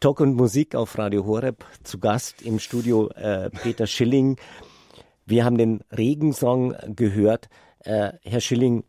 Talk 0.00 0.20
und 0.20 0.34
Musik 0.34 0.74
auf 0.74 0.98
Radio 0.98 1.24
Horeb. 1.24 1.64
Zu 1.82 1.98
Gast 1.98 2.42
im 2.42 2.58
Studio 2.58 3.08
äh, 3.10 3.48
Peter 3.50 3.86
Schilling. 3.86 4.36
Wir 5.24 5.44
haben 5.44 5.56
den 5.56 5.80
Regensong 5.90 6.74
gehört. 6.94 7.48
Äh, 7.80 8.12
Herr 8.22 8.40
Schilling, 8.40 8.84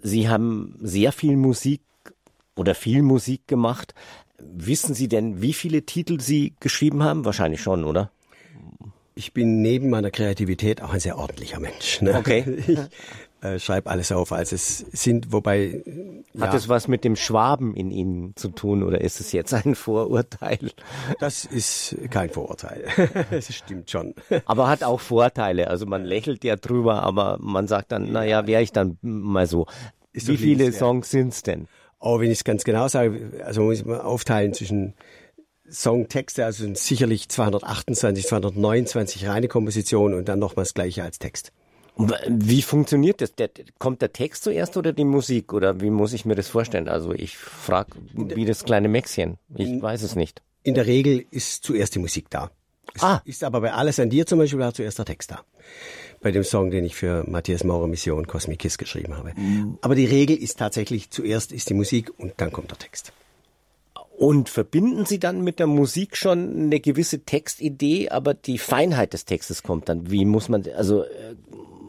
Sie 0.00 0.28
haben 0.28 0.78
sehr 0.80 1.12
viel 1.12 1.36
Musik 1.36 1.82
oder 2.56 2.74
viel 2.74 3.02
Musik 3.02 3.46
gemacht. 3.46 3.94
Wissen 4.38 4.94
Sie 4.94 5.08
denn, 5.08 5.42
wie 5.42 5.52
viele 5.52 5.82
Titel 5.84 6.18
Sie 6.18 6.54
geschrieben 6.60 7.02
haben? 7.02 7.24
Wahrscheinlich 7.24 7.60
schon, 7.60 7.84
oder? 7.84 8.10
Ich 9.14 9.32
bin 9.32 9.60
neben 9.60 9.90
meiner 9.90 10.10
Kreativität 10.10 10.80
auch 10.80 10.94
ein 10.94 11.00
sehr 11.00 11.18
ordentlicher 11.18 11.60
Mensch. 11.60 12.00
Ne? 12.00 12.14
Okay. 12.14 12.44
Ich 12.68 12.78
äh, 13.40 13.58
schreibe 13.58 13.90
alles 13.90 14.10
auf, 14.10 14.32
als 14.32 14.52
es 14.52 14.78
sind, 14.78 15.32
wobei. 15.32 15.82
Ja, 16.34 16.46
Hat 16.46 16.54
es 16.54 16.68
was 16.68 16.88
mit 16.88 17.04
dem 17.04 17.16
Schwaben 17.16 17.74
in 17.74 17.90
Ihnen 17.90 18.34
zu 18.36 18.48
tun 18.48 18.82
oder 18.82 19.00
ist 19.00 19.20
es 19.20 19.32
jetzt 19.32 19.54
ein 19.54 19.74
Vorurteil? 19.76 20.70
Das 21.20 21.44
ist 21.44 21.96
kein 22.10 22.30
Vorurteil. 22.30 22.84
Es 23.30 23.54
stimmt 23.54 23.90
schon. 23.90 24.14
Aber 24.46 24.68
hat 24.68 24.82
auch 24.82 25.00
Vorteile. 25.00 25.68
Also 25.68 25.86
man 25.86 26.04
lächelt 26.04 26.44
ja 26.44 26.56
drüber, 26.56 27.02
aber 27.02 27.38
man 27.40 27.68
sagt 27.68 27.92
dann, 27.92 28.10
naja, 28.10 28.46
wäre 28.46 28.62
ich 28.62 28.72
dann 28.72 28.98
mal 29.02 29.46
so. 29.46 29.66
Ist 30.12 30.28
Wie 30.28 30.36
viele 30.36 30.72
Songs 30.72 31.10
sind's 31.10 31.42
denn? 31.42 31.68
Oh, 32.00 32.20
wenn 32.20 32.30
ich 32.30 32.38
es 32.38 32.44
ganz 32.44 32.64
genau 32.64 32.88
sage, 32.88 33.42
also 33.44 33.62
muss 33.62 33.80
ich 33.80 33.84
mal 33.84 34.00
aufteilen 34.00 34.52
zwischen 34.54 34.94
Songtexte, 35.70 36.44
also 36.44 36.64
sind 36.64 36.78
sicherlich 36.78 37.28
228, 37.28 38.26
229 38.26 39.28
reine 39.28 39.48
Kompositionen 39.48 40.16
und 40.18 40.28
dann 40.28 40.38
nochmals 40.38 40.68
das 40.68 40.74
gleiche 40.74 41.02
als 41.02 41.18
Text. 41.18 41.52
Wie 41.98 42.62
funktioniert 42.62 43.20
das? 43.20 43.34
Der, 43.34 43.50
kommt 43.78 44.02
der 44.02 44.12
Text 44.12 44.44
zuerst 44.44 44.76
oder 44.76 44.92
die 44.92 45.04
Musik? 45.04 45.52
Oder 45.52 45.80
wie 45.80 45.90
muss 45.90 46.12
ich 46.12 46.24
mir 46.24 46.36
das 46.36 46.48
vorstellen? 46.48 46.88
Also 46.88 47.12
ich 47.12 47.36
frage 47.36 47.92
wie 48.12 48.44
das 48.44 48.64
kleine 48.64 48.88
Mäxchen. 48.88 49.38
Ich 49.56 49.82
weiß 49.82 50.02
es 50.02 50.14
nicht. 50.14 50.42
In 50.62 50.74
der 50.74 50.86
Regel 50.86 51.24
ist 51.30 51.64
zuerst 51.64 51.94
die 51.94 51.98
Musik 51.98 52.30
da. 52.30 52.50
Es 52.94 53.02
ah. 53.02 53.22
ist 53.24 53.44
aber 53.44 53.60
bei 53.60 53.72
Alles 53.72 54.00
an 54.00 54.10
dir 54.10 54.26
zum 54.26 54.38
Beispiel 54.38 54.58
war 54.58 54.72
zuerst 54.72 54.98
der 54.98 55.04
Text 55.04 55.30
da. 55.30 55.42
Bei 56.20 56.30
dem 56.30 56.44
Song, 56.44 56.70
den 56.70 56.84
ich 56.84 56.94
für 56.94 57.24
Matthias 57.28 57.64
Maurer 57.64 57.86
Mission 57.86 58.26
Cosmic 58.26 58.60
Kiss 58.60 58.78
geschrieben 58.78 59.16
habe. 59.16 59.32
Mhm. 59.36 59.78
Aber 59.82 59.94
die 59.94 60.06
Regel 60.06 60.36
ist 60.36 60.58
tatsächlich, 60.58 61.10
zuerst 61.10 61.52
ist 61.52 61.68
die 61.68 61.74
Musik 61.74 62.12
und 62.18 62.34
dann 62.38 62.50
kommt 62.50 62.70
der 62.70 62.78
Text. 62.78 63.12
Und 64.16 64.48
verbinden 64.48 65.06
Sie 65.06 65.20
dann 65.20 65.44
mit 65.44 65.60
der 65.60 65.68
Musik 65.68 66.16
schon 66.16 66.56
eine 66.56 66.80
gewisse 66.80 67.20
Textidee, 67.20 68.08
aber 68.08 68.34
die 68.34 68.58
Feinheit 68.58 69.12
des 69.12 69.26
Textes 69.26 69.62
kommt 69.62 69.88
dann. 69.88 70.10
Wie 70.10 70.24
muss 70.24 70.48
man, 70.48 70.64
also 70.76 71.04
äh, 71.04 71.36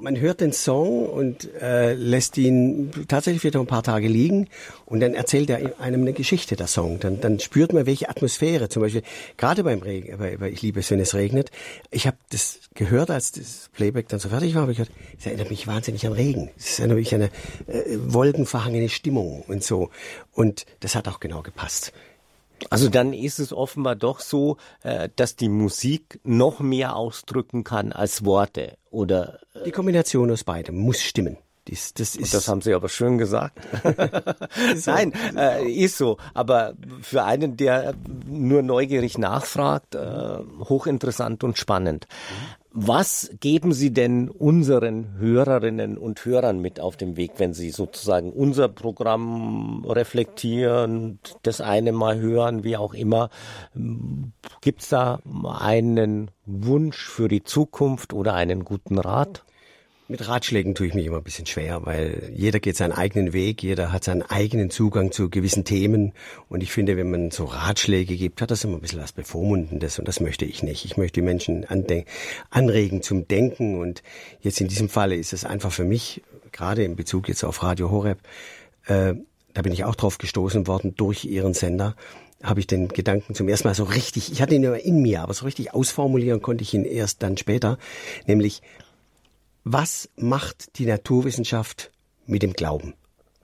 man 0.01 0.19
hört 0.19 0.41
den 0.41 0.53
Song 0.53 1.07
und 1.07 1.53
äh, 1.61 1.93
lässt 1.93 2.37
ihn 2.37 2.91
tatsächlich 3.07 3.43
wieder 3.43 3.59
ein 3.59 3.67
paar 3.67 3.83
Tage 3.83 4.07
liegen 4.07 4.47
und 4.85 4.99
dann 4.99 5.13
erzählt 5.13 5.49
er 5.49 5.79
einem 5.79 6.01
eine 6.01 6.13
Geschichte, 6.13 6.55
der 6.55 6.67
Song. 6.67 6.99
Dann, 6.99 7.21
dann 7.21 7.39
spürt 7.39 7.73
man, 7.73 7.85
welche 7.85 8.09
Atmosphäre, 8.09 8.69
zum 8.69 8.81
Beispiel 8.81 9.03
gerade 9.37 9.63
beim 9.63 9.79
Regen, 9.79 10.17
bei, 10.17 10.37
bei 10.37 10.49
Ich 10.49 10.61
liebe 10.61 10.79
es, 10.79 10.89
wenn 10.91 10.99
es 10.99 11.13
regnet. 11.13 11.51
Ich 11.91 12.07
habe 12.07 12.17
das 12.31 12.59
gehört, 12.73 13.11
als 13.11 13.31
das 13.31 13.69
Playback 13.73 14.07
dann 14.07 14.19
so 14.19 14.29
fertig 14.29 14.55
war, 14.55 14.63
habe 14.63 14.71
ich 14.71 14.77
gehört, 14.77 14.93
es 15.17 15.25
erinnert 15.25 15.49
mich 15.49 15.67
wahnsinnig 15.67 16.05
an 16.05 16.13
Regen. 16.13 16.49
Es 16.57 16.79
erinnert 16.79 16.97
mich 16.97 17.13
an 17.13 17.21
eine 17.21 17.31
äh, 17.67 17.97
wolkenverhangene 18.07 18.89
Stimmung 18.89 19.43
und 19.47 19.63
so. 19.63 19.89
Und 20.33 20.65
das 20.79 20.95
hat 20.95 21.07
auch 21.07 21.19
genau 21.19 21.41
gepasst. 21.41 21.93
Also 22.69 22.89
dann 22.89 23.13
ist 23.13 23.39
es 23.39 23.53
offenbar 23.53 23.95
doch 23.95 24.19
so, 24.19 24.57
äh, 24.83 25.09
dass 25.15 25.35
die 25.35 25.49
Musik 25.49 26.19
noch 26.23 26.59
mehr 26.59 26.95
ausdrücken 26.95 27.63
kann 27.63 27.93
als 27.93 28.25
Worte, 28.25 28.77
oder? 28.91 29.39
Die 29.65 29.71
Kombination 29.71 30.31
aus 30.31 30.43
beidem 30.43 30.77
muss 30.77 31.01
stimmen. 31.01 31.37
Das, 31.69 31.93
das, 31.93 32.15
ist 32.15 32.33
das 32.33 32.47
haben 32.47 32.61
Sie 32.61 32.73
aber 32.73 32.89
schön 32.89 33.17
gesagt. 33.17 33.59
Nein, 34.85 35.13
äh, 35.35 35.69
ist 35.69 35.97
so. 35.97 36.17
Aber 36.33 36.73
für 37.01 37.23
einen, 37.23 37.57
der 37.57 37.93
nur 38.27 38.61
neugierig 38.61 39.17
nachfragt, 39.17 39.95
äh, 39.95 40.37
hochinteressant 40.67 41.43
und 41.43 41.57
spannend. 41.57 42.07
Was 42.71 43.31
geben 43.39 43.73
Sie 43.73 43.91
denn 43.91 44.29
unseren 44.29 45.17
Hörerinnen 45.17 45.97
und 45.97 46.23
Hörern 46.23 46.61
mit 46.61 46.79
auf 46.79 46.97
dem 46.97 47.17
Weg, 47.17 47.33
wenn 47.37 47.53
Sie 47.53 47.71
sozusagen 47.71 48.31
unser 48.31 48.67
Programm 48.67 49.83
reflektieren, 49.87 51.19
das 51.41 51.61
eine 51.61 51.91
mal 51.91 52.19
hören, 52.19 52.63
wie 52.63 52.77
auch 52.77 52.93
immer? 52.93 53.31
Gibt 54.61 54.83
es 54.83 54.89
da 54.89 55.19
einen 55.59 56.29
Wunsch 56.45 57.09
für 57.09 57.27
die 57.27 57.43
Zukunft 57.43 58.13
oder 58.13 58.35
einen 58.35 58.63
guten 58.63 58.99
Rat? 58.99 59.43
Mit 60.11 60.27
Ratschlägen 60.27 60.73
tue 60.73 60.87
ich 60.87 60.95
mich 60.95 61.05
immer 61.05 61.17
ein 61.17 61.23
bisschen 61.23 61.45
schwer, 61.45 61.85
weil 61.85 62.31
jeder 62.35 62.59
geht 62.59 62.75
seinen 62.75 62.93
eigenen 62.93 63.31
Weg, 63.31 63.61
jeder 63.61 63.91
hat 63.91 64.03
seinen 64.03 64.23
eigenen 64.23 64.71
Zugang 64.71 65.11
zu 65.11 65.29
gewissen 65.29 65.65
Themen. 65.65 66.13
Und 66.47 66.63
ich 66.63 66.71
finde, 66.71 66.97
wenn 66.97 67.11
man 67.11 67.29
so 67.29 67.45
Ratschläge 67.45 68.17
gibt, 68.17 68.41
hat 68.41 68.49
das 68.49 68.63
immer 68.63 68.77
ein 68.77 68.81
bisschen 68.81 69.01
was 69.01 69.11
Bevormundendes 69.11 69.99
und 69.99 70.07
das 70.07 70.19
möchte 70.19 70.45
ich 70.45 70.63
nicht. 70.63 70.83
Ich 70.83 70.97
möchte 70.97 71.21
die 71.21 71.25
Menschen 71.25 71.63
anregen 72.49 73.03
zum 73.03 73.27
Denken 73.27 73.79
und 73.79 74.01
jetzt 74.41 74.59
in 74.59 74.67
diesem 74.67 74.89
Falle 74.89 75.15
ist 75.15 75.31
es 75.31 75.45
einfach 75.45 75.71
für 75.71 75.85
mich, 75.85 76.23
gerade 76.51 76.83
in 76.83 76.95
Bezug 76.95 77.29
jetzt 77.29 77.43
auf 77.43 77.61
Radio 77.61 77.91
Horeb, 77.91 78.17
äh, 78.87 79.13
da 79.53 79.61
bin 79.61 79.73
ich 79.73 79.83
auch 79.83 79.95
drauf 79.95 80.17
gestoßen 80.17 80.65
worden 80.65 80.95
durch 80.95 81.25
Ihren 81.25 81.53
Sender, 81.53 81.95
habe 82.41 82.61
ich 82.61 82.65
den 82.65 82.87
Gedanken 82.87 83.35
zum 83.35 83.47
ersten 83.47 83.67
Mal 83.67 83.75
so 83.75 83.83
richtig, 83.83 84.31
ich 84.31 84.41
hatte 84.41 84.55
ihn 84.55 84.63
immer 84.63 84.79
in 84.79 85.03
mir, 85.03 85.21
aber 85.21 85.35
so 85.35 85.45
richtig 85.45 85.75
ausformulieren 85.75 86.41
konnte 86.41 86.63
ich 86.63 86.73
ihn 86.73 86.85
erst 86.85 87.21
dann 87.21 87.37
später, 87.37 87.77
nämlich 88.25 88.63
was 89.63 90.09
macht 90.15 90.77
die 90.77 90.85
Naturwissenschaft 90.85 91.91
mit 92.25 92.43
dem 92.43 92.53
Glauben? 92.53 92.93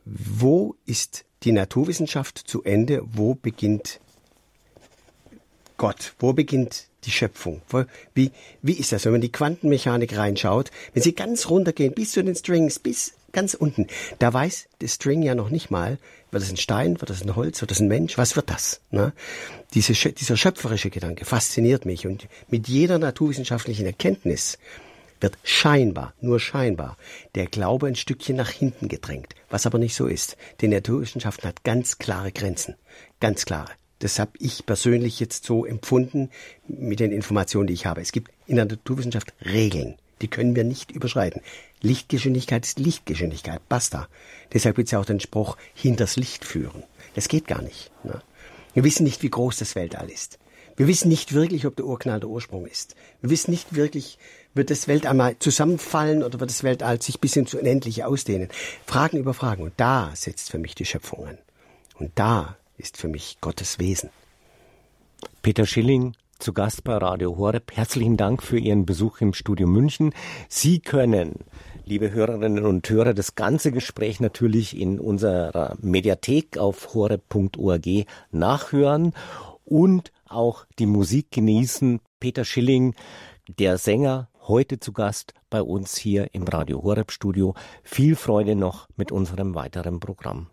Wo 0.05 0.75
ist 0.85 1.25
die 1.43 1.51
Naturwissenschaft 1.51 2.37
zu 2.37 2.63
Ende? 2.63 3.01
Wo 3.05 3.35
beginnt 3.35 3.99
Gott? 5.77 6.13
Wo 6.19 6.33
beginnt 6.33 6.87
die 7.03 7.11
Schöpfung? 7.11 7.61
Wie, 8.13 8.31
wie 8.61 8.73
ist 8.73 8.91
das, 8.91 9.05
wenn 9.05 9.11
man 9.11 9.21
die 9.21 9.31
Quantenmechanik 9.31 10.15
reinschaut? 10.17 10.71
Wenn 10.93 11.03
Sie 11.03 11.13
ganz 11.13 11.49
runtergehen, 11.49 11.93
bis 11.93 12.11
zu 12.11 12.23
den 12.23 12.35
Strings, 12.35 12.79
bis 12.79 13.13
ganz 13.31 13.53
unten, 13.53 13.87
da 14.19 14.33
weiß 14.33 14.67
der 14.81 14.87
String 14.87 15.21
ja 15.21 15.35
noch 15.35 15.49
nicht 15.49 15.69
mal, 15.69 15.97
wird 16.31 16.43
das 16.43 16.49
ein 16.49 16.57
Stein, 16.57 17.01
wird 17.01 17.09
das 17.09 17.21
ein 17.21 17.35
Holz, 17.35 17.61
wird 17.61 17.71
das 17.71 17.79
ein 17.79 17.87
Mensch, 17.87 18.17
was 18.17 18.35
wird 18.35 18.49
das? 18.49 18.81
Ne? 18.91 19.13
Diese, 19.73 19.93
dieser 19.93 20.37
schöpferische 20.37 20.89
Gedanke 20.89 21.25
fasziniert 21.25 21.85
mich 21.85 22.07
und 22.07 22.27
mit 22.49 22.67
jeder 22.67 22.97
naturwissenschaftlichen 22.97 23.85
Erkenntnis 23.85 24.57
wird 25.19 25.37
scheinbar, 25.43 26.13
nur 26.21 26.39
scheinbar, 26.39 26.97
der 27.35 27.47
Glaube 27.47 27.87
ein 27.87 27.95
Stückchen 27.95 28.35
nach 28.35 28.49
hinten 28.49 28.87
gedrängt, 28.87 29.35
was 29.49 29.65
aber 29.65 29.77
nicht 29.77 29.95
so 29.95 30.07
ist. 30.07 30.37
Die 30.61 30.67
Naturwissenschaften 30.67 31.47
hat 31.47 31.63
ganz 31.63 31.97
klare 31.97 32.31
Grenzen, 32.31 32.75
ganz 33.19 33.45
klare. 33.45 33.71
Das 33.99 34.19
habe 34.19 34.31
ich 34.39 34.65
persönlich 34.65 35.19
jetzt 35.19 35.45
so 35.45 35.65
empfunden 35.65 36.29
mit 36.67 36.99
den 36.99 37.11
Informationen, 37.11 37.67
die 37.67 37.73
ich 37.73 37.85
habe. 37.85 38.01
Es 38.01 38.11
gibt 38.11 38.31
in 38.45 38.57
der 38.57 38.65
Naturwissenschaft 38.65 39.33
Regeln, 39.43 39.95
die 40.21 40.27
können 40.27 40.55
wir 40.55 40.63
nicht 40.63 40.91
überschreiten. 40.91 41.41
Lichtgeschwindigkeit 41.81 42.65
ist 42.65 42.79
Lichtgeschwindigkeit, 42.79 43.61
basta. 43.69 44.07
Deshalb 44.53 44.77
wird 44.77 44.87
es 44.87 44.91
ja 44.91 44.99
auch 44.99 45.05
den 45.05 45.19
Spruch 45.19 45.57
hinters 45.73 46.17
Licht 46.17 46.45
führen. 46.45 46.83
Das 47.13 47.27
geht 47.29 47.47
gar 47.47 47.61
nicht. 47.61 47.91
Ne? 48.03 48.21
Wir 48.73 48.83
wissen 48.83 49.03
nicht, 49.03 49.23
wie 49.23 49.29
groß 49.29 49.57
das 49.57 49.75
Weltall 49.75 50.09
ist. 50.09 50.39
Wir 50.77 50.87
wissen 50.87 51.07
nicht 51.07 51.33
wirklich, 51.33 51.65
ob 51.65 51.77
der 51.77 51.85
Urknall 51.85 52.19
der 52.19 52.29
Ursprung 52.29 52.65
ist. 52.65 52.95
Wir 53.21 53.29
wissen 53.29 53.51
nicht 53.51 53.75
wirklich, 53.75 54.19
wird 54.55 54.71
das 54.71 54.87
Weltall 54.87 55.13
mal 55.13 55.37
zusammenfallen 55.37 56.23
oder 56.23 56.39
wird 56.39 56.49
das 56.49 56.63
Weltall 56.63 57.01
sich 57.01 57.19
bis 57.19 57.35
ins 57.35 57.53
Unendliche 57.53 58.07
ausdehnen? 58.07 58.49
Fragen 58.85 59.17
über 59.17 59.33
Fragen. 59.33 59.63
Und 59.63 59.73
da 59.77 60.11
setzt 60.15 60.49
für 60.49 60.57
mich 60.57 60.73
die 60.73 60.85
Schöpfung 60.85 61.27
an. 61.27 61.37
Und 61.99 62.11
da 62.15 62.57
ist 62.77 62.97
für 62.97 63.07
mich 63.07 63.37
Gottes 63.41 63.79
Wesen. 63.79 64.09
Peter 65.41 65.65
Schilling, 65.65 66.15
zu 66.39 66.53
Gast 66.53 66.83
bei 66.83 66.95
Radio 66.97 67.37
Horeb. 67.37 67.71
Herzlichen 67.75 68.17
Dank 68.17 68.43
für 68.43 68.59
Ihren 68.59 68.85
Besuch 68.85 69.21
im 69.21 69.33
Studio 69.33 69.67
München. 69.67 70.13
Sie 70.49 70.79
können, 70.79 71.39
liebe 71.85 72.11
Hörerinnen 72.11 72.65
und 72.65 72.89
Hörer, 72.89 73.13
das 73.13 73.35
ganze 73.35 73.71
Gespräch 73.71 74.19
natürlich 74.19 74.77
in 74.77 74.99
unserer 74.99 75.77
Mediathek 75.81 76.57
auf 76.57 76.93
horeb.org 76.93 77.87
nachhören 78.31 79.13
und 79.63 80.11
auch 80.27 80.65
die 80.77 80.85
Musik 80.85 81.31
genießen. 81.31 81.99
Peter 82.19 82.43
Schilling, 82.43 82.95
der 83.47 83.77
Sänger, 83.77 84.27
heute 84.47 84.79
zu 84.79 84.93
Gast 84.93 85.33
bei 85.49 85.61
uns 85.61 85.95
hier 85.97 86.33
im 86.33 86.43
Radio 86.43 86.83
Horeb 86.83 87.11
Studio. 87.11 87.55
Viel 87.83 88.15
Freude 88.15 88.55
noch 88.55 88.87
mit 88.95 89.11
unserem 89.11 89.55
weiteren 89.55 89.99
Programm. 89.99 90.47